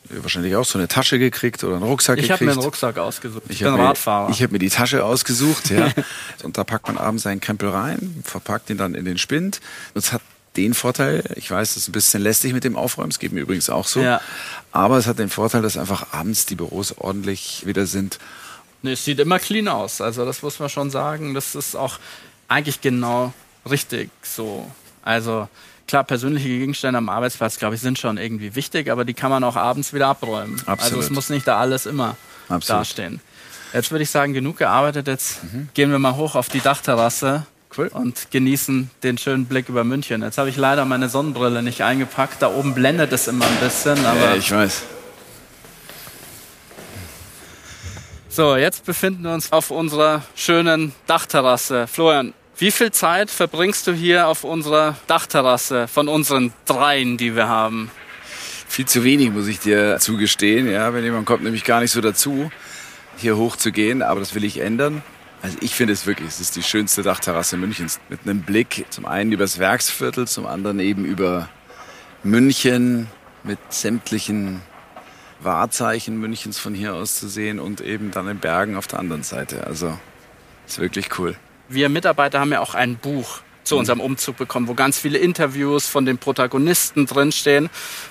wahrscheinlich 0.10 0.56
auch 0.56 0.66
so 0.66 0.78
eine 0.78 0.88
Tasche 0.88 1.20
gekriegt 1.20 1.64
oder 1.64 1.76
einen 1.76 1.84
Rucksack 1.84 2.18
ich 2.18 2.24
gekriegt. 2.24 2.42
Ich 2.42 2.42
habe 2.42 2.46
mir 2.46 2.52
einen 2.52 2.62
Rucksack 2.62 2.98
ausgesucht. 2.98 3.44
Ich, 3.50 3.62
ich 3.62 3.64
bin 3.64 3.74
Radfahrer. 3.74 4.28
Mir, 4.28 4.34
ich 4.34 4.42
habe 4.42 4.54
mir 4.54 4.60
die 4.60 4.70
Tasche 4.70 5.04
ausgesucht, 5.04 5.70
ja. 5.70 5.92
und 6.44 6.58
da 6.58 6.64
packt 6.64 6.88
man 6.88 6.98
abends 6.98 7.24
seinen 7.24 7.42
Krempel 7.42 7.70
rein, 7.70 8.22
verpackt 8.24 8.70
ihn 8.70 8.78
dann 8.78 8.96
in 8.96 9.06
den 9.06 9.18
Spind. 9.18 9.60
Und 9.94 10.04
es 10.04 10.14
hat 10.14 10.22
den 10.58 10.74
Vorteil, 10.74 11.24
ich 11.36 11.50
weiß, 11.50 11.72
es 11.72 11.78
ist 11.78 11.90
ein 11.90 11.92
bisschen 11.92 12.22
lästig 12.22 12.54
mit 12.54 12.64
dem 12.64 12.76
Aufräumen, 12.76 13.12
es 13.12 13.20
geht 13.20 13.32
mir 13.32 13.42
übrigens 13.42 13.70
auch 13.70 13.86
so. 13.86 14.02
Ja. 14.02 14.20
Aber 14.72 14.98
es 14.98 15.08
hat 15.08 15.20
den 15.20 15.30
Vorteil, 15.30 15.62
dass 15.62 15.78
einfach 15.78 16.14
abends 16.14 16.46
die 16.46 16.56
Büros 16.56 16.98
ordentlich 16.98 17.66
wieder 17.66 17.86
sind. 17.86 18.20
Nee, 18.82 18.94
es 18.94 19.06
sieht 19.06 19.20
immer 19.20 19.40
clean 19.40 19.68
aus. 19.68 20.02
Also 20.02 20.26
das 20.26 20.42
muss 20.42 20.60
man 20.60 20.70
schon 20.70 20.90
sagen. 20.90 21.34
Das 21.34 21.56
ist 21.56 21.76
auch 21.76 22.00
eigentlich 22.48 22.82
genau 22.82 23.34
richtig 23.70 24.10
so. 24.24 24.70
Also 25.04 25.48
klar, 25.90 26.04
persönliche 26.04 26.48
Gegenstände 26.48 27.00
am 27.00 27.10
Arbeitsplatz, 27.10 27.58
glaube 27.58 27.74
ich, 27.74 27.82
sind 27.82 27.98
schon 27.98 28.18
irgendwie 28.18 28.54
wichtig, 28.54 28.92
aber 28.92 29.06
die 29.06 29.16
kann 29.16 29.32
man 29.32 29.44
auch 29.44 29.56
abends 29.56 29.92
wieder 29.92 30.08
abräumen. 30.08 30.62
Absolut. 30.68 30.82
Also 30.82 31.00
es 31.00 31.10
muss 31.10 31.30
nicht 31.30 31.48
da 31.48 31.58
alles 31.58 31.88
immer 31.88 32.16
Absolut. 32.48 32.82
dastehen. 32.82 33.20
Jetzt 33.74 33.90
würde 33.90 34.04
ich 34.04 34.10
sagen, 34.12 34.34
genug 34.34 34.58
gearbeitet. 34.58 35.08
Jetzt 35.08 35.44
mhm. 35.44 35.70
gehen 35.74 35.92
wir 35.92 35.98
mal 35.98 36.16
hoch 36.16 36.36
auf 36.36 36.48
die 36.48 36.60
Dachterrasse 36.60 37.48
cool. 37.78 37.88
und 37.88 38.30
genießen 38.30 38.92
den 39.02 39.18
schönen 39.18 39.46
Blick 39.46 39.68
über 39.68 39.84
München. 39.84 40.22
Jetzt 40.22 40.38
habe 40.38 40.50
ich 40.50 40.58
leider 40.58 40.86
meine 40.86 41.10
Sonnenbrille 41.10 41.64
nicht 41.64 41.82
eingepackt. 41.82 42.42
Da 42.42 42.50
oben 42.50 42.76
blendet 42.76 43.12
es 43.12 43.28
immer 43.28 43.46
ein 43.46 43.58
bisschen. 43.58 44.06
Aber 44.06 44.20
ja, 44.20 44.36
ich 44.36 44.52
weiß. 44.52 44.84
So, 48.30 48.56
jetzt 48.56 48.86
befinden 48.86 49.24
wir 49.24 49.34
uns 49.34 49.52
auf 49.52 49.72
unserer 49.72 50.22
schönen 50.36 50.94
Dachterrasse. 51.08 51.88
Florian, 51.88 52.34
wie 52.60 52.72
viel 52.72 52.92
Zeit 52.92 53.32
verbringst 53.32 53.88
du 53.88 53.94
hier 53.94 54.28
auf 54.28 54.44
unserer 54.44 54.98
Dachterrasse 55.08 55.88
von 55.88 56.10
unseren 56.10 56.54
dreien, 56.66 57.16
die 57.16 57.36
wir 57.36 57.48
haben? 57.48 57.90
Viel 58.68 58.86
zu 58.86 59.06
wenig, 59.06 59.32
muss 59.32 59.48
ich 59.48 59.60
dir 59.60 59.98
zugestehen. 60.00 60.70
Ja, 60.70 60.94
wenn 60.94 61.06
jemand 61.06 61.26
kommt, 61.26 61.44
nämlich 61.44 61.64
gar 61.64 61.80
nicht 61.80 61.92
so 61.92 62.02
dazu, 62.02 62.52
hier 63.16 63.38
hoch 63.38 63.56
zu 63.56 63.72
gehen. 63.72 64.02
Aber 64.02 64.20
das 64.20 64.36
will 64.36 64.44
ich 64.44 64.60
ändern. 64.60 65.02
Also 65.42 65.58
ich 65.62 65.74
finde 65.74 65.94
es 65.94 66.06
wirklich, 66.06 66.28
es 66.28 66.42
ist 66.42 66.58
die 66.58 66.64
schönste 66.64 67.02
Dachterrasse 67.02 67.56
Münchens. 67.56 68.02
Mit 68.10 68.22
einem 68.26 68.42
Blick 68.42 68.86
zum 68.90 69.06
einen 69.06 69.32
übers 69.32 69.58
Werksviertel, 69.58 70.28
zum 70.28 70.46
anderen 70.46 70.82
eben 70.82 71.06
über 71.06 71.48
München 72.24 73.08
mit 73.46 73.60
sämtlichen 73.70 74.62
Wahrzeichen 75.40 76.18
Münchens 76.18 76.60
von 76.60 76.74
hier 76.74 76.94
aus 76.94 77.18
zu 77.18 77.30
sehen 77.30 77.62
und 77.62 77.80
eben 77.80 78.12
dann 78.12 78.28
in 78.28 78.40
Bergen 78.40 78.76
auf 78.76 78.88
der 78.88 79.00
anderen 79.00 79.24
Seite. 79.24 79.66
Also 79.66 79.98
ist 80.68 80.80
wirklich 80.80 81.18
cool 81.18 81.38
wir 81.70 81.90
Mitarbeiter 81.90 82.40
haben 82.40 82.52
ja 82.52 82.62
auch 82.62 82.76
ein 82.76 82.98
Buch 82.98 83.42
zu 83.64 83.76
mhm. 83.76 83.80
unserem 83.80 84.02
Umzug 84.02 84.38
bekommen, 84.38 84.68
wo 84.68 84.74
ganz 84.74 85.00
viele 85.00 85.20
Interviews 85.20 85.88
von 85.88 86.06
den 86.06 86.18
Protagonisten 86.18 87.06
drinstehen. 87.06 87.70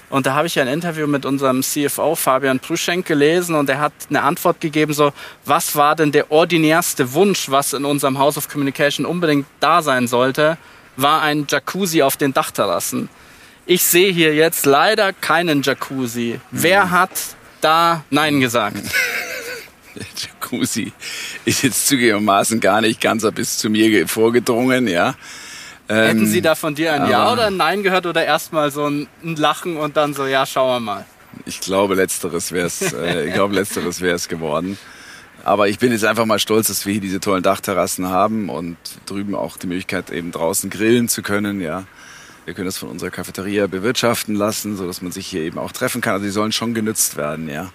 Und 0.08 0.26
da 0.26 0.34
habe 0.34 0.46
ich 0.46 0.58
ein 0.58 0.68
Interview 0.68 1.06
mit 1.06 1.26
unserem 1.26 1.62
CFO 1.62 2.14
Fabian 2.14 2.60
Prüschenk 2.60 3.06
gelesen 3.06 3.54
und 3.54 3.68
er 3.68 3.80
hat 3.80 3.92
eine 4.08 4.22
Antwort 4.22 4.60
gegeben, 4.60 4.92
so, 4.92 5.12
was 5.44 5.76
war 5.76 5.96
denn 5.96 6.12
der 6.12 6.30
ordinärste 6.30 7.12
Wunsch, 7.12 7.50
was 7.50 7.72
in 7.72 7.84
unserem 7.84 8.18
House 8.18 8.38
of 8.38 8.48
Communication 8.48 9.04
unbedingt 9.04 9.46
da 9.60 9.82
sein 9.82 10.06
sollte, 10.06 10.56
war 10.96 11.22
ein 11.22 11.46
Jacuzzi 11.48 12.02
auf 12.02 12.16
den 12.16 12.32
Dachterrassen. 12.32 13.08
Ich 13.66 13.84
sehe 13.84 14.12
hier 14.12 14.34
jetzt 14.34 14.64
leider 14.64 15.12
keinen 15.12 15.62
Jacuzzi. 15.62 16.40
Mhm. 16.50 16.62
Wer 16.62 16.90
hat 16.90 17.10
da 17.60 18.04
Nein 18.10 18.40
gesagt? 18.40 18.78
Jacuzzi 20.16 20.92
ist 21.44 21.62
jetzt 21.62 21.86
zugegebenermaßen 21.86 22.60
gar 22.60 22.80
nicht 22.80 23.00
ganz 23.00 23.26
bis 23.32 23.58
zu 23.58 23.70
mir 23.70 24.06
vorgedrungen, 24.08 24.88
ja. 24.88 25.14
Hätten 25.88 26.26
Sie 26.26 26.38
ähm, 26.38 26.42
da 26.42 26.54
von 26.54 26.74
dir 26.74 26.92
ein 26.92 27.10
Ja 27.10 27.32
oder 27.32 27.46
ein 27.46 27.56
Nein 27.56 27.82
gehört 27.82 28.04
oder 28.04 28.24
erstmal 28.24 28.70
so 28.70 28.86
ein, 28.86 29.08
Lachen 29.22 29.78
und 29.78 29.96
dann 29.96 30.12
so, 30.12 30.26
ja, 30.26 30.44
schauen 30.44 30.68
wir 30.76 30.80
mal? 30.80 31.06
Ich 31.46 31.60
glaube, 31.60 31.94
letzteres 31.94 32.52
wäre 32.52 32.66
es, 32.66 32.92
äh, 32.92 33.28
ich 33.28 33.34
glaube, 33.34 33.54
letzteres 33.54 34.00
wäre 34.00 34.14
es 34.14 34.28
geworden. 34.28 34.76
Aber 35.44 35.68
ich 35.68 35.78
bin 35.78 35.92
jetzt 35.92 36.04
einfach 36.04 36.26
mal 36.26 36.38
stolz, 36.38 36.68
dass 36.68 36.84
wir 36.84 36.92
hier 36.92 37.00
diese 37.00 37.20
tollen 37.20 37.42
Dachterrassen 37.42 38.08
haben 38.08 38.50
und 38.50 38.76
drüben 39.06 39.34
auch 39.34 39.56
die 39.56 39.66
Möglichkeit, 39.66 40.10
eben 40.10 40.30
draußen 40.30 40.68
grillen 40.68 41.08
zu 41.08 41.22
können, 41.22 41.60
ja. 41.60 41.84
Wir 42.44 42.54
können 42.54 42.66
das 42.66 42.78
von 42.78 42.88
unserer 42.88 43.10
Cafeteria 43.10 43.66
bewirtschaften 43.66 44.34
lassen, 44.34 44.76
so 44.76 44.86
dass 44.86 45.00
man 45.00 45.12
sich 45.12 45.26
hier 45.26 45.42
eben 45.42 45.58
auch 45.58 45.72
treffen 45.72 46.00
kann. 46.00 46.14
Also 46.14 46.24
die 46.24 46.32
sollen 46.32 46.52
schon 46.52 46.74
genutzt 46.74 47.16
werden, 47.16 47.48
ja. 47.48 47.70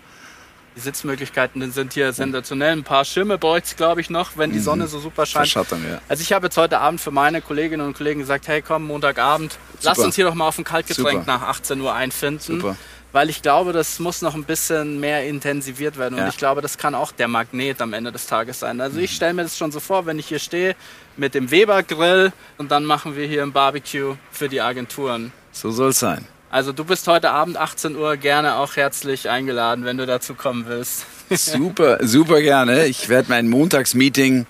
Die 0.75 0.79
Sitzmöglichkeiten 0.79 1.71
sind 1.71 1.93
hier 1.93 2.13
sensationell. 2.13 2.71
Ein 2.71 2.83
paar 2.83 3.05
Schirme 3.05 3.37
bräuchte 3.37 3.69
es, 3.69 3.75
glaube 3.75 4.01
ich, 4.01 4.09
noch, 4.09 4.37
wenn 4.37 4.51
die 4.51 4.59
mhm. 4.59 4.63
Sonne 4.63 4.87
so 4.87 4.99
super 4.99 5.25
scheint. 5.25 5.49
Verschattern, 5.49 5.85
ja. 5.87 6.01
Also 6.09 6.21
ich 6.21 6.33
habe 6.33 6.47
jetzt 6.47 6.57
heute 6.57 6.79
Abend 6.79 6.99
für 6.99 7.11
meine 7.11 7.41
Kolleginnen 7.41 7.85
und 7.85 7.95
Kollegen 7.95 8.19
gesagt, 8.19 8.47
hey 8.47 8.61
komm, 8.61 8.85
Montagabend, 8.85 9.51
super. 9.51 9.83
lass 9.83 9.99
uns 9.99 10.15
hier 10.15 10.25
doch 10.25 10.33
mal 10.33 10.47
auf 10.47 10.57
ein 10.57 10.63
Kaltgetränk 10.63 11.21
super. 11.21 11.31
nach 11.31 11.41
18 11.43 11.79
Uhr 11.79 11.93
einfinden. 11.93 12.59
Super. 12.59 12.75
Weil 13.11 13.29
ich 13.29 13.43
glaube, 13.43 13.73
das 13.73 13.99
muss 13.99 14.23
noch 14.23 14.33
ein 14.33 14.43
bisschen 14.43 14.99
mehr 14.99 15.27
intensiviert 15.27 15.99
werden. 15.99 16.15
Und 16.15 16.21
ja. 16.21 16.29
ich 16.29 16.37
glaube, 16.37 16.61
das 16.61 16.79
kann 16.79 16.95
auch 16.95 17.11
der 17.11 17.27
Magnet 17.27 17.79
am 17.79 17.93
Ende 17.93 18.11
des 18.11 18.25
Tages 18.25 18.59
sein. 18.61 18.81
Also 18.81 18.97
ich 18.97 19.15
stelle 19.15 19.35
mir 19.35 19.43
das 19.43 19.55
schon 19.55 19.71
so 19.71 19.79
vor, 19.79 20.07
wenn 20.07 20.17
ich 20.17 20.27
hier 20.27 20.39
stehe 20.39 20.75
mit 21.15 21.35
dem 21.35 21.51
Weber-Grill 21.51 22.33
und 22.57 22.71
dann 22.71 22.85
machen 22.85 23.15
wir 23.15 23.27
hier 23.27 23.43
ein 23.43 23.51
Barbecue 23.51 24.15
für 24.31 24.49
die 24.49 24.61
Agenturen. 24.61 25.31
So 25.51 25.69
soll 25.69 25.89
es 25.89 25.99
sein. 25.99 26.25
Also 26.53 26.71
du 26.71 26.83
bist 26.85 27.07
heute 27.07 27.31
Abend 27.31 27.57
18 27.57 27.95
Uhr 27.95 28.15
gerne 28.15 28.57
auch 28.57 28.75
herzlich 28.75 29.27
eingeladen, 29.27 29.85
wenn 29.85 29.97
du 29.97 30.05
dazu 30.05 30.35
kommen 30.35 30.65
willst. 30.67 31.03
Super, 31.31 31.97
super 32.05 32.41
gerne. 32.41 32.85
Ich 32.85 33.09
werde 33.09 33.29
mein 33.29 33.49
Montagsmeeting 33.49 34.45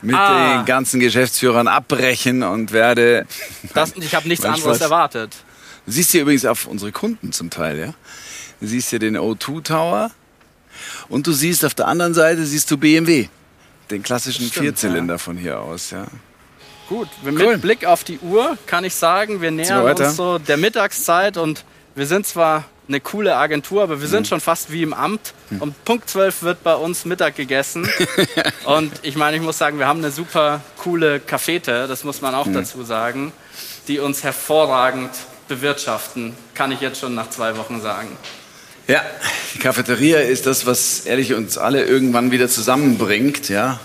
mit 0.00 0.14
ah. 0.14 0.58
den 0.58 0.64
ganzen 0.64 1.00
Geschäftsführern 1.00 1.66
abbrechen 1.66 2.44
und 2.44 2.70
werde. 2.70 3.26
Das, 3.74 3.96
ich 3.96 4.14
habe 4.14 4.28
nichts 4.28 4.44
anderes 4.44 4.76
Spaß. 4.76 4.80
erwartet. 4.80 5.38
Du 5.86 5.90
siehst 5.90 6.12
hier 6.12 6.22
übrigens 6.22 6.44
auf 6.44 6.66
unsere 6.66 6.92
Kunden 6.92 7.32
zum 7.32 7.50
Teil, 7.50 7.80
ja. 7.80 7.94
Du 8.60 8.68
siehst 8.68 8.90
hier 8.90 9.00
den 9.00 9.16
O2 9.16 9.64
Tower 9.64 10.12
und 11.08 11.26
du 11.26 11.32
siehst 11.32 11.64
auf 11.64 11.74
der 11.74 11.88
anderen 11.88 12.14
Seite 12.14 12.46
siehst 12.46 12.70
du 12.70 12.76
BMW, 12.78 13.26
den 13.90 14.04
klassischen 14.04 14.46
Stimmt, 14.46 14.66
Vierzylinder 14.66 15.14
ja. 15.14 15.18
von 15.18 15.36
hier 15.36 15.58
aus, 15.58 15.90
ja. 15.90 16.06
Gut, 16.90 17.06
mit 17.22 17.38
cool. 17.40 17.56
Blick 17.56 17.86
auf 17.86 18.02
die 18.02 18.18
Uhr 18.18 18.58
kann 18.66 18.82
ich 18.82 18.96
sagen, 18.96 19.40
wir 19.40 19.52
nähern 19.52 19.96
uns 19.96 20.16
so 20.16 20.40
der 20.40 20.56
Mittagszeit 20.56 21.36
und 21.36 21.64
wir 21.94 22.04
sind 22.04 22.26
zwar 22.26 22.64
eine 22.88 22.98
coole 22.98 23.36
Agentur, 23.36 23.84
aber 23.84 24.00
wir 24.00 24.08
sind 24.08 24.22
mhm. 24.22 24.24
schon 24.24 24.40
fast 24.40 24.72
wie 24.72 24.82
im 24.82 24.92
Amt. 24.92 25.32
Mhm. 25.50 25.62
Um 25.62 25.74
Punkt 25.84 26.10
12 26.10 26.42
wird 26.42 26.64
bei 26.64 26.74
uns 26.74 27.04
Mittag 27.04 27.36
gegessen. 27.36 27.88
und 28.64 28.90
ich 29.02 29.14
meine, 29.14 29.36
ich 29.36 29.42
muss 29.42 29.56
sagen, 29.56 29.78
wir 29.78 29.86
haben 29.86 30.00
eine 30.00 30.10
super 30.10 30.62
coole 30.78 31.20
Cafete, 31.20 31.86
das 31.86 32.02
muss 32.02 32.22
man 32.22 32.34
auch 32.34 32.46
mhm. 32.46 32.54
dazu 32.54 32.82
sagen, 32.82 33.32
die 33.86 34.00
uns 34.00 34.24
hervorragend 34.24 35.10
bewirtschaften, 35.46 36.34
kann 36.54 36.72
ich 36.72 36.80
jetzt 36.80 36.98
schon 36.98 37.14
nach 37.14 37.30
zwei 37.30 37.56
Wochen 37.56 37.80
sagen. 37.80 38.16
Ja, 38.88 39.00
die 39.54 39.60
Cafeteria 39.60 40.18
ist 40.18 40.46
das, 40.46 40.66
was 40.66 41.06
ehrlich 41.06 41.34
uns 41.34 41.56
alle 41.56 41.84
irgendwann 41.84 42.32
wieder 42.32 42.48
zusammenbringt, 42.48 43.48
ja 43.48 43.78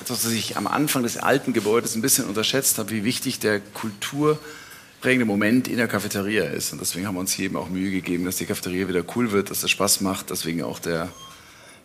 etwas, 0.00 0.24
was 0.24 0.32
ich 0.32 0.56
am 0.56 0.66
Anfang 0.66 1.02
des 1.02 1.16
alten 1.16 1.52
Gebäudes 1.52 1.94
ein 1.94 2.02
bisschen 2.02 2.26
unterschätzt 2.26 2.78
habe, 2.78 2.90
wie 2.90 3.04
wichtig 3.04 3.38
der 3.38 3.60
kulturprägende 3.60 5.24
Moment 5.24 5.68
in 5.68 5.76
der 5.76 5.88
Cafeteria 5.88 6.44
ist. 6.44 6.72
Und 6.72 6.80
deswegen 6.80 7.06
haben 7.06 7.14
wir 7.14 7.20
uns 7.20 7.32
hier 7.32 7.46
eben 7.46 7.56
auch 7.56 7.68
Mühe 7.68 7.90
gegeben, 7.90 8.24
dass 8.24 8.36
die 8.36 8.46
Cafeteria 8.46 8.88
wieder 8.88 9.02
cool 9.16 9.32
wird, 9.32 9.50
dass 9.50 9.60
das 9.60 9.70
Spaß 9.70 10.00
macht. 10.00 10.30
Deswegen 10.30 10.62
auch 10.62 10.78
der 10.78 11.08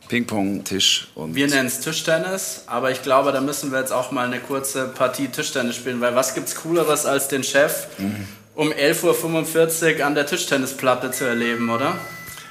Ping-Pong-Tisch. 0.07 1.07
Wir 1.15 1.47
nennen 1.47 1.67
es 1.67 1.79
Tischtennis, 1.79 2.63
aber 2.67 2.91
ich 2.91 3.01
glaube, 3.01 3.31
da 3.31 3.41
müssen 3.41 3.71
wir 3.71 3.79
jetzt 3.79 3.91
auch 3.91 4.11
mal 4.11 4.25
eine 4.27 4.39
kurze 4.39 4.87
Partie 4.87 5.27
Tischtennis 5.27 5.75
spielen, 5.75 6.01
weil 6.01 6.15
was 6.15 6.35
gibt 6.35 6.47
es 6.47 6.55
Cooleres 6.55 7.05
als 7.05 7.27
den 7.27 7.43
Chef 7.43 7.87
mhm. 7.97 8.27
um 8.53 8.69
11.45 8.69 9.99
Uhr 9.99 10.05
an 10.05 10.15
der 10.15 10.25
Tischtennisplatte 10.25 11.11
zu 11.11 11.25
erleben, 11.25 11.69
oder? 11.69 11.97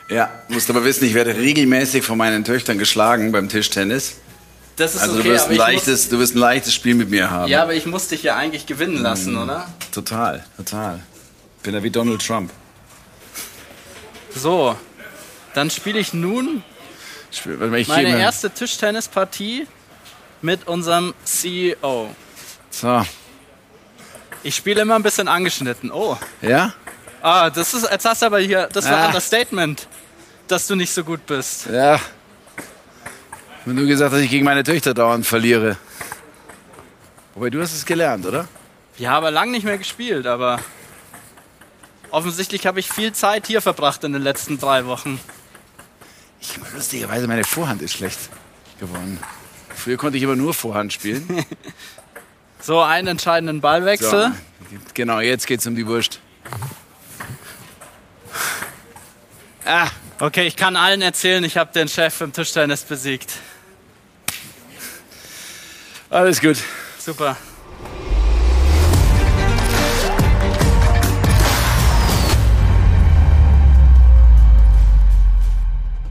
Ja, 0.09 0.31
musst 0.49 0.69
aber 0.69 0.85
wissen, 0.85 1.07
ich 1.07 1.15
werde 1.15 1.37
regelmäßig 1.37 2.03
von 2.05 2.19
meinen 2.19 2.45
Töchtern 2.45 2.79
geschlagen 2.79 3.33
beim 3.33 3.49
Tischtennis. 3.49 4.17
Das 4.77 4.95
ist 4.95 5.03
also 5.03 5.15
okay, 5.15 5.23
du 5.23 5.31
wirst, 5.31 5.49
ein 5.49 5.57
leichtes, 5.57 6.09
du 6.09 6.19
wirst 6.19 6.35
ein 6.35 6.39
leichtes 6.39 6.75
Spiel 6.75 6.95
mit 6.95 7.11
mir 7.11 7.31
haben. 7.31 7.49
Ja, 7.49 7.63
aber 7.63 7.75
ich 7.75 7.87
muss 7.87 8.09
dich 8.09 8.25
ja 8.25 8.37
eigentlich 8.37 8.67
gewinnen 8.67 9.01
lassen, 9.03 9.35
mm, 9.35 9.43
oder? 9.43 9.69
Total, 9.93 10.45
total. 10.57 11.01
Bin 11.63 11.75
ja 11.75 11.83
wie 11.83 11.91
Donald 11.91 12.27
Trump. 12.27 12.51
So, 14.35 14.77
dann 15.55 15.71
spiele 15.71 16.01
ich 16.01 16.13
nun 16.13 16.65
Spiel, 17.31 17.75
ich 17.75 17.89
meine 17.89 18.19
erste 18.19 18.51
Tischtennispartie 18.51 19.67
mit 20.43 20.67
unserem 20.67 21.15
CEO. 21.25 22.15
So. 22.71 23.05
Ich 24.43 24.57
spiele 24.57 24.83
immer 24.83 24.97
ein 24.97 25.03
bisschen 25.03 25.27
angeschnitten. 25.27 25.91
Oh. 25.91 26.17
Ja? 26.43 26.75
Ah, 27.23 27.49
das 27.49 27.75
ist, 27.75 27.91
jetzt 27.91 28.05
hast 28.05 28.23
du 28.23 28.27
aber 28.27 28.39
hier, 28.41 28.69
das 28.73 28.85
war 28.85 28.99
ah. 28.99 29.07
Understatement, 29.07 29.89
dass 30.47 30.67
du 30.67 30.75
nicht 30.75 30.93
so 30.93 31.03
gut 31.03 31.25
bist. 31.27 31.67
Ja, 31.67 31.99
wenn 33.65 33.77
du 33.77 33.87
gesagt, 33.87 34.13
dass 34.13 34.21
ich 34.21 34.31
gegen 34.31 34.45
meine 34.45 34.63
Töchter 34.63 34.95
dauernd 34.95 35.27
verliere. 35.27 35.77
Wobei 37.35 37.51
du 37.51 37.61
hast 37.61 37.75
es 37.75 37.85
gelernt, 37.85 38.27
oder? 38.27 38.47
Ja, 38.99 39.13
aber 39.17 39.31
lang 39.31 39.51
nicht 39.51 39.65
mehr 39.65 39.79
gespielt, 39.79 40.27
aber 40.27 40.61
offensichtlich 42.11 42.67
habe 42.67 42.79
ich 42.79 42.91
viel 42.91 43.13
Zeit 43.13 43.47
hier 43.47 43.61
verbracht 43.61 44.05
in 44.05 44.13
den 44.13 44.23
letzten 44.23 44.59
drei 44.59 44.87
Wochen. 44.87 45.19
Ich 46.41 46.59
lustigerweise 46.73 47.27
meine 47.27 47.45
Vorhand 47.45 47.83
ist 47.83 47.95
schlecht 47.95 48.19
geworden. 48.79 49.19
Früher 49.75 49.97
konnte 49.97 50.19
ich 50.19 50.25
aber 50.25 50.37
nur 50.37 50.55
Vorhand 50.55 50.93
spielen. 50.93 51.45
so 52.61 52.81
einen 52.81 53.09
entscheidenden 53.09 53.61
Ballwechsel. 53.61 54.33
So, 54.71 54.79
genau, 54.95 55.21
jetzt 55.21 55.47
geht's 55.47 55.67
um 55.67 55.75
die 55.75 55.87
Wurst. 55.87 56.21
Ah. 59.65 59.89
Okay, 60.21 60.47
ich 60.47 60.55
kann 60.55 60.77
allen 60.77 61.03
erzählen, 61.03 61.43
ich 61.43 61.57
habe 61.57 61.73
den 61.73 61.89
Chef 61.89 62.21
im 62.21 62.33
Tischtennis 62.33 62.83
besiegt. 62.83 63.33
Alles 66.15 66.41
gut. 66.41 66.59
Super. 66.97 67.37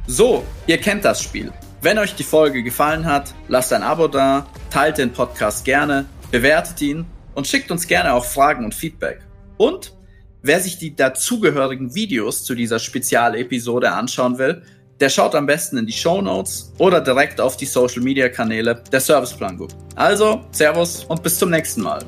So, 0.06 0.44
ihr 0.68 0.78
kennt 0.80 1.06
das 1.06 1.22
Spiel. 1.22 1.54
Wenn 1.82 1.98
euch 2.00 2.16
die 2.16 2.24
Folge 2.24 2.63
gefallen 2.63 3.06
hat, 3.06 3.34
lasst 3.48 3.72
ein 3.72 3.82
Abo 3.82 4.10
da, 4.10 4.46
teilt 4.70 4.98
den 4.98 5.13
Podcast 5.13 5.63
gerne, 5.63 6.06
bewertet 6.32 6.82
ihn 6.82 7.06
und 7.34 7.48
schickt 7.48 7.72
uns 7.72 7.88
gerne 7.88 8.12
auch 8.12 8.26
Fragen 8.26 8.66
und 8.66 8.76
Feedback. 8.76 9.22
Und 9.56 9.94
wer 10.42 10.60
sich 10.60 10.78
die 10.78 10.98
dazugehörigen 10.98 11.96
Videos 11.96 12.44
zu 12.44 12.56
dieser 12.56 12.80
Spezialepisode 12.80 13.94
anschauen 13.94 14.38
will, 14.38 14.63
der 15.04 15.10
schaut 15.10 15.36
am 15.36 15.46
besten 15.46 15.76
in 15.76 15.86
die 15.86 15.92
Show 15.92 16.22
Notes 16.22 16.72
oder 16.78 17.02
direkt 17.02 17.42
auf 17.42 17.58
die 17.58 17.66
Social 17.66 18.02
Media 18.02 18.30
Kanäle 18.30 18.82
der 18.89 19.02
Serviceplan 19.02 19.58
Group. 19.58 19.74
Also, 19.96 20.39
Servus 20.52 21.04
und 21.04 21.22
bis 21.22 21.38
zum 21.38 21.50
nächsten 21.50 21.82
Mal. 21.82 22.00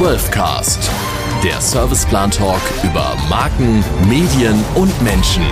12cast, 0.00 0.90
der 1.44 1.60
Serviceplan 1.60 2.32
Talk 2.32 2.60
über 2.82 3.16
Marken, 3.28 3.84
Medien 4.08 4.64
und 4.74 4.90
Menschen. 5.02 5.44